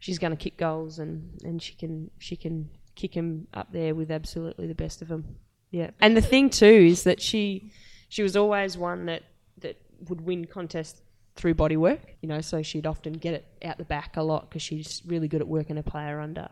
She's 0.00 0.18
going 0.18 0.32
to 0.32 0.36
kick 0.36 0.56
goals 0.56 0.98
and, 0.98 1.40
and 1.44 1.62
she 1.62 1.74
can 1.74 2.10
she 2.18 2.34
can 2.36 2.68
kick 2.96 3.14
him 3.14 3.46
up 3.54 3.72
there 3.72 3.94
with 3.94 4.10
absolutely 4.10 4.66
the 4.66 4.74
best 4.74 5.00
of 5.00 5.08
them. 5.08 5.36
Yeah. 5.70 5.90
And 6.00 6.16
the 6.16 6.22
thing 6.22 6.50
too 6.50 6.66
is 6.66 7.04
that 7.04 7.20
she 7.20 7.70
she 8.08 8.22
was 8.22 8.36
always 8.36 8.76
one 8.76 9.06
that 9.06 9.22
that 9.58 9.76
would 10.08 10.22
win 10.22 10.46
contests 10.46 11.00
through 11.34 11.54
body 11.54 11.76
work, 11.76 12.14
you 12.20 12.28
know, 12.28 12.40
so 12.40 12.62
she'd 12.62 12.86
often 12.86 13.14
get 13.14 13.34
it 13.34 13.46
out 13.64 13.78
the 13.78 13.84
back 13.84 14.16
a 14.16 14.22
lot 14.22 14.50
because 14.50 14.62
she's 14.62 15.02
really 15.06 15.28
good 15.28 15.40
at 15.40 15.48
working 15.48 15.78
a 15.78 15.82
player 15.82 16.20
under. 16.20 16.48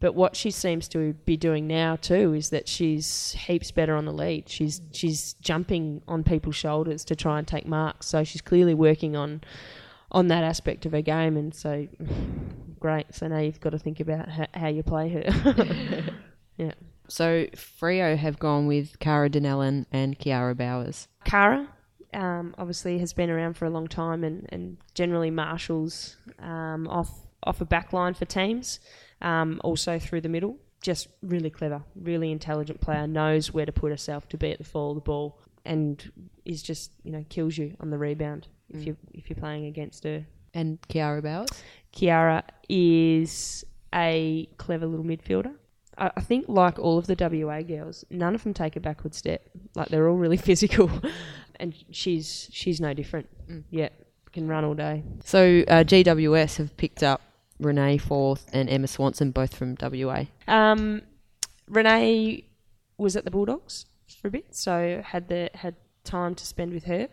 But 0.00 0.14
what 0.14 0.34
she 0.34 0.50
seems 0.50 0.88
to 0.88 1.14
be 1.24 1.36
doing 1.36 1.66
now 1.66 1.96
too 1.96 2.34
is 2.34 2.50
that 2.50 2.68
she's 2.68 3.32
heaps 3.32 3.70
better 3.70 3.94
on 3.94 4.04
the 4.04 4.12
lead. 4.12 4.48
She's 4.48 4.82
she's 4.92 5.34
jumping 5.34 6.02
on 6.08 6.24
people's 6.24 6.56
shoulders 6.56 7.04
to 7.06 7.16
try 7.16 7.38
and 7.38 7.46
take 7.46 7.66
marks. 7.66 8.06
So 8.06 8.24
she's 8.24 8.42
clearly 8.42 8.74
working 8.74 9.16
on 9.16 9.42
on 10.10 10.28
that 10.28 10.44
aspect 10.44 10.84
of 10.84 10.92
her 10.92 11.00
game, 11.00 11.36
and 11.36 11.54
so 11.54 11.86
great. 12.80 13.14
So 13.14 13.28
now 13.28 13.38
you've 13.38 13.60
got 13.60 13.70
to 13.70 13.78
think 13.78 14.00
about 14.00 14.28
how, 14.28 14.46
how 14.52 14.68
you 14.68 14.82
play 14.82 15.08
her. 15.10 16.04
yeah. 16.56 16.72
So 17.08 17.46
Freo 17.54 18.16
have 18.16 18.38
gone 18.38 18.66
with 18.66 18.98
Kara 18.98 19.30
Donnellan 19.30 19.86
and 19.92 20.18
Kiara 20.18 20.56
Bowers. 20.56 21.08
Cara 21.24 21.68
um, 22.14 22.54
obviously 22.58 22.98
has 22.98 23.12
been 23.12 23.30
around 23.30 23.54
for 23.54 23.64
a 23.66 23.70
long 23.70 23.86
time 23.86 24.24
and, 24.24 24.46
and 24.50 24.76
generally 24.94 25.30
marshals 25.30 26.16
um, 26.38 26.86
off 26.88 27.10
off 27.42 27.60
a 27.60 27.64
back 27.64 27.92
line 27.92 28.14
for 28.14 28.24
teams, 28.24 28.80
um, 29.20 29.60
also 29.62 29.98
through 29.98 30.22
the 30.22 30.28
middle. 30.28 30.56
Just 30.80 31.08
really 31.22 31.50
clever, 31.50 31.82
really 31.94 32.30
intelligent 32.30 32.80
player, 32.80 33.06
knows 33.06 33.52
where 33.52 33.66
to 33.66 33.72
put 33.72 33.90
herself 33.90 34.28
to 34.30 34.38
be 34.38 34.50
at 34.50 34.58
the 34.58 34.64
fall 34.64 34.90
of 34.90 34.96
the 34.96 35.00
ball, 35.00 35.38
and 35.64 36.10
is 36.44 36.62
just 36.62 36.92
you 37.04 37.12
know 37.12 37.24
kills 37.28 37.56
you 37.56 37.74
on 37.80 37.90
the 37.90 37.98
rebound 37.98 38.48
if 38.70 38.86
you 38.86 38.96
if 39.12 39.28
you're 39.28 39.38
playing 39.38 39.66
against 39.66 40.04
her. 40.04 40.24
And 40.52 40.80
Kiara 40.82 41.22
Bowers? 41.22 41.48
Kiara 41.92 42.42
is 42.68 43.64
a 43.94 44.48
clever 44.56 44.86
little 44.86 45.04
midfielder. 45.04 45.54
I, 45.98 46.10
I 46.16 46.20
think, 46.20 46.46
like 46.48 46.78
all 46.78 46.98
of 46.98 47.06
the 47.06 47.16
WA 47.18 47.62
girls, 47.62 48.04
none 48.10 48.34
of 48.34 48.42
them 48.42 48.54
take 48.54 48.76
a 48.76 48.80
backward 48.80 49.14
step. 49.14 49.48
Like 49.74 49.88
they're 49.88 50.08
all 50.08 50.16
really 50.16 50.36
physical, 50.50 50.90
and 51.56 51.74
she's 51.90 52.48
she's 52.52 52.80
no 52.80 52.94
different. 52.94 53.28
Yeah, 53.70 53.88
can 54.32 54.48
run 54.48 54.64
all 54.64 54.74
day. 54.74 55.02
So 55.24 55.64
uh, 55.68 55.84
GWS 55.84 56.56
have 56.58 56.76
picked 56.76 57.02
up 57.02 57.22
Renee 57.58 57.98
Forth 57.98 58.50
and 58.52 58.68
Emma 58.68 58.86
Swanson, 58.88 59.30
both 59.30 59.54
from 59.54 59.76
WA. 59.80 60.24
Um, 60.46 61.02
Renee 61.68 62.44
was 62.98 63.16
at 63.16 63.24
the 63.24 63.30
Bulldogs. 63.30 63.86
for 64.20 64.28
a 64.28 64.30
bit, 64.30 64.54
so 64.54 65.02
had 65.04 65.28
the 65.28 65.50
had 65.54 65.76
time 66.02 66.34
to 66.34 66.44
spend 66.44 66.72
with 66.72 66.84
her. 66.84 67.08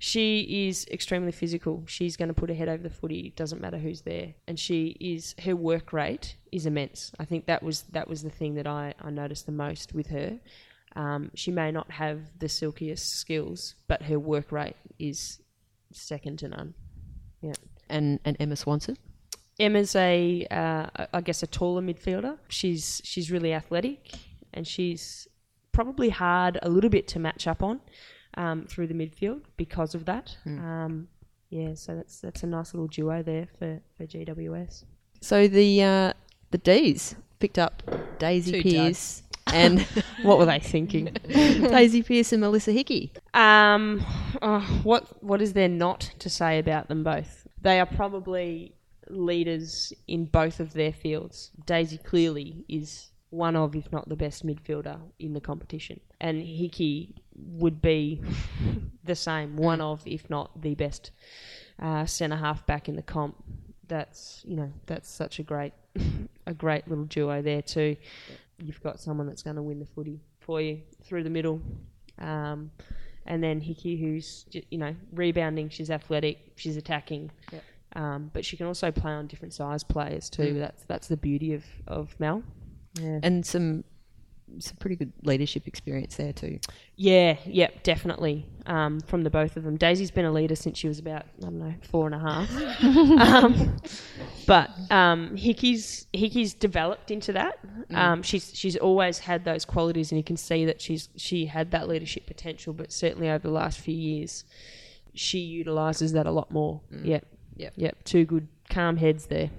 She 0.00 0.68
is 0.68 0.86
extremely 0.90 1.32
physical. 1.32 1.82
She's 1.86 2.16
going 2.16 2.28
to 2.28 2.34
put 2.34 2.50
her 2.50 2.54
head 2.54 2.68
over 2.68 2.82
the 2.82 2.90
footy. 2.90 3.26
It 3.26 3.36
doesn't 3.36 3.60
matter 3.60 3.78
who's 3.78 4.02
there, 4.02 4.34
and 4.46 4.58
she 4.58 4.96
is 5.00 5.34
her 5.44 5.56
work 5.56 5.92
rate 5.92 6.36
is 6.52 6.66
immense. 6.66 7.12
I 7.18 7.24
think 7.24 7.46
that 7.46 7.62
was 7.62 7.82
that 7.92 8.08
was 8.08 8.22
the 8.22 8.30
thing 8.30 8.54
that 8.54 8.66
I, 8.66 8.94
I 9.00 9.10
noticed 9.10 9.46
the 9.46 9.52
most 9.52 9.94
with 9.94 10.06
her. 10.08 10.38
Um, 10.94 11.30
she 11.34 11.50
may 11.50 11.72
not 11.72 11.90
have 11.90 12.20
the 12.38 12.48
silkiest 12.48 13.16
skills, 13.16 13.74
but 13.88 14.02
her 14.02 14.20
work 14.20 14.52
rate 14.52 14.76
is 14.98 15.40
second 15.92 16.38
to 16.40 16.48
none. 16.48 16.74
Yeah, 17.40 17.54
And 17.88 18.20
and 18.24 18.36
Emma 18.38 18.56
Swanson. 18.56 18.96
Emma's 19.58 19.96
a, 19.96 20.46
uh, 20.52 20.86
I 21.12 21.20
guess, 21.20 21.42
a 21.42 21.46
taller 21.48 21.82
midfielder. 21.82 22.38
She's 22.48 23.00
she's 23.04 23.32
really 23.32 23.52
athletic, 23.52 24.14
and 24.54 24.64
she's 24.64 25.26
probably 25.72 26.10
hard 26.10 26.58
a 26.62 26.68
little 26.68 26.90
bit 26.90 27.08
to 27.08 27.18
match 27.18 27.48
up 27.48 27.62
on 27.62 27.80
um, 28.34 28.66
through 28.66 28.86
the 28.86 28.94
midfield 28.94 29.42
because 29.56 29.94
of 29.94 30.04
that. 30.06 30.36
Um, 30.46 31.08
yeah, 31.50 31.74
so 31.74 31.96
that's 31.96 32.20
that's 32.20 32.42
a 32.42 32.46
nice 32.46 32.74
little 32.74 32.88
duo 32.88 33.22
there 33.22 33.48
for, 33.58 33.80
for 33.96 34.06
GWS. 34.06 34.84
So 35.20 35.48
the 35.48 35.82
uh, 35.82 36.12
the 36.50 36.58
D's 36.58 37.14
picked 37.38 37.58
up 37.58 37.82
Daisy 38.18 38.52
Two 38.52 38.62
Pierce 38.62 39.22
and 39.52 39.80
What 40.22 40.38
were 40.38 40.46
they 40.46 40.58
thinking? 40.58 41.16
Daisy 41.28 42.02
Pierce 42.02 42.32
and 42.32 42.40
Melissa 42.40 42.72
Hickey. 42.72 43.12
Um, 43.34 44.04
oh, 44.42 44.80
what 44.82 45.22
what 45.22 45.40
is 45.40 45.52
there 45.52 45.68
not 45.68 46.12
to 46.18 46.28
say 46.28 46.58
about 46.58 46.88
them 46.88 47.04
both? 47.04 47.46
They 47.60 47.80
are 47.80 47.86
probably 47.86 48.74
leaders 49.08 49.92
in 50.06 50.26
both 50.26 50.60
of 50.60 50.74
their 50.74 50.92
fields. 50.92 51.50
Daisy 51.66 51.98
clearly 51.98 52.64
is 52.68 53.08
one 53.30 53.56
of, 53.56 53.74
if 53.74 53.90
not 53.92 54.08
the 54.08 54.16
best 54.16 54.46
midfielder 54.46 54.98
in 55.18 55.34
the 55.34 55.40
competition, 55.40 56.00
and 56.20 56.42
Hickey 56.42 57.14
would 57.46 57.80
be 57.80 58.20
the 59.04 59.14
same, 59.14 59.56
one 59.56 59.80
of, 59.80 60.02
if 60.06 60.28
not 60.30 60.60
the 60.62 60.74
best 60.74 61.10
uh, 61.80 62.04
centre 62.06 62.36
half 62.36 62.66
back 62.66 62.88
in 62.88 62.96
the 62.96 63.02
comp. 63.02 63.36
That's 63.86 64.42
you 64.46 64.56
know 64.56 64.70
that's 64.86 65.08
such 65.08 65.38
a 65.38 65.42
great 65.42 65.72
a 66.46 66.52
great 66.54 66.86
little 66.88 67.04
duo 67.04 67.40
there 67.42 67.62
too. 67.62 67.96
You've 68.58 68.82
got 68.82 69.00
someone 69.00 69.26
that's 69.26 69.42
going 69.42 69.56
to 69.56 69.62
win 69.62 69.78
the 69.78 69.86
footy 69.86 70.20
for 70.40 70.60
you 70.60 70.80
through 71.04 71.22
the 71.22 71.30
middle. 71.30 71.62
Um, 72.18 72.70
and 73.24 73.42
then 73.42 73.60
Hickey, 73.60 73.96
who's 73.96 74.44
you 74.70 74.78
know 74.78 74.94
rebounding, 75.12 75.68
she's 75.70 75.90
athletic, 75.90 76.38
she's 76.56 76.76
attacking, 76.76 77.30
Yep. 77.52 77.62
um, 77.96 78.30
but 78.34 78.44
she 78.44 78.56
can 78.56 78.66
also 78.66 78.90
play 78.90 79.12
on 79.12 79.26
different 79.26 79.54
size 79.54 79.84
players 79.84 80.28
too. 80.28 80.54
That's 80.58 80.82
that's 80.84 81.08
the 81.08 81.16
beauty 81.16 81.54
of 81.54 81.64
of 81.86 82.14
Mel. 82.18 82.42
Yeah, 83.00 83.20
And 83.22 83.46
some 83.46 83.84
some 84.58 84.76
pretty 84.78 84.96
good 84.96 85.12
leadership 85.22 85.66
experience 85.68 86.16
there 86.16 86.32
too. 86.32 86.58
yeah, 86.96 87.36
yep, 87.46 87.82
definitely. 87.82 88.46
Um, 88.66 89.00
from 89.00 89.22
the 89.22 89.30
both 89.30 89.56
of 89.56 89.64
them, 89.64 89.76
Daisy's 89.76 90.10
been 90.10 90.24
a 90.24 90.32
leader 90.32 90.54
since 90.56 90.76
she 90.78 90.88
was 90.88 90.98
about 90.98 91.22
I 91.38 91.40
don't 91.42 91.58
know 91.58 91.74
four 91.90 92.06
and 92.06 92.14
a 92.14 92.18
half, 92.18 92.82
um, 92.82 93.76
but 94.46 94.70
um, 94.90 95.36
Hickey's 95.36 96.06
Hickey's 96.12 96.54
developed 96.54 97.10
into 97.10 97.32
that. 97.34 97.58
Um, 97.94 98.22
she's 98.22 98.52
she's 98.54 98.76
always 98.76 99.18
had 99.18 99.44
those 99.44 99.64
qualities, 99.64 100.10
and 100.12 100.18
you 100.18 100.24
can 100.24 100.36
see 100.36 100.64
that 100.66 100.80
she's 100.80 101.08
she 101.16 101.46
had 101.46 101.70
that 101.70 101.88
leadership 101.88 102.26
potential. 102.26 102.72
But 102.72 102.92
certainly 102.92 103.28
over 103.30 103.46
the 103.46 103.54
last 103.54 103.78
few 103.80 103.94
years, 103.96 104.44
she 105.14 105.38
utilises 105.38 106.12
that 106.12 106.26
a 106.26 106.30
lot 106.32 106.50
more. 106.50 106.80
Yep, 106.90 107.24
Yep. 107.56 107.72
yep. 107.76 108.04
Two 108.04 108.24
good 108.24 108.48
calm 108.68 108.96
heads 108.98 109.26
there. 109.26 109.50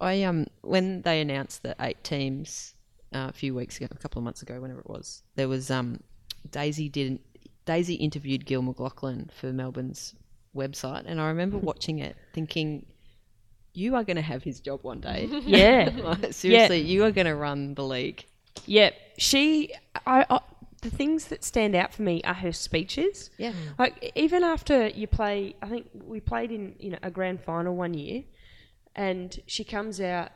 I 0.00 0.22
um 0.24 0.46
when 0.62 1.02
they 1.02 1.20
announced 1.20 1.62
the 1.62 1.74
eight 1.80 2.02
teams 2.04 2.74
uh, 3.14 3.26
a 3.28 3.32
few 3.32 3.54
weeks 3.54 3.76
ago, 3.76 3.86
a 3.90 3.96
couple 3.98 4.18
of 4.18 4.24
months 4.24 4.42
ago, 4.42 4.60
whenever 4.60 4.80
it 4.80 4.88
was, 4.88 5.22
there 5.36 5.48
was 5.48 5.70
um 5.70 6.00
Daisy 6.50 6.88
didn't 6.88 7.20
Daisy 7.64 7.94
interviewed 7.94 8.46
Gill 8.46 8.62
McLachlan 8.62 9.30
for 9.32 9.52
Melbourne's 9.52 10.14
website, 10.56 11.04
and 11.06 11.20
I 11.20 11.28
remember 11.28 11.58
watching 11.70 11.98
it 11.98 12.16
thinking, 12.32 12.86
"You 13.74 13.94
are 13.96 14.04
going 14.04 14.16
to 14.16 14.22
have 14.22 14.42
his 14.42 14.60
job 14.60 14.80
one 14.82 15.00
day." 15.00 15.28
Yeah, 15.46 15.90
Like, 16.02 16.32
Seriously, 16.32 16.80
you 16.80 17.04
are 17.04 17.10
going 17.10 17.26
to 17.26 17.34
run 17.34 17.74
the 17.74 17.84
league. 17.84 18.24
Yep. 18.66 18.94
She, 19.18 19.72
I, 20.06 20.24
I, 20.30 20.40
the 20.82 20.90
things 20.90 21.26
that 21.26 21.44
stand 21.44 21.74
out 21.74 21.92
for 21.92 22.02
me 22.02 22.22
are 22.22 22.34
her 22.34 22.52
speeches. 22.52 23.30
Yeah. 23.36 23.52
Like 23.78 24.12
even 24.14 24.44
after 24.44 24.88
you 24.88 25.06
play, 25.06 25.54
I 25.60 25.68
think 25.68 25.88
we 25.92 26.20
played 26.20 26.50
in 26.50 26.74
you 26.78 26.90
know 26.90 26.98
a 27.02 27.10
grand 27.10 27.42
final 27.42 27.76
one 27.76 27.94
year, 27.94 28.24
and 28.94 29.38
she 29.46 29.64
comes 29.64 30.00
out 30.00 30.30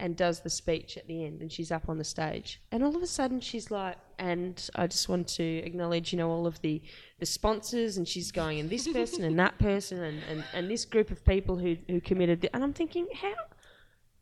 and 0.00 0.16
does 0.16 0.40
the 0.40 0.50
speech 0.50 0.96
at 0.96 1.06
the 1.06 1.24
end, 1.24 1.40
and 1.42 1.52
she's 1.52 1.70
up 1.70 1.88
on 1.88 1.98
the 1.98 2.04
stage, 2.04 2.60
and 2.72 2.82
all 2.82 2.96
of 2.96 3.02
a 3.02 3.06
sudden 3.06 3.40
she's 3.40 3.70
like, 3.70 3.96
and 4.18 4.68
I 4.74 4.86
just 4.86 5.08
want 5.08 5.28
to 5.28 5.44
acknowledge 5.44 6.12
you 6.12 6.18
know 6.18 6.30
all 6.30 6.46
of 6.46 6.60
the 6.62 6.82
the 7.20 7.26
sponsors, 7.26 7.96
and 7.98 8.08
she's 8.08 8.32
going 8.32 8.58
and 8.58 8.68
this 8.68 8.88
person 8.88 9.22
and 9.24 9.38
that 9.38 9.58
person 9.58 10.02
and, 10.02 10.20
and, 10.28 10.44
and 10.54 10.70
this 10.70 10.84
group 10.84 11.10
of 11.10 11.24
people 11.24 11.58
who 11.58 11.76
who 11.88 12.00
committed, 12.00 12.40
thi-" 12.42 12.48
and 12.52 12.64
I'm 12.64 12.72
thinking 12.72 13.06
how. 13.14 13.34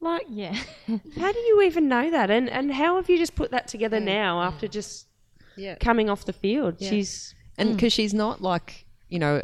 Like, 0.01 0.27
Yeah. 0.29 0.55
how 1.19 1.33
do 1.33 1.39
you 1.41 1.63
even 1.63 1.89
know 1.89 2.09
that? 2.11 2.31
And 2.31 2.49
and 2.49 2.73
how 2.73 2.97
have 2.97 3.09
you 3.11 3.19
just 3.19 3.35
put 3.35 3.51
that 3.51 3.67
together 3.67 3.99
now 3.99 4.41
after 4.43 4.69
just 4.69 5.09
Yeah. 5.57 5.75
coming 5.75 6.09
off 6.09 6.25
the 6.25 6.33
field? 6.33 6.77
Yeah. 6.79 6.91
She's 6.91 7.35
And 7.57 7.71
mm. 7.71 7.75
because 7.75 7.93
she's 7.93 8.15
not 8.15 8.41
like, 8.41 8.87
you 9.09 9.19
know, 9.19 9.43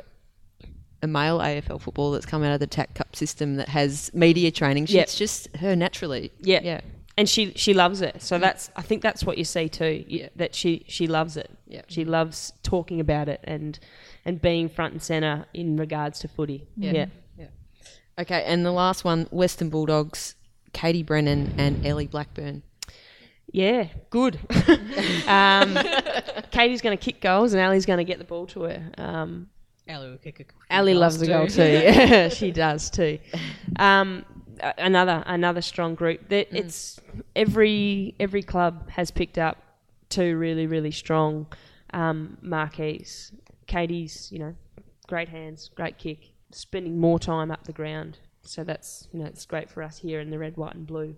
a 1.05 1.07
male 1.07 1.39
AFL 1.39 1.81
football 1.81 2.11
that's 2.11 2.27
come 2.27 2.43
out 2.43 2.53
of 2.53 2.61
the 2.61 2.67
TAC 2.67 2.95
Cup 2.95 3.15
system 3.15 3.57
that 3.57 3.69
has 3.69 4.11
media 4.15 4.51
training. 4.51 4.87
She's 4.87 4.97
Yep. 4.97 5.09
just 5.11 5.57
her 5.59 5.77
naturally. 5.77 6.33
yeah, 6.41 6.61
Yeah. 6.63 6.81
and 7.17 7.29
she 7.29 7.53
she 7.55 7.75
loves 7.75 8.01
it. 8.01 8.21
So 8.23 8.39
that's 8.39 8.71
I 8.75 8.83
think 8.83 9.03
that's 9.03 9.25
what 9.25 9.39
you 9.39 9.45
see 9.45 9.69
too. 9.69 10.05
you- 10.09 10.31
That 10.37 10.55
she 10.55 10.85
she 10.89 11.07
loves 11.07 11.37
it. 11.37 11.51
Yeah. 11.67 11.83
she 11.89 12.05
loves 12.05 12.53
talking 12.63 12.99
about 13.01 13.29
it 13.29 13.41
and 13.45 13.79
and 14.25 14.41
being 14.41 14.69
front 14.69 14.93
and 14.95 15.03
center 15.03 15.47
in 15.55 15.77
regards 15.77 16.19
to 16.21 16.29
footy. 16.29 16.67
Yeah, 16.77 17.07
Okay, 18.17 18.45
and 18.47 18.65
the 18.65 18.71
last 18.71 19.03
one, 19.05 19.27
Western 19.33 19.71
Bulldogs, 19.71 20.37
Katie 20.73 21.03
Brennan 21.03 21.53
and 21.59 21.85
Ellie 21.85 22.07
Blackburn. 22.07 22.63
yeah, 23.53 23.89
good. 24.11 24.39
um, 25.27 25.77
Katie's 26.53 26.81
going 26.81 26.97
to 26.97 27.05
kick 27.05 27.21
goals 27.21 27.53
and 27.55 27.61
Ali's 27.63 27.87
going 27.87 27.99
to 27.99 28.05
get 28.05 28.19
the 28.19 28.25
ball 28.25 28.47
to 28.49 28.63
her. 28.63 28.91
Um, 28.99 29.49
Ali 29.89 30.11
will 30.11 30.19
kick 30.19 30.41
a 30.41 30.45
goals 30.95 30.95
loves 30.95 31.19
the 31.19 31.27
goal 31.27 31.47
too. 31.47 31.63
Yeah, 31.63 32.29
she 32.41 32.51
does 32.51 32.91
too. 32.91 33.19
Um, 33.77 34.25
another 34.79 35.23
another 35.27 35.61
strong 35.61 35.95
group. 35.95 36.29
That 36.29 36.49
It's 36.51 37.01
every 37.37 38.15
every 38.19 38.43
club 38.43 38.89
has 38.91 39.11
picked 39.11 39.39
up 39.39 39.59
two 40.09 40.37
really 40.37 40.67
really 40.67 40.91
strong 40.91 41.47
um, 41.93 42.39
marquees. 42.43 43.33
Katie's, 43.67 44.31
you 44.31 44.39
know, 44.39 44.55
great 45.07 45.29
hands, 45.29 45.71
great 45.75 45.99
kick, 45.99 46.33
spending 46.51 46.99
more 46.99 47.19
time 47.19 47.51
up 47.51 47.65
the 47.65 47.73
ground. 47.73 48.19
So 48.43 48.65
that's 48.65 49.09
you 49.13 49.21
know 49.21 49.27
it's 49.27 49.47
great 49.47 49.71
for 49.71 49.83
us 49.83 49.99
here 49.99 50.21
in 50.21 50.31
the 50.31 50.39
red, 50.39 50.57
white, 50.57 50.75
and 50.75 50.87
blue. 50.87 51.17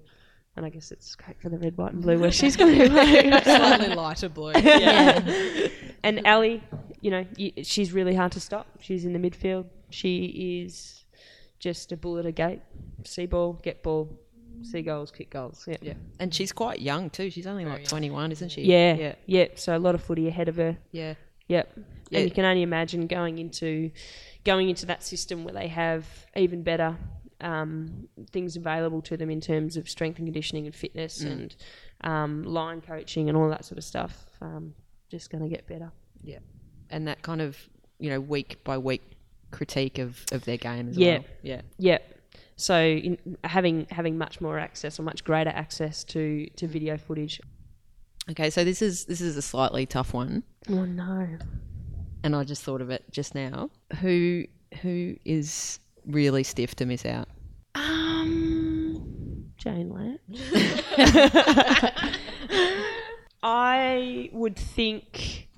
And 0.57 0.65
I 0.65 0.71
guess 0.71 0.91
it's 0.91 1.15
great 1.17 1.41
for 1.41 1.49
the 1.51 1.59
red, 1.59 1.77
white, 1.77 1.93
and 1.93 2.03
blue 2.03 2.19
where 2.19 2.33
she's 2.33 2.57
going 2.57 2.79
to 2.79 2.89
play. 2.89 3.31
Slightly 3.43 3.95
lighter 3.95 4.29
blue. 4.31 4.53
Yeah. 4.55 5.69
And 6.03 6.27
Ali, 6.27 6.63
you 7.01 7.11
know, 7.11 7.27
y- 7.39 7.53
she's 7.63 7.93
really 7.93 8.15
hard 8.15 8.33
to 8.33 8.41
stop. 8.41 8.67
She's 8.81 9.05
in 9.05 9.13
the 9.13 9.19
midfield. 9.19 9.67
She 9.91 10.63
is 10.65 11.05
just 11.59 11.93
a 11.93 11.97
bull 11.97 12.19
at 12.19 12.27
a 12.27 12.33
gate. 12.33 12.61
See 13.05 13.27
ball, 13.27 13.55
get 13.63 13.83
ball, 13.83 14.09
see 14.63 14.81
goals, 14.83 15.11
kick 15.11 15.29
goals. 15.31 15.65
Yeah. 15.69 15.77
Yeah. 15.83 15.95
And 16.21 16.35
she's 16.35 16.53
quite 16.53 16.81
young 16.81 17.11
too. 17.11 17.29
She's 17.31 17.47
only 17.47 17.65
like 17.67 17.85
21, 17.87 18.33
isn't 18.33 18.49
she? 18.51 18.63
Yeah, 18.63 18.95
Yeah. 18.95 19.15
yeah, 19.27 19.47
So 19.57 19.77
a 19.77 19.79
lot 19.79 19.95
of 19.95 20.03
footy 20.03 20.27
ahead 20.29 20.49
of 20.49 20.57
her. 20.57 20.79
Yeah. 20.91 21.15
Yep. 21.49 21.73
Yeah. 22.11 22.19
And 22.21 22.29
you 22.29 22.35
can 22.35 22.45
only 22.47 22.63
imagine 22.63 23.07
going 23.07 23.39
into 23.39 23.91
going 24.45 24.69
into 24.71 24.87
that 24.87 25.03
system 25.03 25.45
where 25.45 25.55
they 25.55 25.69
have 25.69 26.07
even 26.37 26.63
better 26.63 26.97
um, 27.41 28.09
things 28.31 28.57
available 28.57 29.03
to 29.03 29.17
them 29.17 29.31
in 29.31 29.41
terms 29.41 29.77
of 29.77 29.89
strength 29.89 30.19
and 30.19 30.27
conditioning 30.27 30.67
and 30.67 30.75
fitness 30.75 31.21
and 31.21 31.55
um, 32.03 32.45
line 32.45 32.81
coaching 32.81 33.29
and 33.29 33.37
all 33.37 33.49
that 33.51 33.65
sort 33.65 33.79
of 33.79 33.85
stuff. 33.85 34.27
Um, 34.41 34.75
just 35.11 35.31
going 35.31 35.43
to 35.43 35.49
get 35.49 35.67
better. 35.67 35.93
Yeah. 36.23 36.39
And 36.91 37.07
that 37.09 37.23
kind 37.23 37.41
of, 37.41 37.57
you 37.99 38.11
know, 38.11 38.21
week 38.21 38.63
by 38.65 38.79
week 38.79 39.03
critique 39.51 39.99
of, 39.99 40.25
of 40.33 40.45
their 40.45 40.57
game 40.57 40.89
as 40.89 40.97
Yeah. 40.97 41.19
well. 41.19 41.25
Yeah. 41.43 41.61
Yep. 41.79 42.13
So 42.57 42.81
in, 42.81 43.37
having 43.45 43.87
having 43.91 44.17
much 44.19 44.41
more 44.41 44.59
access 44.59 44.99
or 44.99 45.03
much 45.03 45.23
greater 45.25 45.51
access 45.51 46.03
to, 46.05 46.47
to 46.57 46.67
video 46.67 46.97
footage. 46.97 47.41
Okay, 48.31 48.51
so 48.51 48.65
this 48.65 48.83
is 48.83 49.05
this 49.05 49.21
is 49.21 49.37
a 49.37 49.43
slightly 49.43 49.87
tough 49.87 50.13
one, 50.13 50.43
Oh 50.69 50.85
no. 50.85 51.29
and 52.25 52.35
I 52.35 52.43
just 52.43 52.63
thought 52.65 52.81
of 52.81 52.91
it 52.91 53.05
just 53.13 53.35
now. 53.37 53.71
Who 54.01 54.47
who 54.83 55.17
is 55.25 55.79
really 56.07 56.43
stiff 56.43 56.75
to 56.77 56.87
miss 56.87 57.05
out? 57.05 57.29
Um, 57.75 59.51
Jane 59.59 59.91
Lamb. 59.91 60.19
I 63.43 64.31
would 64.33 64.57
think 64.57 65.49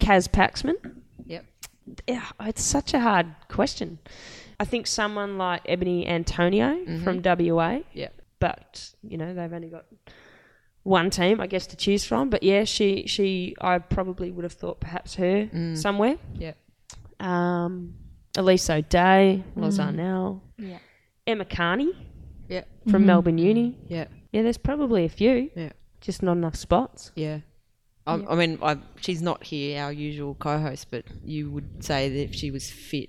Kaz 0.00 0.28
Paxman. 0.28 0.74
Yep. 1.26 1.44
Yeah, 2.08 2.24
it's 2.40 2.62
such 2.62 2.94
a 2.94 3.00
hard 3.00 3.26
question. 3.48 3.98
I 4.58 4.64
think 4.64 4.86
someone 4.86 5.36
like 5.36 5.62
Ebony 5.66 6.06
Antonio 6.06 6.84
from 7.02 7.20
WA, 7.22 7.80
Yep. 7.92 8.22
but 8.38 8.90
you 9.02 9.18
know 9.18 9.34
they've 9.34 9.52
only 9.52 9.68
got 9.68 9.84
one 10.84 11.10
team, 11.10 11.40
I 11.40 11.46
guess, 11.46 11.66
to 11.68 11.76
choose 11.76 12.04
from. 12.04 12.30
But 12.30 12.42
yeah, 12.42 12.64
she 12.64 13.06
she 13.06 13.54
I 13.60 13.78
probably 13.78 14.30
would 14.30 14.44
have 14.44 14.52
thought 14.54 14.80
perhaps 14.80 15.14
her 15.16 15.48
somewhere. 15.74 16.16
Yep. 16.34 16.56
Um, 17.20 17.94
Elise 18.36 18.68
O'Day, 18.70 19.44
Loz 19.56 19.78
Arnell, 19.78 20.40
Yeah. 20.58 20.78
Emma 21.26 21.44
Carney 21.44 21.92
Yeah. 22.48 22.64
from 22.90 23.06
Melbourne 23.06 23.38
Uni. 23.38 23.78
Yeah. 23.88 24.06
Yeah, 24.32 24.42
there's 24.42 24.58
probably 24.58 25.04
a 25.04 25.08
few. 25.08 25.50
Yeah. 25.54 25.70
Just 26.00 26.22
not 26.22 26.32
enough 26.36 26.56
spots. 26.56 27.12
Yeah. 27.14 27.40
I, 28.06 28.14
I 28.28 28.34
mean, 28.34 28.58
I, 28.60 28.76
she's 29.00 29.22
not 29.22 29.44
here, 29.44 29.82
our 29.82 29.92
usual 29.92 30.34
co-host, 30.34 30.88
but 30.90 31.04
you 31.24 31.50
would 31.50 31.82
say 31.82 32.08
that 32.10 32.22
if 32.24 32.34
she 32.34 32.50
was 32.50 32.68
fit, 32.70 33.08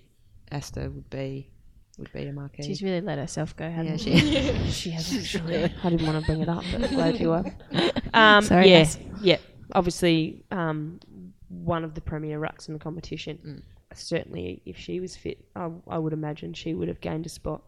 Aasta 0.52 0.90
would 0.94 1.10
be 1.10 1.50
would 1.98 2.12
be 2.14 2.26
a 2.26 2.32
marquee. 2.32 2.64
She's 2.64 2.82
really 2.84 3.02
let 3.02 3.18
herself 3.18 3.56
go, 3.56 3.70
hasn't 3.70 4.06
yeah, 4.06 4.18
she? 4.18 4.32
she, 4.64 4.70
She 4.72 4.90
has 4.92 5.14
actually. 5.18 5.64
I 5.84 5.90
didn't 5.90 6.06
want 6.06 6.20
to 6.20 6.26
bring 6.26 6.42
it 6.42 6.50
up, 6.50 6.64
but 6.72 6.90
glad 6.92 7.20
you 7.20 7.32
are. 7.32 7.46
Um, 8.14 8.46
Sorry, 8.46 8.70
yeah, 8.70 8.78
yes. 8.78 8.98
yeah. 9.22 9.38
Obviously, 9.74 10.46
um, 10.50 11.02
one 11.50 11.84
of 11.84 11.94
the 11.96 12.00
premier 12.00 12.40
rucks 12.40 12.70
in 12.70 12.74
the 12.74 12.80
competition. 12.80 13.38
Mm. 13.46 13.62
Certainly, 13.96 14.62
if 14.66 14.78
she 14.78 15.00
was 15.00 15.16
fit, 15.16 15.44
I, 15.56 15.70
I 15.88 15.98
would 15.98 16.14
imagine 16.14 16.54
she 16.54 16.74
would 16.74 16.88
have 16.88 17.02
gained 17.02 17.26
a 17.26 17.30
spot. 17.30 17.64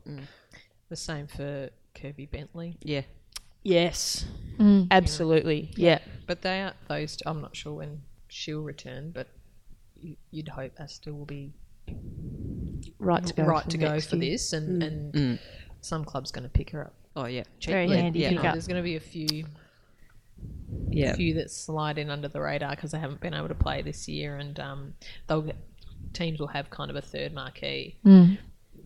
The 0.89 0.95
same 0.95 1.27
for 1.27 1.69
Kirby 1.95 2.25
Bentley. 2.27 2.77
yeah. 2.83 3.01
Yes, 3.63 4.25
Mm. 4.59 4.87
absolutely. 4.91 5.71
Yeah. 5.75 5.99
But 6.25 6.41
they 6.41 6.61
aren't 6.61 6.77
those. 6.87 7.17
I'm 7.25 7.41
not 7.41 7.53
sure 7.55 7.73
when 7.73 8.01
she'll 8.29 8.61
return, 8.61 9.11
but 9.11 9.27
you, 9.99 10.15
you'd 10.31 10.47
hope 10.47 10.71
Aasta 10.79 11.11
will 11.11 11.25
be 11.25 11.51
Right 12.99 13.25
to 13.25 13.33
go. 13.33 13.43
right 13.43 13.63
for 13.65 13.69
to 13.71 13.77
go 13.77 13.99
for 13.99 14.15
year. 14.15 14.31
this, 14.31 14.53
and 14.53 14.81
and 14.83 15.13
Mm. 15.13 15.39
some 15.81 16.05
club's 16.05 16.31
going 16.31 16.43
to 16.43 16.49
pick 16.49 16.69
her 16.69 16.85
up. 16.85 16.93
Oh 17.17 17.25
yeah. 17.25 17.43
Very 17.65 17.85
cheaply. 17.87 17.97
handy 18.01 18.19
yeah. 18.19 18.29
pick 18.29 18.43
up. 18.45 18.53
There's 18.53 18.67
going 18.67 18.77
to 18.81 18.83
be 18.83 18.95
a 18.95 18.99
few 19.01 19.45
Yeah. 20.89 21.13
few 21.15 21.33
that 21.35 21.51
slide 21.51 21.97
in 21.97 22.09
under 22.09 22.27
the 22.29 22.39
radar 22.39 22.71
because 22.71 22.91
they 22.91 22.99
haven't 22.99 23.19
been 23.21 23.33
able 23.33 23.47
to 23.49 23.55
play 23.55 23.81
this 23.81 24.07
year, 24.07 24.37
and 24.37 24.57
um, 24.59 24.93
they'll 25.27 25.41
get, 25.41 25.55
teams 26.17 26.39
will 26.39 26.47
have 26.47 26.69
kind 26.69 26.89
of 26.89 26.95
a 26.95 27.01
third 27.01 27.33
marquee. 27.33 27.97
Mm. 28.05 28.37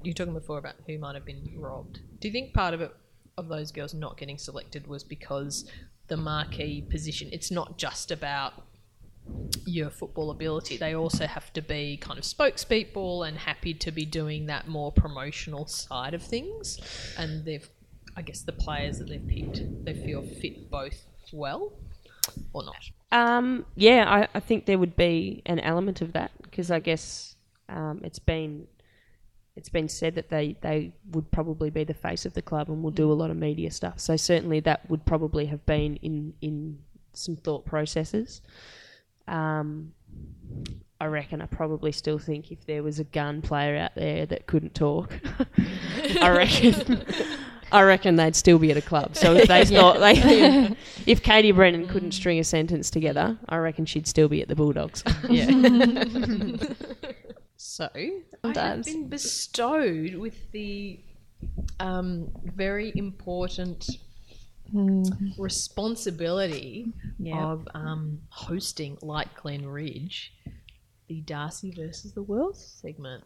You 0.04 0.10
were 0.12 0.14
talking 0.14 0.34
before 0.34 0.58
about 0.58 0.76
who 0.88 0.98
might 0.98 1.16
have 1.16 1.26
been 1.26 1.50
robbed. 1.56 2.00
Do 2.20 2.28
you 2.28 2.32
think 2.32 2.54
part 2.54 2.74
of 2.74 2.82
it 2.82 2.94
of 3.38 3.48
those 3.48 3.72
girls 3.72 3.94
not 3.94 4.18
getting 4.18 4.38
selected 4.38 4.88
was 4.88 5.04
because 5.04 5.70
the 6.08 6.18
marquee 6.18 6.86
position? 6.90 7.30
It's 7.32 7.52
not 7.52 7.78
just 7.78 8.12
about 8.12 8.54
your 9.66 9.90
football 9.90 10.32
ability. 10.32 10.78
They 10.78 10.96
also 10.96 11.28
have 11.28 11.54
to 11.54 11.62
be 11.62 11.98
kind 11.98 12.18
of 12.18 12.26
spokespeople 12.26 13.28
and 13.28 13.38
happy 13.38 13.74
to 13.76 13.92
be 13.92 14.06
doing 14.06 14.48
that 14.48 14.68
more 14.68 14.92
promotional 14.92 15.68
side 15.68 16.14
of 16.14 16.24
things. 16.24 16.80
And 17.18 17.46
they've, 17.46 17.70
I 18.16 18.24
guess, 18.24 18.42
the 18.42 18.52
players 18.52 18.98
that 19.00 19.08
they've 19.08 19.28
picked, 19.28 19.86
they 19.86 19.94
feel 19.94 20.24
fit 20.24 20.70
both 20.70 21.06
well 21.32 21.74
or 22.54 22.64
not. 22.64 22.92
Um, 23.12 23.66
yeah, 23.76 24.06
I, 24.08 24.38
I 24.38 24.40
think 24.40 24.66
there 24.66 24.78
would 24.78 24.96
be 24.96 25.42
an 25.46 25.60
element 25.60 26.02
of 26.02 26.14
that 26.14 26.32
because 26.42 26.72
I 26.72 26.80
guess 26.80 27.36
um, 27.70 28.02
it's 28.04 28.20
been 28.20 28.68
it's 29.56 29.70
been 29.70 29.90
said 29.90 30.16
that 30.16 30.30
they, 30.30 30.56
they 30.62 30.94
would 31.12 31.30
probably 31.30 31.70
be 31.70 31.84
the 31.84 31.94
face 31.94 32.26
of 32.26 32.34
the 32.34 32.42
club 32.42 32.70
and 32.70 32.82
will 32.82 32.92
do 32.92 33.12
a 33.12 33.14
lot 33.14 33.30
of 33.30 33.38
media 33.38 33.70
stuff. 33.70 34.00
So 34.00 34.16
certainly 34.16 34.62
that 34.62 34.90
would 34.90 35.06
probably 35.06 35.48
have 35.48 35.66
been 35.66 35.98
in 35.98 36.34
in 36.42 36.80
some 37.14 37.36
thought 37.36 37.66
processes. 37.66 38.42
Um, 39.28 39.94
I 41.00 41.06
reckon 41.06 41.42
I 41.42 41.48
probably 41.48 41.92
still 41.92 42.20
think 42.20 42.52
if 42.52 42.66
there 42.66 42.84
was 42.84 43.00
a 43.00 43.04
gun 43.04 43.42
player 43.42 43.76
out 43.76 43.96
there 43.96 44.26
that 44.28 44.48
couldn't 44.48 44.76
talk, 44.76 45.14
I 46.22 46.30
reckon 46.30 47.04
I 47.72 47.84
reckon 47.84 48.16
they'd 48.18 48.36
still 48.36 48.60
be 48.60 48.72
at 48.72 48.78
a 48.78 48.82
club. 48.82 49.16
So 49.16 49.34
if 49.36 49.48
they 49.48 49.66
thought 49.66 50.00
they 50.02 50.76
if 51.06 51.24
Katie 51.24 51.52
Brennan 51.52 51.88
couldn't 51.88 52.12
string 52.12 52.40
a 52.40 52.44
sentence 52.44 52.90
together, 52.90 53.38
I 53.48 53.58
reckon 53.58 53.86
she'd 53.86 54.08
still 54.08 54.28
be 54.28 54.42
at 54.42 54.48
the 54.48 54.56
Bulldogs. 54.56 55.04
Yeah. 55.30 55.46
so 57.58 57.90
I 57.96 57.98
have 58.00 58.56
Sometimes. 58.56 58.86
been 58.86 59.08
bestowed 59.08 60.16
with 60.16 60.52
the 60.52 61.00
um, 61.80 62.30
very 62.56 62.92
important 62.96 63.88
responsibility 65.38 66.88
Yeah. 67.20 67.44
of 67.44 67.68
um, 67.74 68.20
hosting, 68.30 68.98
like 69.02 69.36
Glen 69.42 69.66
Ridge, 69.66 70.34
the 71.08 71.22
Darcy 71.22 71.72
versus 71.76 72.14
the 72.14 72.24
World 72.24 72.58
segment. 72.58 73.24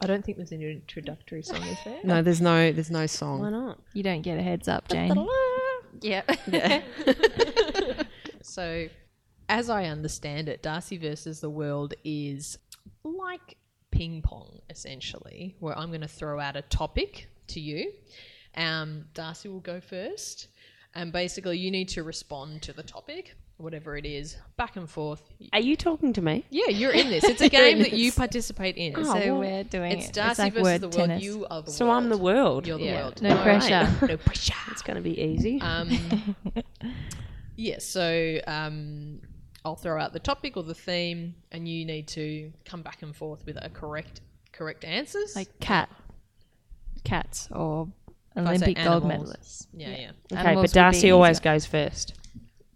I 0.00 0.06
don't 0.06 0.24
think 0.24 0.36
there's 0.36 0.52
any 0.52 0.70
introductory 0.70 1.42
song, 1.42 1.62
is 1.62 1.78
there? 1.84 1.98
No, 2.04 2.22
there's 2.22 2.40
no 2.40 2.70
there's 2.72 2.90
no 2.90 3.06
song. 3.06 3.40
Why 3.40 3.50
not? 3.50 3.80
You 3.94 4.02
don't 4.02 4.22
get 4.22 4.38
a 4.38 4.42
heads 4.42 4.68
up, 4.68 4.88
Jane. 4.88 5.26
Yep. 6.00 6.38
Yeah. 6.46 6.82
So, 8.48 8.88
as 9.48 9.68
I 9.68 9.84
understand 9.84 10.48
it, 10.48 10.62
Darcy 10.62 10.96
versus 10.96 11.40
the 11.40 11.50
World 11.50 11.94
is 12.02 12.58
like 13.04 13.56
ping 13.90 14.22
pong, 14.22 14.60
essentially, 14.70 15.54
where 15.60 15.78
I'm 15.78 15.88
going 15.90 16.00
to 16.00 16.08
throw 16.08 16.40
out 16.40 16.56
a 16.56 16.62
topic 16.62 17.28
to 17.48 17.60
you. 17.60 17.92
Um, 18.56 19.04
Darcy 19.12 19.48
will 19.48 19.60
go 19.60 19.80
first, 19.80 20.48
and 20.94 21.12
basically, 21.12 21.58
you 21.58 21.70
need 21.70 21.88
to 21.90 22.02
respond 22.02 22.62
to 22.62 22.72
the 22.72 22.82
topic, 22.82 23.36
whatever 23.58 23.96
it 23.96 24.06
is, 24.06 24.36
back 24.56 24.76
and 24.76 24.88
forth. 24.88 25.22
Are 25.52 25.60
you 25.60 25.76
talking 25.76 26.12
to 26.14 26.22
me? 26.22 26.44
Yeah, 26.50 26.68
you're 26.68 26.92
in 26.92 27.08
this. 27.10 27.24
It's 27.24 27.40
a 27.42 27.48
game 27.60 27.80
that 27.80 27.92
you 27.92 28.10
participate 28.12 28.76
in. 28.76 28.94
Oh, 28.96 29.02
so 29.02 29.12
well, 29.14 29.38
we're 29.38 29.64
doing 29.64 29.92
it's 29.92 30.08
it. 30.08 30.14
Darcy 30.14 30.30
it's 30.30 30.38
like 30.38 30.52
versus 30.54 30.64
word 30.64 30.80
the 30.80 30.88
world. 30.88 31.08
tennis. 31.10 31.22
You 31.24 31.46
are 31.50 31.62
the 31.62 31.70
So 31.70 31.84
world. 31.86 31.90
So 31.94 32.04
I'm 32.04 32.08
the 32.08 32.18
world. 32.18 32.66
You're 32.66 32.78
the 32.78 32.84
Yeah. 32.84 33.02
world. 33.02 33.20
No 33.22 33.36
All 33.36 33.42
pressure. 33.42 33.90
No 34.06 34.16
pressure. 34.16 34.54
It's 34.70 34.82
going 34.82 34.96
to 34.96 35.02
be 35.02 35.20
easy. 35.20 35.60
Um, 35.60 36.36
yeah, 37.56 37.78
so 37.78 38.38
um, 38.46 39.20
I'll 39.64 39.76
throw 39.76 40.00
out 40.00 40.12
the 40.12 40.20
topic 40.20 40.56
or 40.56 40.62
the 40.62 40.74
theme, 40.74 41.34
and 41.52 41.68
you 41.68 41.84
need 41.84 42.08
to 42.08 42.52
come 42.64 42.82
back 42.82 43.02
and 43.02 43.14
forth 43.14 43.44
with 43.44 43.56
a 43.60 43.68
correct 43.70 44.20
correct 44.52 44.84
answers. 44.84 45.36
like 45.36 45.58
cat, 45.60 45.88
cats, 47.04 47.48
or 47.52 47.88
If 48.36 48.46
I 48.46 48.56
say 48.56 48.64
Olympic 48.66 48.76
gold 48.84 49.04
animals. 49.04 49.30
medalists. 49.36 49.66
yeah, 49.72 49.88
yeah. 49.90 50.10
okay, 50.32 50.40
animals 50.48 50.70
but 50.70 50.74
Darcy 50.74 51.10
always 51.10 51.38
goes 51.40 51.66
first. 51.66 52.14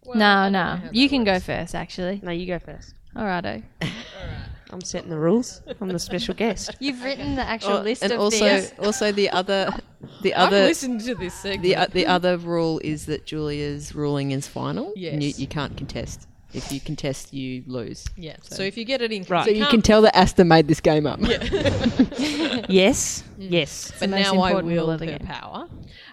Well, 0.04 0.18
no, 0.18 0.44
don't 0.44 0.52
no, 0.52 0.90
you 0.92 1.08
that 1.08 1.14
can 1.14 1.24
go 1.24 1.38
first. 1.40 1.74
Actually, 1.74 2.20
No, 2.22 2.30
you 2.32 2.46
go 2.46 2.58
first. 2.58 2.94
alrighto. 3.16 3.62
I'm 4.70 4.80
setting 4.80 5.10
the 5.10 5.18
rules. 5.18 5.60
I'm 5.80 5.88
the 5.88 5.98
special 5.98 6.34
guest. 6.34 6.74
You've 6.80 7.02
written 7.04 7.34
the 7.36 7.42
actual 7.42 7.78
Oh, 7.78 7.82
list 7.82 8.02
and 8.02 8.12
of 8.12 8.20
also 8.20 8.38
things. 8.38 8.72
also 8.78 9.12
the 9.12 9.28
other 9.40 9.70
the 10.22 10.34
I've 10.34 10.48
other 10.48 10.64
listened 10.64 11.02
to 11.02 11.14
this 11.14 11.34
segment. 11.34 11.62
the 11.62 11.76
uh, 11.76 11.86
the 11.92 12.06
other 12.06 12.38
rule 12.38 12.80
is 12.82 13.04
that 13.06 13.26
Julia's 13.26 13.94
ruling 13.94 14.30
is 14.30 14.48
final. 14.48 14.86
And 14.96 15.22
you, 15.22 15.28
Yes. 15.28 15.38
you 15.38 15.46
can't 15.46 15.76
contest. 15.76 16.26
If 16.54 16.70
you 16.72 16.80
contest, 16.80 17.32
you 17.32 17.62
lose. 17.66 18.04
yeah, 18.14 18.36
so, 18.42 18.62
if 18.62 18.76
you 18.76 18.84
get 18.84 19.00
it 19.00 19.10
in, 19.10 19.24
Right. 19.26 19.46
So 19.46 19.50
you 19.50 19.64
can't- 19.66 19.82
tell 19.82 20.02
that 20.02 20.14
Aasta 20.14 20.44
made 20.46 20.68
this 20.68 20.80
game 20.80 21.06
up. 21.06 21.18
yes, 22.68 23.24
yes. 23.38 23.90
But 23.98 24.10
the 24.10 24.18
now 24.18 24.34
I 24.40 24.50
important 24.50 24.66
will 24.72 24.98
her 24.98 25.18
power. 25.20 25.68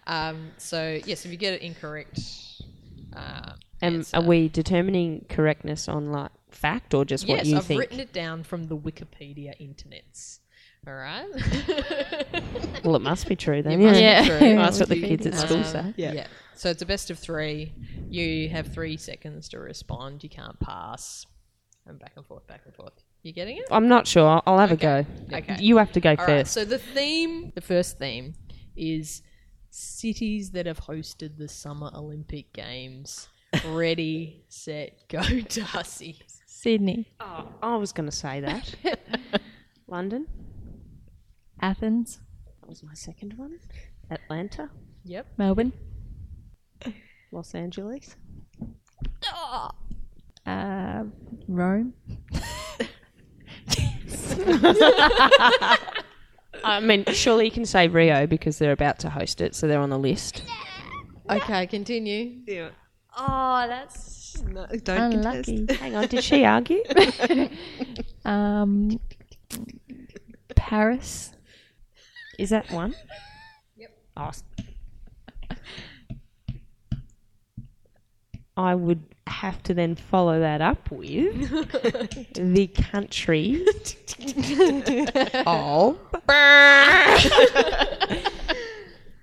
Um, 0.08 0.52
so 0.58 1.00
yes, 1.06 1.26
if 1.26 1.32
you 1.32 1.38
get 1.38 1.54
it 1.56 1.62
incorrect, 1.62 2.20
uh, 3.16 3.52
Um, 3.82 3.96
answer. 3.96 4.18
are 4.18 4.24
we 4.24 4.50
determining 4.50 5.26
correctness 5.30 5.88
on 5.88 6.12
like 6.12 6.32
fact 6.52 6.94
or 6.94 7.06
just 7.06 7.28
what 7.28 7.38
yes, 7.38 7.48
you 7.48 7.58
I've 7.58 7.66
think? 7.66 7.80
written 7.80 8.00
it 8.00 8.12
down 8.14 8.44
from 8.44 8.68
the 8.68 8.78
Wikipedia 8.78 9.54
internets. 9.62 10.40
All 10.88 10.94
right. 10.94 11.28
Well, 12.84 12.96
it 12.96 13.02
must 13.02 13.28
be 13.28 13.36
true 13.36 13.62
then. 13.62 13.74
It 13.74 13.78
must 13.84 14.00
be 14.00 14.04
yeah, 14.04 14.22
Yeah. 14.24 14.38
true. 14.40 14.56
that's 14.56 14.80
what 14.80 14.88
the 14.90 15.02
kids 15.02 15.26
at 15.28 15.36
school 15.36 15.58
Um, 15.58 15.64
say. 15.66 15.94
Yeah. 15.98 16.28
So 16.56 16.70
it's 16.70 16.82
a 16.82 16.86
best 16.86 17.10
of 17.12 17.20
three. 17.20 17.74
You 18.10 18.48
have 18.50 18.74
three 18.74 18.96
seconds 18.96 19.50
to 19.50 19.60
respond. 19.60 20.24
You 20.24 20.30
can't 20.30 20.58
pass. 20.62 21.26
And 21.86 22.00
back 22.00 22.14
and 22.16 22.26
forth, 22.26 22.48
back 22.48 22.62
and 22.66 22.74
forth. 22.74 22.94
You 23.24 23.34
getting 23.34 23.58
it? 23.58 23.66
I'm 23.70 23.90
not 23.90 24.08
sure. 24.08 24.26
I'll, 24.28 24.44
I'll 24.46 24.60
have 24.60 24.72
Okay. 24.72 25.00
a 25.00 25.04
go. 25.32 25.38
Okay. 25.38 25.58
You 25.60 25.76
have 25.78 25.92
to 25.92 26.00
go 26.00 26.12
All 26.12 26.16
right. 26.16 26.26
first. 26.44 26.54
So 26.54 26.64
the 26.64 26.78
theme, 26.80 27.52
the 27.56 27.62
first 27.62 27.98
theme, 28.00 28.36
is 28.78 29.22
cities 29.72 30.52
that 30.52 30.66
have 30.66 30.80
hosted 30.80 31.38
the 31.38 31.48
Summer 31.50 31.92
Olympic 31.94 32.54
Games. 32.54 33.28
Ready, 33.68 34.44
set, 34.48 35.08
go, 35.10 35.22
Darcy. 35.50 36.20
Sydney, 36.46 37.08
Oh, 37.20 37.48
I 37.64 37.76
was 37.78 37.92
going 37.94 38.10
to 38.10 38.16
say 38.16 38.42
that. 38.42 38.76
London. 39.88 40.28
Athens, 41.62 42.20
That 42.62 42.70
was 42.70 42.84
my 42.84 42.94
second 42.94 43.34
one. 43.38 43.60
Atlanta. 44.12 44.70
Yep. 45.06 45.26
Melbourne, 45.38 45.72
Los 47.32 47.54
Angeles. 47.56 48.16
uh, 50.46 51.04
Rome, 51.48 51.94
I 56.64 56.80
mean, 56.82 57.06
surely 57.14 57.46
you 57.46 57.52
can 57.52 57.66
say 57.66 57.88
Rio 57.88 58.28
because 58.28 58.58
they're 58.58 58.72
about 58.72 59.00
to 59.00 59.10
host 59.10 59.42
it, 59.42 59.56
so 59.56 59.68
they're 59.68 59.80
on 59.80 59.90
the 59.90 59.98
list. 60.00 60.44
Okay, 61.30 61.68
continue. 61.68 62.42
Oh, 63.18 63.66
that's 63.68 64.42
No, 64.44 64.66
don't 64.84 65.14
unlucky. 65.14 65.66
Hang 65.80 65.96
on, 65.96 66.08
did 66.08 66.24
she 66.24 66.46
argue? 66.46 66.84
um, 68.26 69.00
Paris, 70.56 71.32
Is 72.38 72.50
that 72.52 72.72
one? 72.72 72.96
Yep. 73.78 73.92
S- 74.18 74.44
I 78.56 78.76
would 78.76 79.02
have 79.28 79.64
to 79.64 79.74
then 79.74 79.96
follow 79.96 80.40
that 80.42 80.62
up 80.62 80.92
with 80.92 81.50
the 82.34 82.68
country. 82.68 83.66
Oh, 85.48 85.98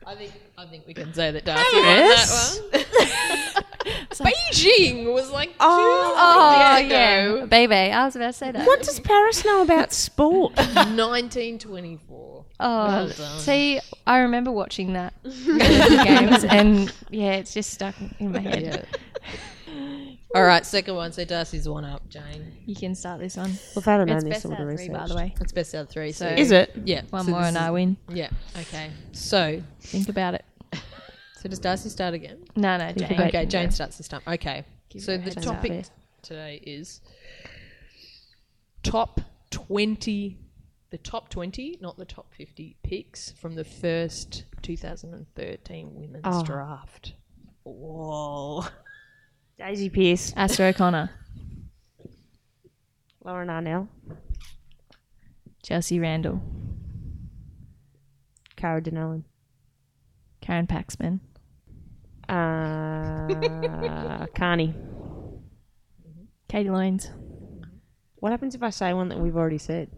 I 0.06 0.14
think 0.16 0.32
I 0.56 0.66
think 0.66 0.86
we 0.86 0.94
can 0.94 1.12
say 1.12 1.30
that 1.32 1.44
Darcy 1.44 1.76
won 1.76 1.84
that 1.84 2.60
one. 2.72 3.45
Beijing 4.24 5.12
was 5.12 5.30
like 5.30 5.54
Oh, 5.60 6.12
two 6.14 6.58
yeah. 6.58 6.78
ago. 6.78 7.46
Baby, 7.46 7.74
I 7.74 8.04
was 8.04 8.16
about 8.16 8.26
to 8.28 8.32
say 8.32 8.50
that. 8.52 8.66
What 8.66 8.82
does 8.82 9.00
Paris 9.00 9.44
know 9.44 9.62
about 9.62 9.92
sport? 9.92 10.52
1924. 10.56 12.44
Oh, 12.58 12.64
Well 13.18 13.38
see, 13.38 13.80
I 14.06 14.18
remember 14.20 14.50
watching 14.50 14.94
that 14.94 15.12
games, 15.24 16.44
and 16.44 16.92
yeah, 17.10 17.32
it's 17.32 17.52
just 17.52 17.70
stuck 17.70 17.94
in 18.18 18.32
my 18.32 18.40
head. 18.40 18.86
All 20.34 20.42
right, 20.42 20.64
second 20.66 20.94
one. 20.96 21.12
So 21.12 21.24
Darcy's 21.24 21.68
one 21.68 21.84
up, 21.84 22.08
Jane. 22.08 22.52
You 22.66 22.74
can 22.74 22.94
start 22.94 23.20
this 23.20 23.36
one. 23.36 23.50
Well, 23.50 23.78
if 23.78 23.88
I'd 23.88 23.92
have 24.00 24.06
known 24.08 24.16
It's 24.18 24.24
this, 24.24 24.32
best 24.34 24.46
I 24.46 24.48
would 24.48 24.54
out 24.54 24.60
have 24.60 24.68
of 24.68 24.76
three, 24.76 24.88
by 24.88 25.06
the 25.06 25.16
way. 25.16 25.34
It's 25.40 25.52
best 25.52 25.74
out 25.74 25.82
of 25.82 25.88
three. 25.88 26.12
So, 26.12 26.28
So- 26.28 26.34
Is 26.34 26.50
it? 26.50 26.72
Yeah. 26.84 27.02
One 27.10 27.24
so 27.24 27.30
more 27.30 27.40
and 27.42 27.56
is- 27.56 27.62
I 27.62 27.70
win. 27.70 27.96
Yeah. 28.08 28.28
Okay. 28.58 28.90
So, 29.12 29.62
Think 29.80 30.08
about 30.10 30.34
it. 30.34 30.44
So 31.36 31.48
does 31.48 31.58
Darcy 31.58 31.90
start 31.90 32.14
again? 32.14 32.44
No, 32.56 32.76
no, 32.78 32.92
Jane. 32.92 33.20
Okay, 33.20 33.46
Jane 33.46 33.70
starts 33.70 33.98
this 33.98 34.08
time. 34.08 34.22
Okay. 34.26 34.64
Give 34.88 35.02
so 35.02 35.16
the 35.16 35.22
heads 35.22 35.36
up 35.36 35.42
topic 35.56 35.84
today 36.22 36.60
is 36.66 37.00
top 38.82 39.20
20 39.50 40.38
the 40.90 40.98
top 40.98 41.28
20 41.28 41.78
not 41.80 41.96
the 41.98 42.04
top 42.04 42.32
50 42.34 42.76
picks 42.82 43.30
from 43.32 43.54
the 43.54 43.64
first 43.64 44.44
2013 44.62 45.90
women's 45.94 46.22
Oh. 46.24 46.42
draft 46.44 47.14
whoa 47.64 48.64
Daisy 49.58 49.88
Pierce, 49.88 50.32
Aasta 50.34 50.68
O'Connor, 50.68 51.10
Lauren 53.24 53.48
Arnell, 53.48 53.88
Chelsea 55.62 55.98
Randall, 55.98 56.42
Kara 58.56 58.82
Donnellan, 58.82 59.24
Karen 60.46 60.66
Paxman, 60.68 61.18
uh, 62.28 64.26
Carney. 64.36 64.74
Katie 66.48 66.68
Loynes. 66.68 67.10
What 68.16 68.30
happens 68.30 68.54
if 68.54 68.62
I 68.62 68.70
say 68.70 68.92
one 68.92 69.08
that 69.08 69.18
we've 69.18 69.36
already 69.36 69.58
said? 69.58 69.90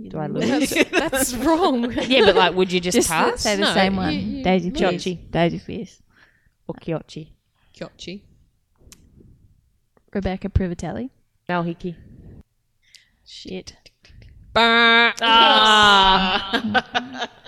Do 0.00 0.16
I 0.16 0.26
lose? 0.28 0.70
that's, 0.70 0.90
that's 0.90 1.34
wrong 1.44 1.92
yeah, 1.92 2.24
but 2.24 2.34
like, 2.36 2.54
would 2.54 2.72
you 2.72 2.80
just, 2.80 2.96
Just 2.96 3.10
pass? 3.10 3.42
say 3.42 3.56
the 3.56 3.60
No, 3.62 3.74
same 3.74 3.92
you- 3.92 3.98
one. 3.98 4.14
you 4.14 4.42
Daisy 4.42 4.70
lose. 4.70 4.78
Pierce. 5.04 5.04
Daisy 5.30 5.58
Pierce. 5.58 6.00
or 6.66 6.74
Kyochi? 6.76 7.32
Kyochi 7.76 8.22
Rebecca 10.14 10.48
Privatelli. 10.48 11.10
Mel 11.46 11.62
Hickey. 11.64 11.94
Shit. 13.26 13.76
Ah. 14.56 15.12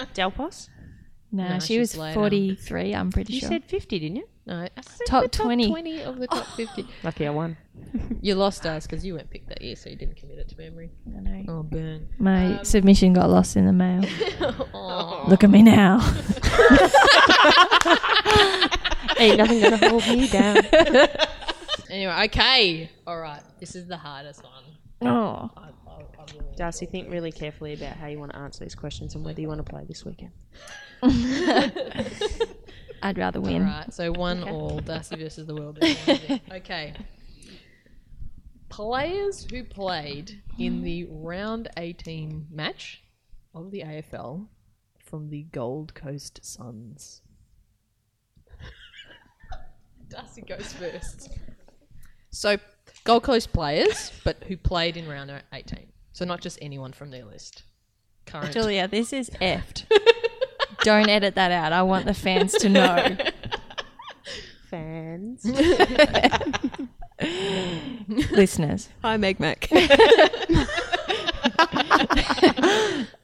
Delpos? 0.14 0.68
No, 1.34 1.48
No, 1.48 1.58
she 1.60 1.78
was 1.78 1.96
later. 1.96 2.14
43, 2.14 2.94
I'm 2.94 3.10
pretty 3.10 3.32
You 3.32 3.40
sure. 3.40 3.48
You 3.52 3.54
said 3.60 3.64
50, 3.64 3.98
didn't 3.98 4.16
you? 4.16 4.28
no 4.44 4.54
I 4.56 4.68
said 4.82 5.06
Top 5.06 5.22
the 5.22 5.28
top 5.28 5.44
20. 5.46 5.68
20 5.70 6.02
of 6.02 6.18
the 6.18 6.26
top 6.26 6.46
50 6.48 6.84
Lucky 7.04 7.26
I 7.26 7.30
won. 7.30 7.56
you 8.20 8.34
lost 8.34 8.66
us 8.66 8.86
because 8.86 9.04
you 9.06 9.14
weren't 9.14 9.30
picked 9.30 9.48
that 9.48 9.62
year 9.62 9.76
so 9.76 9.88
you 9.88 9.96
didn't 9.96 10.16
commit 10.16 10.38
it 10.38 10.48
to 10.50 10.56
memory 10.58 10.90
I 11.16 11.20
know. 11.20 11.44
oh 11.48 11.62
burn 11.62 12.08
My 12.18 12.58
Um, 12.58 12.64
submission 12.64 13.12
got 13.14 13.30
lost 13.30 13.56
in 13.56 13.64
the 13.66 13.72
mail. 13.72 14.04
oh. 14.74 15.24
Look 15.28 15.42
at 15.44 15.50
me 15.50 15.62
now. 15.62 16.00
Ain't 19.18 19.38
nothing 19.38 19.60
gonna 19.60 19.88
hold 19.88 20.06
me 20.08 20.28
down. 20.28 20.56
anyway 21.90 22.24
okay 22.24 22.90
all 23.06 23.18
right 23.18 23.42
this 23.60 23.74
is 23.74 23.86
the 23.86 23.96
hardest 23.96 24.42
one 24.42 24.64
Oh. 25.04 25.50
I, 25.56 25.60
I, 25.60 25.64
I'm 25.64 25.72
really 25.74 25.81
Darcy, 26.56 26.86
think 26.86 27.10
really 27.10 27.32
carefully 27.32 27.72
about 27.74 27.96
how 27.96 28.06
you 28.06 28.18
want 28.18 28.32
to 28.32 28.38
answer 28.38 28.64
these 28.64 28.74
questions 28.74 29.14
and 29.14 29.24
whether 29.24 29.40
you 29.40 29.48
want 29.48 29.64
to 29.64 29.70
play 29.70 29.84
this 29.86 30.04
weekend. 30.04 30.32
I'd 33.02 33.18
rather 33.18 33.40
win. 33.40 33.64
right, 33.64 33.92
so 33.92 34.12
one 34.12 34.42
Okay. 34.42 34.50
all 34.50 34.78
Darcy 34.80 35.16
versus 35.16 35.46
the 35.46 35.54
world. 35.54 35.78
okay. 36.52 36.94
Players 38.68 39.46
who 39.50 39.64
played 39.64 40.40
in 40.58 40.82
the 40.82 41.04
round 41.10 41.68
18 41.76 42.46
match 42.50 43.02
of 43.54 43.70
the 43.70 43.80
AFL 43.80 44.46
from 44.98 45.28
the 45.30 45.42
Gold 45.44 45.94
Coast 45.94 46.40
Suns. 46.42 47.22
Darcy 50.08 50.42
goes 50.42 50.72
first. 50.72 51.30
So, 52.30 52.56
Gold 53.04 53.24
Coast 53.24 53.52
players, 53.52 54.12
but 54.24 54.42
who 54.44 54.56
played 54.56 54.96
in 54.96 55.08
round 55.08 55.30
18. 55.52 55.86
So, 56.22 56.28
not 56.28 56.40
just 56.40 56.56
anyone 56.62 56.92
from 56.92 57.10
their 57.10 57.24
list. 57.24 57.64
Current. 58.26 58.52
Julia, 58.52 58.86
this 58.86 59.12
is 59.12 59.28
effed. 59.40 59.84
Don't 60.82 61.08
edit 61.08 61.34
that 61.34 61.50
out. 61.50 61.72
I 61.72 61.82
want 61.82 62.06
the 62.06 62.14
fans 62.14 62.52
to 62.54 62.68
know. 62.68 63.16
Fans. 64.70 65.44
Listeners. 68.30 68.88
hi 69.02 69.16
Meg 69.18 69.38
Mac. 69.38 69.68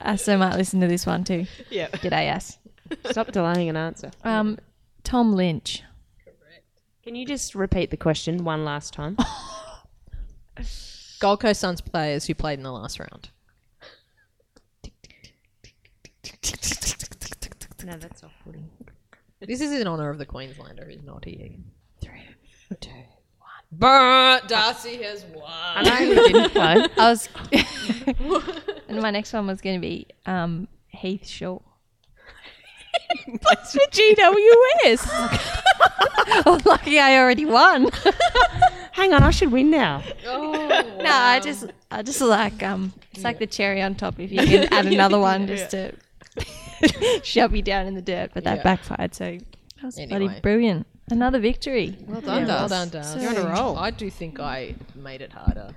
Asso 0.01 0.37
might 0.37 0.57
listen 0.57 0.81
to 0.81 0.87
this 0.89 1.07
one 1.07 1.25
too. 1.25 1.47
yeah. 1.71 1.89
G'day, 1.89 2.29
Ass. 2.29 2.59
Stop 3.11 3.33
delaying 3.33 3.69
an 3.71 3.77
answer. 3.77 4.11
Um, 4.25 4.59
Tom 5.05 5.33
Lynch. 5.33 5.83
Correct. 6.25 6.65
Can 7.03 7.15
you 7.15 7.25
just 7.27 7.55
repeat 7.55 7.91
the 7.91 7.97
question 7.97 8.45
one 8.45 8.65
last 8.65 8.93
time? 8.93 9.17
Gold 11.21 11.41
Coast 11.41 11.61
Suns 11.61 11.81
players 11.81 12.27
who 12.27 12.35
played 12.35 12.59
in 12.59 12.63
the 12.63 12.73
last 12.73 12.99
round. 12.99 13.31
no, 17.85 17.97
that's 17.97 18.23
off 18.23 18.33
putting. 18.45 18.69
This 19.41 19.61
is 19.61 19.73
in 19.73 19.87
honour 19.87 20.11
of 20.11 20.19
the 20.19 20.27
Queenslander 20.27 20.85
who's 20.85 21.03
not 21.03 21.25
here. 21.25 21.51
Three, 22.01 22.23
two, 22.81 22.91
one. 22.91 23.49
But 23.73 24.49
Darcy 24.49 25.03
has 25.03 25.25
won. 25.35 25.45
I 25.47 25.83
know 25.83 25.97
who 25.97 26.15
didn't 26.15 26.51
play. 26.51 26.87
I 26.99 27.11
was. 27.11 27.29
and 28.89 29.01
my 29.01 29.11
next 29.11 29.33
one 29.33 29.47
was 29.47 29.61
going 29.61 29.77
to 29.77 29.81
be 29.81 30.07
um, 30.27 30.69
Heath 30.89 31.27
Shaw. 31.27 31.61
That's 33.27 33.73
for 33.73 33.81
GWS. 33.91 35.07
lucky 36.67 36.99
I 36.99 37.19
already 37.19 37.45
won. 37.47 37.91
Hang 38.99 39.15
on, 39.15 39.23
I 39.23 39.31
should 39.31 39.53
win 39.53 39.71
now. 39.71 40.03
no, 40.25 41.05
I 41.05 41.39
just, 41.41 41.67
I 41.91 42.03
just 42.03 42.21
like 42.21 42.63
um, 42.65 42.93
it's 43.13 43.23
like 43.23 43.39
the 43.39 43.47
cherry 43.47 43.81
on 43.81 43.95
top. 43.95 44.19
If 44.19 44.33
you 44.33 44.41
can 44.45 44.73
add 44.73 44.87
another 44.93 45.21
one 45.21 45.47
just 45.47 45.71
to 45.71 45.95
shove 47.23 47.55
you 47.55 47.63
down 47.63 47.87
in 47.87 47.95
the 47.95 48.03
dirt, 48.03 48.33
but 48.35 48.43
that 48.45 48.59
Yeah. 48.59 48.63
backfired. 48.65 49.15
So 49.15 49.25
that 49.39 49.85
was 49.85 49.99
Anyway. 49.99 50.19
bloody 50.27 50.41
brilliant. 50.41 50.87
Another 51.11 51.39
victory. 51.39 51.97
Well 52.09 52.21
done, 52.21 52.43
Yeah. 52.43 52.49
well 52.49 52.69
done, 52.69 52.89
Darcy. 52.89 53.21
You're 53.21 53.31
on 53.31 53.37
a 53.37 53.55
roll. 53.55 53.77
I 53.79 53.91
do 53.93 54.11
think 54.11 54.41
I 54.41 54.75
made 54.97 55.23
it 55.23 55.33
harder. 55.33 55.71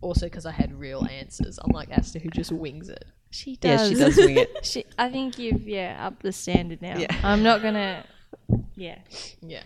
Also, 0.00 0.26
because 0.26 0.46
I 0.46 0.52
had 0.52 0.78
real 0.78 1.06
answers, 1.10 1.58
unlike 1.64 1.90
Aasta, 1.90 2.18
who 2.20 2.30
just 2.30 2.50
wings 2.50 2.88
it. 2.88 3.04
She 3.30 3.56
does. 3.56 3.90
Yeah, 3.92 3.98
does. 4.06 4.14
she 4.14 4.20
does 4.22 4.26
wing 4.26 4.38
it. 4.38 4.56
She, 4.64 4.84
I 4.98 5.10
think 5.10 5.38
you've 5.38 5.68
yeah 5.68 5.98
upped 6.06 6.22
the 6.22 6.32
standard 6.32 6.80
now. 6.80 6.96
Yeah. 6.98 7.14
I'm 7.22 7.42
not 7.42 7.60
gonna. 7.62 8.04
Yeah, 8.74 8.98
Yeah. 9.42 9.62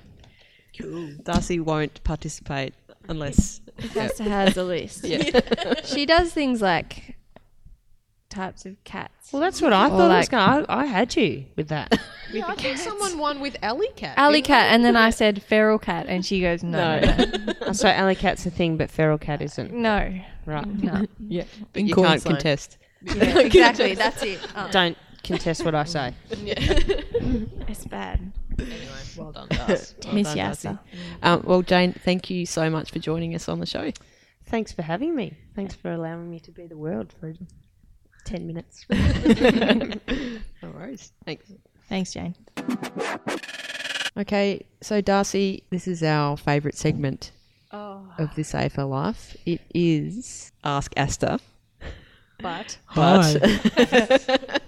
Darcy 1.22 1.60
won't 1.60 2.02
participate 2.04 2.74
unless. 3.08 3.60
Costa 3.94 4.24
has 4.24 4.56
a 4.56 4.64
list. 4.64 5.04
Yeah. 5.04 5.40
She 5.84 6.04
does 6.06 6.32
things 6.32 6.60
like 6.60 7.16
types 8.28 8.64
of 8.66 8.82
cats. 8.84 9.32
Well, 9.32 9.40
that's 9.42 9.60
what 9.62 9.72
I 9.72 9.86
Or 9.86 9.90
thought. 9.90 10.10
I, 10.10 10.18
was 10.18 10.30
like- 10.30 10.30
going, 10.30 10.66
I, 10.68 10.80
I 10.82 10.84
had 10.86 11.16
you 11.16 11.46
with 11.56 11.68
that. 11.68 11.98
Yeah, 12.32 12.44
I 12.46 12.54
think 12.54 12.78
someone 12.78 13.18
won 13.18 13.40
with 13.40 13.56
Alley 13.60 13.88
Cat. 13.96 14.16
Alley 14.16 14.34
didn't 14.36 14.46
cat, 14.46 14.66
and 14.72 14.84
then 14.84 14.94
I 14.94 15.10
said 15.10 15.42
feral 15.42 15.80
cat, 15.80 16.06
and 16.08 16.24
she 16.24 16.40
goes 16.40 16.62
no, 16.62 17.00
no, 17.00 17.24
no, 17.66 17.72
so 17.72 17.88
alley 17.88 18.14
cat's 18.14 18.46
a 18.46 18.52
thing, 18.52 18.76
but 18.76 18.88
feral 18.88 19.18
cat 19.18 19.42
isn't. 19.42 19.72
no, 19.72 20.14
Right. 20.46 20.64
no. 20.64 21.06
Yeah. 21.18 21.42
But 21.72 21.82
you 21.82 21.92
can't 21.96 22.22
contest. 22.22 22.78
Yeah, 23.02 23.38
exactly, 23.40 23.96
that's 23.96 24.22
it. 24.22 24.38
Oh, 24.54 24.68
Don't 24.70 24.96
contest 25.24 25.64
what 25.64 25.74
I 25.74 25.82
say. 25.82 26.14
it's 26.30 27.84
bad. 27.86 28.30
Anyway, 28.58 28.76
well 29.16 29.32
done, 29.32 29.48
Darcy. 29.50 29.94
Miss 30.12 30.28
done, 30.28 30.36
Darcy. 30.36 30.68
Yassa. 30.68 30.78
Um, 31.22 31.42
well, 31.44 31.62
Jane, 31.62 31.92
thank 31.92 32.30
you 32.30 32.46
so 32.46 32.68
much 32.70 32.90
for 32.90 32.98
joining 32.98 33.34
us 33.34 33.48
on 33.48 33.60
the 33.60 33.66
show. 33.66 33.90
Thanks 34.46 34.72
for 34.72 34.82
having 34.82 35.14
me. 35.14 35.36
Thanks 35.54 35.74
for 35.74 35.92
allowing 35.92 36.30
me 36.30 36.40
to 36.40 36.50
be 36.50 36.66
the 36.66 36.76
world 36.76 37.12
for 37.20 37.34
10 38.24 38.46
minutes. 38.46 38.84
No 40.62 40.68
worries. 40.72 41.12
Thanks. 41.24 41.50
Thanks, 41.88 42.12
Jane. 42.12 42.34
Okay, 44.16 44.66
so 44.82 45.00
Darcy, 45.00 45.62
this 45.70 45.86
is 45.88 46.02
our 46.02 46.36
favourite 46.36 46.76
segment 46.76 47.30
Oh, 47.72 48.02
of 48.18 48.34
this 48.34 48.52
AFL 48.52 48.90
Life. 48.90 49.36
It 49.46 49.60
is 49.74 50.52
Ask 50.64 50.92
Aasta. 50.96 51.40
but 52.42 52.76
But 52.94 54.60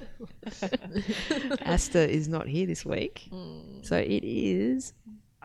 Aasta 1.67 2.09
is 2.09 2.29
not 2.29 2.47
here 2.49 2.67
this 2.67 2.85
week. 2.85 3.29
Hmm. 3.31 3.83
So 3.83 3.97
it 3.97 4.25
is 4.25 4.93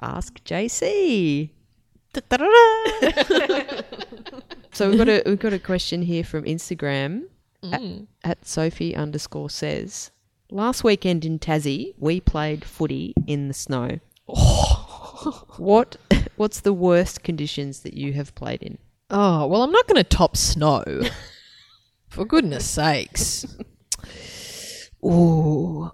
Ask 0.01 0.43
JC. 0.43 1.49
so 4.71 4.89
we've 4.89 4.97
got 4.97 5.09
a 5.09 5.21
we've 5.25 5.39
got 5.39 5.53
a 5.53 5.59
question 5.59 6.01
here 6.01 6.23
from 6.23 6.43
Instagram 6.45 7.25
at, 7.71 7.81
hmm. 7.81 8.03
at 8.23 8.45
Sophie 8.45 8.95
underscore 8.95 9.49
says 9.49 10.11
last 10.49 10.83
weekend 10.83 11.25
in 11.25 11.37
Tassie 11.37 11.93
we 11.97 12.19
played 12.19 12.65
footy 12.65 13.13
in 13.27 13.47
the 13.49 13.53
snow. 13.53 13.99
Oh. 14.27 15.43
what 15.57 15.97
what's 16.35 16.61
the 16.61 16.73
worst 16.73 17.23
conditions 17.23 17.81
that 17.81 17.93
you 17.93 18.13
have 18.13 18.33
played 18.35 18.61
in? 18.61 18.77
Oh, 19.09 19.47
well, 19.47 19.63
I'm 19.63 19.71
not 19.71 19.87
going 19.87 19.97
to 19.97 20.03
top 20.03 20.35
snow. 20.35 20.83
For 22.09 22.25
goodness 22.25 22.69
sakes. 22.69 23.45
Ooh. 25.07 25.89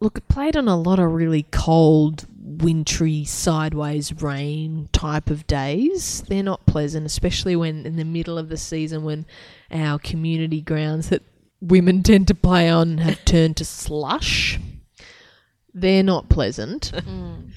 Look, 0.00 0.18
I 0.18 0.32
played 0.32 0.56
on 0.56 0.68
a 0.68 0.76
lot 0.76 0.98
of 0.98 1.12
really 1.12 1.44
cold, 1.50 2.26
wintry, 2.40 3.24
sideways 3.24 4.20
rain 4.20 4.88
type 4.92 5.30
of 5.30 5.46
days. 5.46 6.22
They're 6.28 6.42
not 6.42 6.66
pleasant, 6.66 7.06
especially 7.06 7.54
when 7.56 7.86
in 7.86 7.96
the 7.96 8.04
middle 8.04 8.38
of 8.38 8.48
the 8.48 8.56
season 8.56 9.04
when 9.04 9.26
our 9.70 9.98
community 9.98 10.60
grounds 10.60 11.08
that 11.10 11.22
women 11.60 12.02
tend 12.02 12.28
to 12.28 12.34
play 12.34 12.68
on 12.68 12.98
have 12.98 13.24
turned 13.24 13.56
to 13.58 13.64
slush. 13.64 14.58
They're 15.72 16.02
not 16.02 16.28
pleasant. 16.28 16.92
Hmm. 17.04 17.50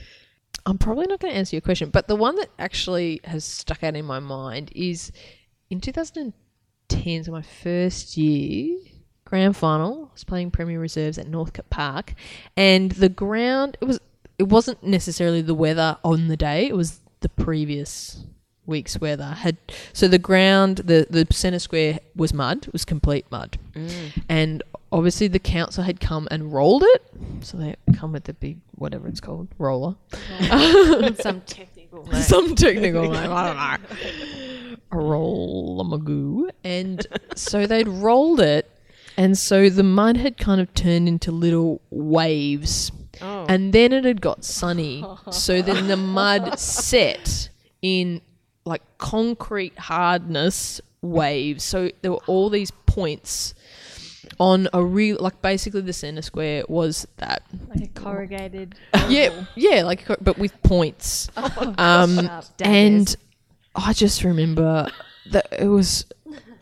I'm 0.68 0.80
probably 0.80 1.06
not 1.06 1.20
going 1.20 1.32
to 1.32 1.38
answer 1.38 1.56
your 1.56 1.62
question, 1.62 1.92
but 1.92 2.08
the 2.08 2.16
one 2.16 2.38
that 2.38 2.50
actually 2.58 3.22
has 3.24 3.46
stuck 3.46 3.84
out 3.84 3.96
in 3.96 4.04
my 4.04 4.18
mind 4.18 4.72
is 4.74 5.12
in 5.70 5.80
2010, 5.80 7.24
so 7.24 7.32
my 7.32 7.44
first 7.44 8.18
year, 8.18 8.80
grand 9.26 9.58
final. 9.58 10.06
I 10.10 10.14
was 10.14 10.24
playing 10.24 10.52
Premier 10.52 10.80
Reserves 10.80 11.18
at 11.18 11.28
Northcote 11.28 11.70
Park, 11.70 12.14
and 12.56 12.92
the 12.92 13.10
ground 13.10 13.78
it 13.82 13.86
was 13.86 14.00
it 14.38 14.50
wasn't 14.50 14.84
necessarily 14.84 15.42
the 15.42 15.56
weather 15.56 15.98
on 16.04 16.28
the 16.28 16.38
day; 16.38 16.68
it 16.68 16.76
was 16.76 17.00
the 17.22 17.30
previous 17.30 18.24
week's 18.68 19.00
weather 19.00 19.26
had 19.26 19.58
so 19.94 20.08
the 20.08 20.18
ground 20.18 20.78
the 20.78 21.06
the 21.08 21.28
center 21.30 21.60
square 21.60 22.00
was 22.16 22.34
mud 22.34 22.68
was 22.74 22.84
complete 22.84 23.24
mud 23.30 23.60
mm. 23.76 24.24
and 24.28 24.64
obviously 24.92 25.28
the 25.28 25.38
council 25.38 25.84
had 25.84 26.00
come 26.00 26.28
and 26.32 26.52
rolled 26.52 26.84
it 26.84 27.04
so 27.42 27.58
they 27.58 27.76
come 27.96 28.12
with 28.12 28.24
the 28.24 28.34
big 28.34 28.58
whatever 28.74 29.08
it's 29.08 29.22
called 29.22 29.48
roller 29.60 29.96
Some 31.20 31.42
technical. 31.42 32.22
some 32.22 32.56
technical 32.56 33.04
name. 33.04 33.32
I 33.32 33.78
don't 33.80 33.92
know. 33.92 34.76
A 34.92 34.98
roll 34.98 35.84
magoo. 35.86 36.50
And 36.64 37.06
so 37.36 37.66
they'd 37.68 37.88
rolled 37.88 38.40
it, 38.40 38.70
and 39.18 39.38
so 39.38 39.70
the 39.70 39.84
mud 39.84 40.18
had 40.18 40.38
kind 40.38 40.60
of 40.62 40.74
turned 40.74 41.08
into 41.08 41.32
little 41.32 41.82
waves. 41.90 42.92
Oh. 43.22 43.46
And 43.48 43.72
then 43.72 43.94
it 43.94 44.04
had 44.04 44.22
got 44.22 44.44
sunny. 44.44 45.04
So 45.32 45.62
then 45.62 45.88
the 45.88 45.98
mud 45.98 46.60
set 46.60 47.50
in 47.82 48.22
like 48.66 48.82
concrete 48.98 49.78
hardness 49.78 50.82
waves. 51.02 51.64
So 51.64 51.92
there 52.02 52.12
were 52.12 52.24
all 52.28 52.50
these 52.50 52.72
points 52.72 53.54
on 54.40 54.68
a 54.74 54.84
real, 54.84 55.18
like 55.20 55.42
basically 55.42 55.82
the 55.82 55.94
center 55.94 56.22
square 56.22 56.64
was 56.68 57.08
that. 57.18 57.44
Like 57.70 57.84
a 57.84 57.88
corrugated. 58.00 58.76
Yeah, 59.08 59.46
yeah, 59.56 59.84
like 59.84 60.04
but 60.20 60.40
with 60.40 60.60
points. 60.64 61.30
um, 61.38 62.16
sharp 62.26 62.58
daggers. 62.58 62.58
and 62.60 63.16
I 63.76 63.94
just 63.94 64.24
remember 64.24 64.90
that 65.32 65.48
it 65.60 65.68
was 65.68 66.06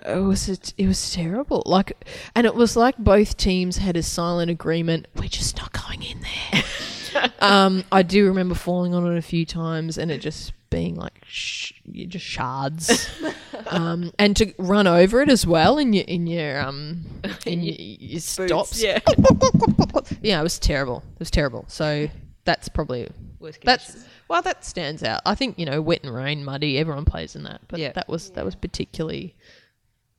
it 0.05 0.19
was 0.19 0.47
it 0.77 0.87
was 0.87 1.13
terrible. 1.13 1.63
Like, 1.65 1.93
and 2.35 2.45
it 2.45 2.55
was 2.55 2.75
like 2.75 2.97
both 2.97 3.37
teams 3.37 3.77
had 3.77 3.97
a 3.97 4.03
silent 4.03 4.51
agreement. 4.51 5.07
We're 5.15 5.27
just 5.29 5.57
not 5.57 5.71
going 5.73 6.03
in 6.03 6.21
there. 6.21 7.31
um, 7.39 7.83
I 7.91 8.03
do 8.03 8.27
remember 8.27 8.55
falling 8.55 8.93
on 8.93 9.11
it 9.11 9.17
a 9.17 9.21
few 9.21 9.45
times, 9.45 9.97
and 9.97 10.11
it 10.11 10.19
just 10.19 10.53
being 10.69 10.95
like 10.95 11.13
sh- 11.27 11.73
just 11.91 12.25
shards, 12.25 13.09
um, 13.67 14.11
and 14.17 14.35
to 14.37 14.53
run 14.57 14.87
over 14.87 15.21
it 15.21 15.29
as 15.29 15.45
well 15.45 15.77
in 15.77 15.93
your 15.93 16.05
in 16.05 16.25
your 16.27 16.59
um 16.61 17.05
in 17.45 17.61
your, 17.61 17.75
your 17.77 18.19
stops. 18.19 18.81
yeah. 18.81 18.99
yeah, 20.21 20.39
it 20.39 20.43
was 20.43 20.59
terrible. 20.59 21.03
It 21.13 21.19
was 21.19 21.31
terrible. 21.31 21.65
So 21.67 22.09
that's 22.45 22.69
probably 22.69 23.09
Worst 23.39 23.59
that's 23.63 24.05
well, 24.29 24.41
that 24.41 24.65
stands 24.65 25.03
out. 25.03 25.21
I 25.25 25.35
think 25.35 25.59
you 25.59 25.65
know, 25.65 25.81
wet 25.81 25.99
and 26.03 26.13
rain, 26.13 26.43
muddy. 26.43 26.77
Everyone 26.79 27.05
plays 27.05 27.35
in 27.35 27.43
that, 27.43 27.61
but 27.67 27.79
Yeah. 27.79 27.91
that 27.91 28.07
was 28.09 28.31
that 28.31 28.45
was 28.45 28.55
particularly 28.55 29.35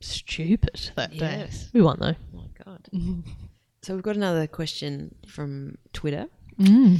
stupid 0.05 0.91
that 0.95 1.11
day. 1.11 1.45
Yes. 1.47 1.69
We 1.73 1.81
won 1.81 1.97
though. 1.99 2.15
Oh 2.33 2.37
my 2.37 2.47
god. 2.63 2.87
so 3.81 3.93
we've 3.93 4.03
got 4.03 4.15
another 4.15 4.47
question 4.47 5.15
from 5.27 5.77
Twitter. 5.93 6.27
Mm. 6.59 6.99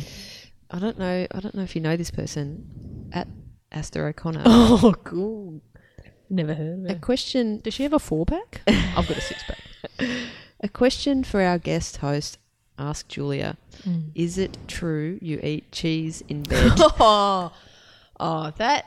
I 0.71 0.79
don't 0.79 0.97
know. 0.99 1.27
I 1.31 1.39
don't 1.39 1.55
know 1.55 1.63
if 1.63 1.75
you 1.75 1.81
know 1.81 1.95
this 1.95 2.11
person 2.11 3.09
at 3.13 3.27
Aasta 3.71 4.01
O'Connor. 4.01 4.43
Oh, 4.45 4.93
cool. 5.03 5.61
Never 6.29 6.53
heard 6.53 6.79
of 6.79 6.85
it. 6.85 6.91
A 6.91 6.99
question. 6.99 7.59
Does 7.59 7.73
she 7.73 7.83
have 7.83 7.93
a 7.93 7.99
four 7.99 8.25
pack? 8.25 8.61
I've 8.67 9.07
got 9.07 9.17
a 9.17 9.21
six 9.21 9.43
pack. 9.43 10.09
A 10.61 10.69
question 10.69 11.23
for 11.23 11.41
our 11.41 11.57
guest 11.59 11.97
host. 11.97 12.39
Ask 12.77 13.07
Julia. 13.07 13.57
Is 14.15 14.37
it 14.37 14.57
true 14.67 15.19
you 15.21 15.39
eat 15.41 15.71
cheese 15.71 16.23
in 16.27 16.43
bed? 16.43 16.73
oh, 16.77 17.53
oh, 18.19 18.51
that. 18.57 18.85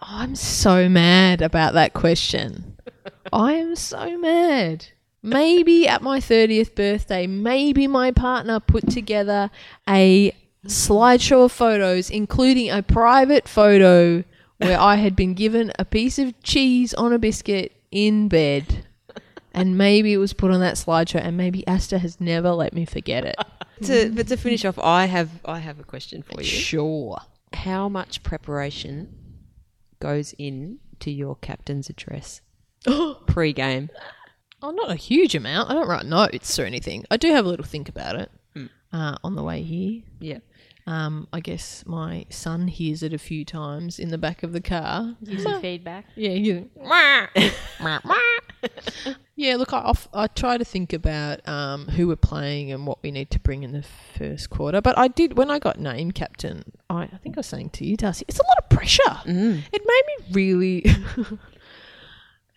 I'm 0.00 0.34
so 0.34 0.88
mad 0.88 1.42
about 1.42 1.74
that 1.74 1.92
question. 1.92 2.76
I 3.32 3.54
am 3.54 3.76
so 3.76 4.18
mad. 4.18 4.86
Maybe 5.22 5.86
at 5.86 6.02
my 6.02 6.18
30th 6.18 6.74
birthday, 6.74 7.26
maybe 7.26 7.86
my 7.86 8.10
partner 8.10 8.58
put 8.58 8.88
together 8.88 9.50
a 9.88 10.34
slideshow 10.66 11.44
of 11.44 11.52
photos, 11.52 12.10
including 12.10 12.70
a 12.70 12.82
private 12.82 13.46
photo 13.46 14.24
where 14.58 14.78
I 14.78 14.96
had 14.96 15.16
been 15.16 15.34
given 15.34 15.72
a 15.78 15.84
piece 15.84 16.18
of 16.18 16.40
cheese 16.42 16.94
on 16.94 17.12
a 17.12 17.18
biscuit 17.18 17.72
in 17.90 18.28
bed. 18.28 18.86
And 19.52 19.76
maybe 19.76 20.12
it 20.12 20.18
was 20.18 20.32
put 20.32 20.52
on 20.52 20.60
that 20.60 20.76
slideshow, 20.76 21.20
and 21.20 21.36
maybe 21.36 21.64
Aasta 21.66 21.98
has 21.98 22.20
never 22.20 22.52
let 22.52 22.72
me 22.72 22.84
forget 22.84 23.24
it. 23.24 23.36
to, 23.82 24.10
but 24.14 24.28
to 24.28 24.36
finish 24.36 24.64
off, 24.64 24.78
I 24.78 25.06
have 25.06 25.28
I 25.44 25.58
have 25.58 25.80
a 25.80 25.82
question 25.82 26.22
for 26.22 26.40
you. 26.40 26.46
Sure. 26.46 27.20
How 27.52 27.88
much 27.88 28.22
preparation 28.22 29.12
goes 29.98 30.34
in 30.38 30.78
to 31.00 31.10
your 31.10 31.34
captain's 31.36 31.90
address 31.90 32.42
pre-game? 33.26 33.90
Oh, 34.62 34.70
not 34.70 34.90
a 34.90 34.94
huge 34.96 35.34
amount. 35.34 35.70
I 35.70 35.74
don't 35.74 35.88
write 35.88 36.04
notes 36.06 36.58
or 36.58 36.64
anything. 36.64 37.04
I 37.10 37.16
do 37.16 37.32
have 37.32 37.44
a 37.46 37.48
little 37.48 37.64
think 37.64 37.88
about 37.88 38.16
it 38.16 38.30
uh, 38.92 39.16
on 39.24 39.34
the 39.36 39.42
way 39.42 39.62
here. 39.62 40.02
Yeah. 40.20 40.38
Um, 40.86 41.28
I 41.32 41.40
guess 41.40 41.84
my 41.86 42.26
son 42.30 42.66
hears 42.68 43.02
it 43.02 43.12
a 43.14 43.18
few 43.18 43.44
times 43.44 43.98
in 43.98 44.08
the 44.08 44.18
back 44.18 44.42
of 44.42 44.52
the 44.52 44.60
car. 44.60 45.14
Using 45.22 45.60
feedback. 45.62 46.06
Yeah, 46.16 46.30
you. 46.32 46.68
yeah, 49.36 49.56
look, 49.56 49.72
I, 49.72 49.82
I've- 49.86 50.08
I 50.12 50.26
try 50.26 50.58
to 50.58 50.64
think 50.64 50.92
about 50.92 51.46
um, 51.48 51.86
who 51.88 52.08
we're 52.08 52.16
playing 52.16 52.72
and 52.72 52.86
what 52.86 53.02
we 53.02 53.10
need 53.10 53.30
to 53.30 53.38
bring 53.38 53.62
in 53.62 53.72
the 53.72 53.84
first 54.18 54.50
quarter. 54.50 54.80
But 54.80 54.98
I 54.98 55.08
did 55.08 55.36
when 55.38 55.50
I 55.50 55.58
got 55.58 55.78
named 55.78 56.14
captain. 56.14 56.64
I, 56.88 57.02
I 57.04 57.18
think 57.22 57.36
I 57.36 57.40
was 57.40 57.46
saying 57.46 57.70
to 57.70 57.86
you, 57.86 57.96
Darcy, 57.96 58.24
it's 58.28 58.38
a 58.40 58.42
lot 58.46 58.58
of 58.58 58.68
pressure. 58.70 59.20
It 59.26 59.82
made 59.86 60.02
me 60.06 60.24
really 60.32 60.84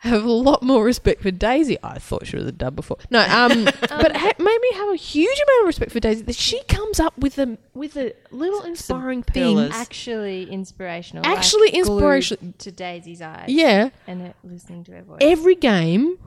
have 0.04 0.24
a 0.24 0.32
lot 0.32 0.62
more 0.64 0.84
respect 0.84 1.22
for 1.22 1.32
Daisy. 1.32 1.78
I 1.84 1.97
thought 1.99 2.28
she 2.28 2.36
was 2.36 2.45
a 2.45 2.51
dub 2.51 2.76
before. 2.76 2.97
No, 3.10 3.22
um, 3.22 3.64
but 3.82 4.12
it 4.12 4.16
ha- 4.18 4.34
made 4.38 4.60
me 4.62 4.72
have 4.76 4.89
a 4.91 4.95
huge 4.95 5.38
amount 5.38 5.62
of 5.64 5.68
respect 5.68 5.91
for 5.91 5.99
Daisy. 5.99 6.22
That 6.24 6.36
she 6.36 6.62
comes 6.64 6.99
up 6.99 7.18
with 7.18 7.38
a 7.39 7.58
with 7.74 7.95
a 7.97 8.14
little 8.32 8.62
inspiring 8.64 9.24
thing. 9.24 9.60
Actually 9.72 10.49
inspirational. 10.49 11.26
Actually 11.26 11.68
like 11.68 11.74
inspirational. 11.76 12.54
To 12.58 12.72
Daisy's 12.72 13.22
eyes. 13.22 13.45
Yeah, 13.49 13.89
And 14.08 14.22
her, 14.22 14.34
listening 14.43 14.84
to 14.86 14.91
her 14.93 15.01
voice. 15.04 15.20
every 15.22 15.56
game, 15.56 16.18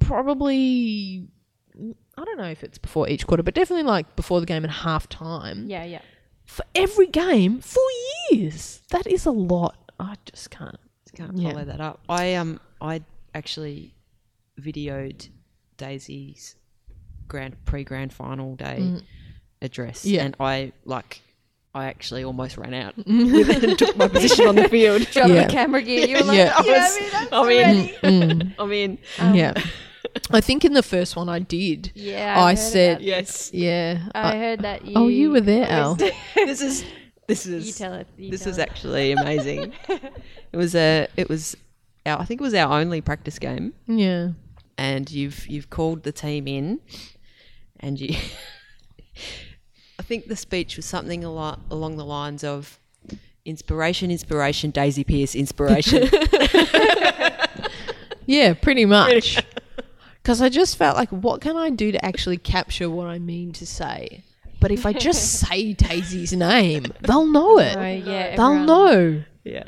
probably. 0.00 1.26
I 2.18 2.24
don't 2.24 2.36
know 2.38 2.50
if 2.50 2.62
it's 2.62 2.76
before 2.78 3.08
each 3.08 3.26
quarter, 3.26 3.42
but 3.42 3.54
definitely 3.54 3.84
like 3.84 4.14
before 4.16 4.40
the 4.40 4.46
game 4.46 4.64
and 4.64 4.72
half 4.72 5.08
time. 5.08 5.66
yeah, 5.68 5.84
yeah. 5.84 6.02
For 6.44 6.64
every 6.74 7.06
game 7.06 7.60
for 7.60 7.80
years. 8.30 8.82
That 8.90 9.06
is 9.06 9.24
a 9.24 9.30
lot. 9.30 9.76
I 10.00 10.16
just 10.26 10.50
can't. 10.50 10.76
Can't 11.14 11.36
Yeah. 11.38 11.52
follow 11.52 11.64
that 11.64 11.80
up. 11.80 12.00
I 12.08 12.34
um 12.34 12.60
I 12.80 13.02
actually 13.34 13.94
videoed 14.60 15.28
Daisy's 15.76 16.56
grand 17.28 17.56
pre 17.64 17.84
grand 17.84 18.12
final 18.12 18.56
day 18.56 18.78
mm. 18.80 19.02
address. 19.62 20.04
Yeah. 20.04 20.24
And 20.24 20.36
I 20.40 20.72
like 20.84 21.22
I 21.74 21.86
actually 21.86 22.24
almost 22.24 22.56
ran 22.56 22.74
out 22.74 22.96
and 23.06 23.78
took 23.78 23.96
my 23.96 24.08
position 24.08 24.46
on 24.46 24.56
the 24.56 24.68
field. 24.68 25.02
Drop 25.10 25.28
Yeah. 25.28 25.46
the 25.46 25.52
camera 25.52 25.82
gear. 25.82 26.06
You 26.06 26.16
were 26.18 26.24
like, 26.24 26.36
Yeah. 26.38 26.54
Oh, 26.58 26.64
yeah, 26.64 27.26
I 27.32 27.36
I 27.36 27.40
was- 27.40 27.48
mean, 27.48 27.94
I'm 28.02 28.12
in. 28.22 28.38
Mm, 28.38 28.54
I'm 28.58 28.64
um, 28.64 28.72
in. 28.72 28.98
Um, 29.18 29.34
yeah. 29.34 29.54
I 30.30 30.40
think 30.40 30.64
in 30.64 30.72
the 30.72 30.82
first 30.82 31.14
one 31.14 31.28
I 31.28 31.38
did. 31.38 31.92
Yeah. 31.94 32.42
I 32.42 32.50
heard 32.50 32.58
said- 32.58 33.00
Yes. 33.02 33.50
Yeah. 33.52 34.08
I 34.14 34.32
I- 34.34 34.38
heard 34.38 34.60
that 34.60 34.82
oh, 34.82 34.88
you. 34.88 34.94
oh, 34.96 35.08
you 35.08 35.30
were 35.30 35.40
there, 35.40 35.68
Al. 35.70 35.94
this 35.94 36.60
is 36.60 36.84
this 37.28 37.46
is 37.46 37.66
You 37.68 37.72
tell 37.72 37.94
it. 37.94 38.08
You 38.16 38.30
this 38.32 38.42
tell 38.42 38.50
is 38.50 38.58
it. 38.58 38.62
actually 38.62 39.12
amazing. 39.12 39.72
it 39.88 40.56
was 40.56 40.74
a 40.74 41.06
it 41.16 41.28
was 41.28 41.56
our, 42.06 42.18
I 42.20 42.24
think 42.24 42.40
it 42.40 42.44
was 42.44 42.54
our 42.54 42.78
only 42.80 43.00
practice 43.00 43.38
game 43.38 43.72
Yeah. 43.86 44.30
and 44.78 45.10
you've 45.10 45.46
you've 45.48 45.70
called 45.70 46.02
the 46.02 46.12
team 46.12 46.46
in 46.48 46.80
and 47.80 48.00
you 48.00 48.16
I 49.98 50.02
think 50.02 50.26
the 50.28 50.36
speech 50.36 50.76
was 50.76 50.86
something 50.86 51.24
a 51.24 51.32
lot 51.32 51.60
along 51.70 51.96
the 51.96 52.04
lines 52.04 52.42
of 52.44 52.78
Inspiration, 53.46 54.10
inspiration, 54.10 54.70
Daisy 54.70 55.02
Pearce, 55.02 55.34
inspiration. 55.34 56.08
Yeah, 58.26 58.54
pretty 58.54 58.84
much. 58.84 59.44
Because 60.22 60.40
I 60.40 60.48
just 60.50 60.76
felt 60.76 60.96
like, 60.96 61.08
what 61.08 61.40
can 61.40 61.56
I 61.56 61.70
do 61.70 61.90
to 61.90 62.04
actually 62.04 62.36
capture 62.36 62.88
what 62.88 63.08
I 63.08 63.18
mean 63.18 63.50
to 63.54 63.66
say? 63.66 64.22
But 64.60 64.70
if 64.70 64.86
I 64.86 64.92
just 64.92 65.40
say 65.40 65.72
Daisy's 65.72 66.32
name, 66.32 66.84
they'll 67.00 67.26
know 67.26 67.58
it. 67.58 67.76
Oh, 67.76 67.80
yeah, 67.82 68.36
they'll 68.36 68.46
everyone- 68.52 68.66
know. 68.66 69.24
yeah. 69.42 69.64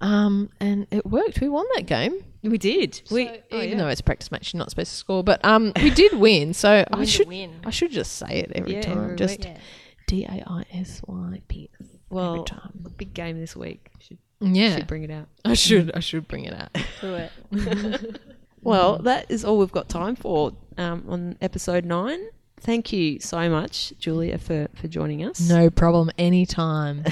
Um, 0.00 0.50
and 0.60 0.86
it 0.90 1.04
worked. 1.06 1.40
We 1.40 1.48
won 1.48 1.66
that 1.74 1.86
game. 1.86 2.22
We 2.42 2.56
did. 2.58 3.02
We, 3.10 3.28
oh, 3.28 3.56
Even 3.56 3.70
yeah. 3.70 3.76
though 3.78 3.88
it's 3.88 4.00
a 4.00 4.04
practice 4.04 4.30
match, 4.30 4.54
you're 4.54 4.58
not 4.58 4.70
supposed 4.70 4.90
to 4.92 4.96
score. 4.96 5.24
But 5.24 5.44
um, 5.44 5.72
we 5.82 5.90
did 5.90 6.12
win. 6.14 6.54
So 6.54 6.70
I 6.92 6.96
Win 6.96 7.04
to 7.04 7.10
should 7.10 7.28
win. 7.28 7.60
I 7.64 7.70
should 7.70 7.90
just 7.90 8.12
say 8.12 8.38
it 8.40 8.52
every 8.54 8.74
Yeah, 8.74 8.82
time. 8.82 8.98
every 9.04 9.16
just 9.16 9.44
Yeah. 9.44 9.58
D 10.06 10.24
A 10.24 10.44
I 10.46 10.64
S 10.72 11.02
Y 11.06 11.42
P. 11.48 11.68
well, 12.10 12.34
every 12.34 12.44
time. 12.44 12.72
a 12.86 12.90
big 12.90 13.12
game 13.12 13.40
this 13.40 13.56
week. 13.56 13.90
Should, 13.98 14.18
Yeah, 14.40 14.76
should 14.76 14.86
bring 14.86 15.02
it 15.02 15.10
out. 15.10 15.26
I 15.44 15.54
should 15.54 15.90
I 15.96 16.00
should 16.00 16.28
bring 16.28 16.44
it 16.44 16.54
out. 16.54 16.70
Do 17.00 17.14
it. 17.14 18.20
Well, 18.60 18.98
that 18.98 19.30
is 19.30 19.44
all 19.44 19.56
we've 19.58 19.70
got 19.70 19.88
time 19.88 20.16
for 20.16 20.52
um, 20.76 21.04
on 21.08 21.38
episode 21.40 21.84
nine. 21.84 22.18
Thank 22.60 22.92
you 22.92 23.20
so 23.20 23.48
much, 23.48 23.92
Julia, 24.00 24.36
for, 24.36 24.66
for 24.74 24.88
joining 24.88 25.24
us. 25.24 25.48
No 25.48 25.70
problem. 25.70 26.10
Anytime. 26.18 27.04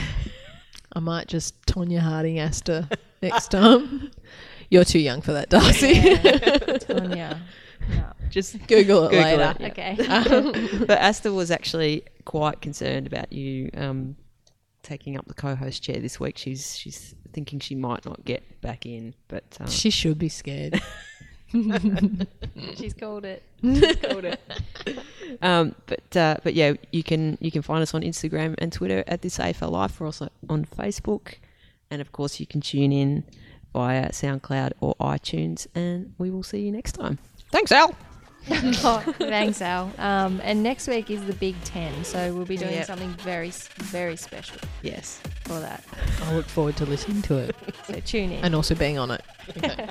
I 0.97 0.99
might 0.99 1.28
just 1.28 1.61
Tonya 1.66 2.01
Harding 2.01 2.36
Aasta 2.36 2.90
next 3.22 3.51
time. 3.51 4.11
You're 4.70 4.82
too 4.84 4.99
young 4.99 5.20
for 5.20 5.32
that, 5.32 5.51
Darcy. 5.51 5.88
Yeah. 5.88 6.16
Tonya. 6.18 7.38
No. 7.90 8.12
just 8.30 8.55
Google 8.66 9.05
it 9.05 9.11
Google 9.11 9.22
later. 9.22 9.55
it. 9.61 9.72
Okay. 9.72 9.94
but 10.86 10.99
Aasta 10.99 11.32
was 11.34 11.51
actually 11.51 12.05
quite 12.24 12.62
concerned 12.62 13.07
about 13.07 13.30
you 13.30 13.68
um, 13.76 14.16
taking 14.82 15.18
up 15.18 15.26
the 15.26 15.34
co-host 15.34 15.82
chair 15.82 16.01
this 16.01 16.18
week. 16.18 16.38
She's 16.38 16.78
she's 16.78 17.14
thinking 17.34 17.61
she 17.61 17.74
might 17.74 18.07
not 18.07 18.24
get 18.24 18.62
back 18.62 18.86
in, 18.86 19.14
but 19.28 19.44
um, 19.61 19.66
She 19.68 19.90
should 19.90 20.18
be 20.18 20.30
scared. 20.30 20.80
She's 22.76 22.94
called 22.94 23.24
it. 23.24 23.42
um, 25.42 25.74
but 25.86 26.16
uh, 26.16 26.36
but 26.42 26.54
yeah, 26.54 26.74
you 26.92 27.02
can 27.02 27.36
you 27.40 27.50
can 27.50 27.62
find 27.62 27.82
us 27.82 27.94
on 27.94 28.02
Instagram 28.02 28.54
and 28.59 28.72
Twitter 28.72 29.02
at 29.07 29.22
this 29.22 29.38
AFL 29.38 29.70
Life. 29.70 30.00
We're 30.00 30.07
also 30.07 30.28
on 30.48 30.64
Facebook, 30.64 31.34
and 31.90 32.00
of 32.00 32.12
course 32.12 32.38
you 32.40 32.46
can 32.46 32.61
tune 32.61 32.92
in 32.92 33.24
via 33.72 34.11
SoundCloud 34.11 34.72
or 34.80 34.94
iTunes. 35.00 35.66
And 35.74 36.14
we 36.18 36.30
will 36.30 36.42
see 36.42 36.61
you 36.61 36.72
next 36.72 36.92
time. 36.92 37.18
Thanks, 37.52 37.72
Al. 37.72 37.94
Oh, 38.48 39.02
thanks, 39.18 39.61
Al. 39.61 39.92
Um, 39.98 40.40
and 40.44 40.62
next 40.62 40.86
week 40.86 41.11
is 41.11 41.24
the 41.26 41.32
Big 41.34 41.57
Ten, 41.64 42.04
so 42.04 42.32
we'll 42.32 42.44
be 42.44 42.57
doing 42.57 42.74
Yep. 42.74 42.86
something 42.86 43.11
very, 43.14 43.50
very 43.76 44.14
special 44.14 44.59
Yes. 44.82 45.20
for 45.44 45.59
that. 45.59 45.82
I 46.22 46.32
look 46.34 46.46
forward 46.46 46.76
to 46.76 46.86
listening 46.86 47.22
to 47.22 47.38
it 47.38 47.57
So 47.88 47.98
tune 47.98 48.30
in. 48.30 48.44
and 48.44 48.54
also 48.54 48.76
being 48.76 48.98
on 48.98 49.11
it. 49.11 49.22
Okay. 49.57 49.88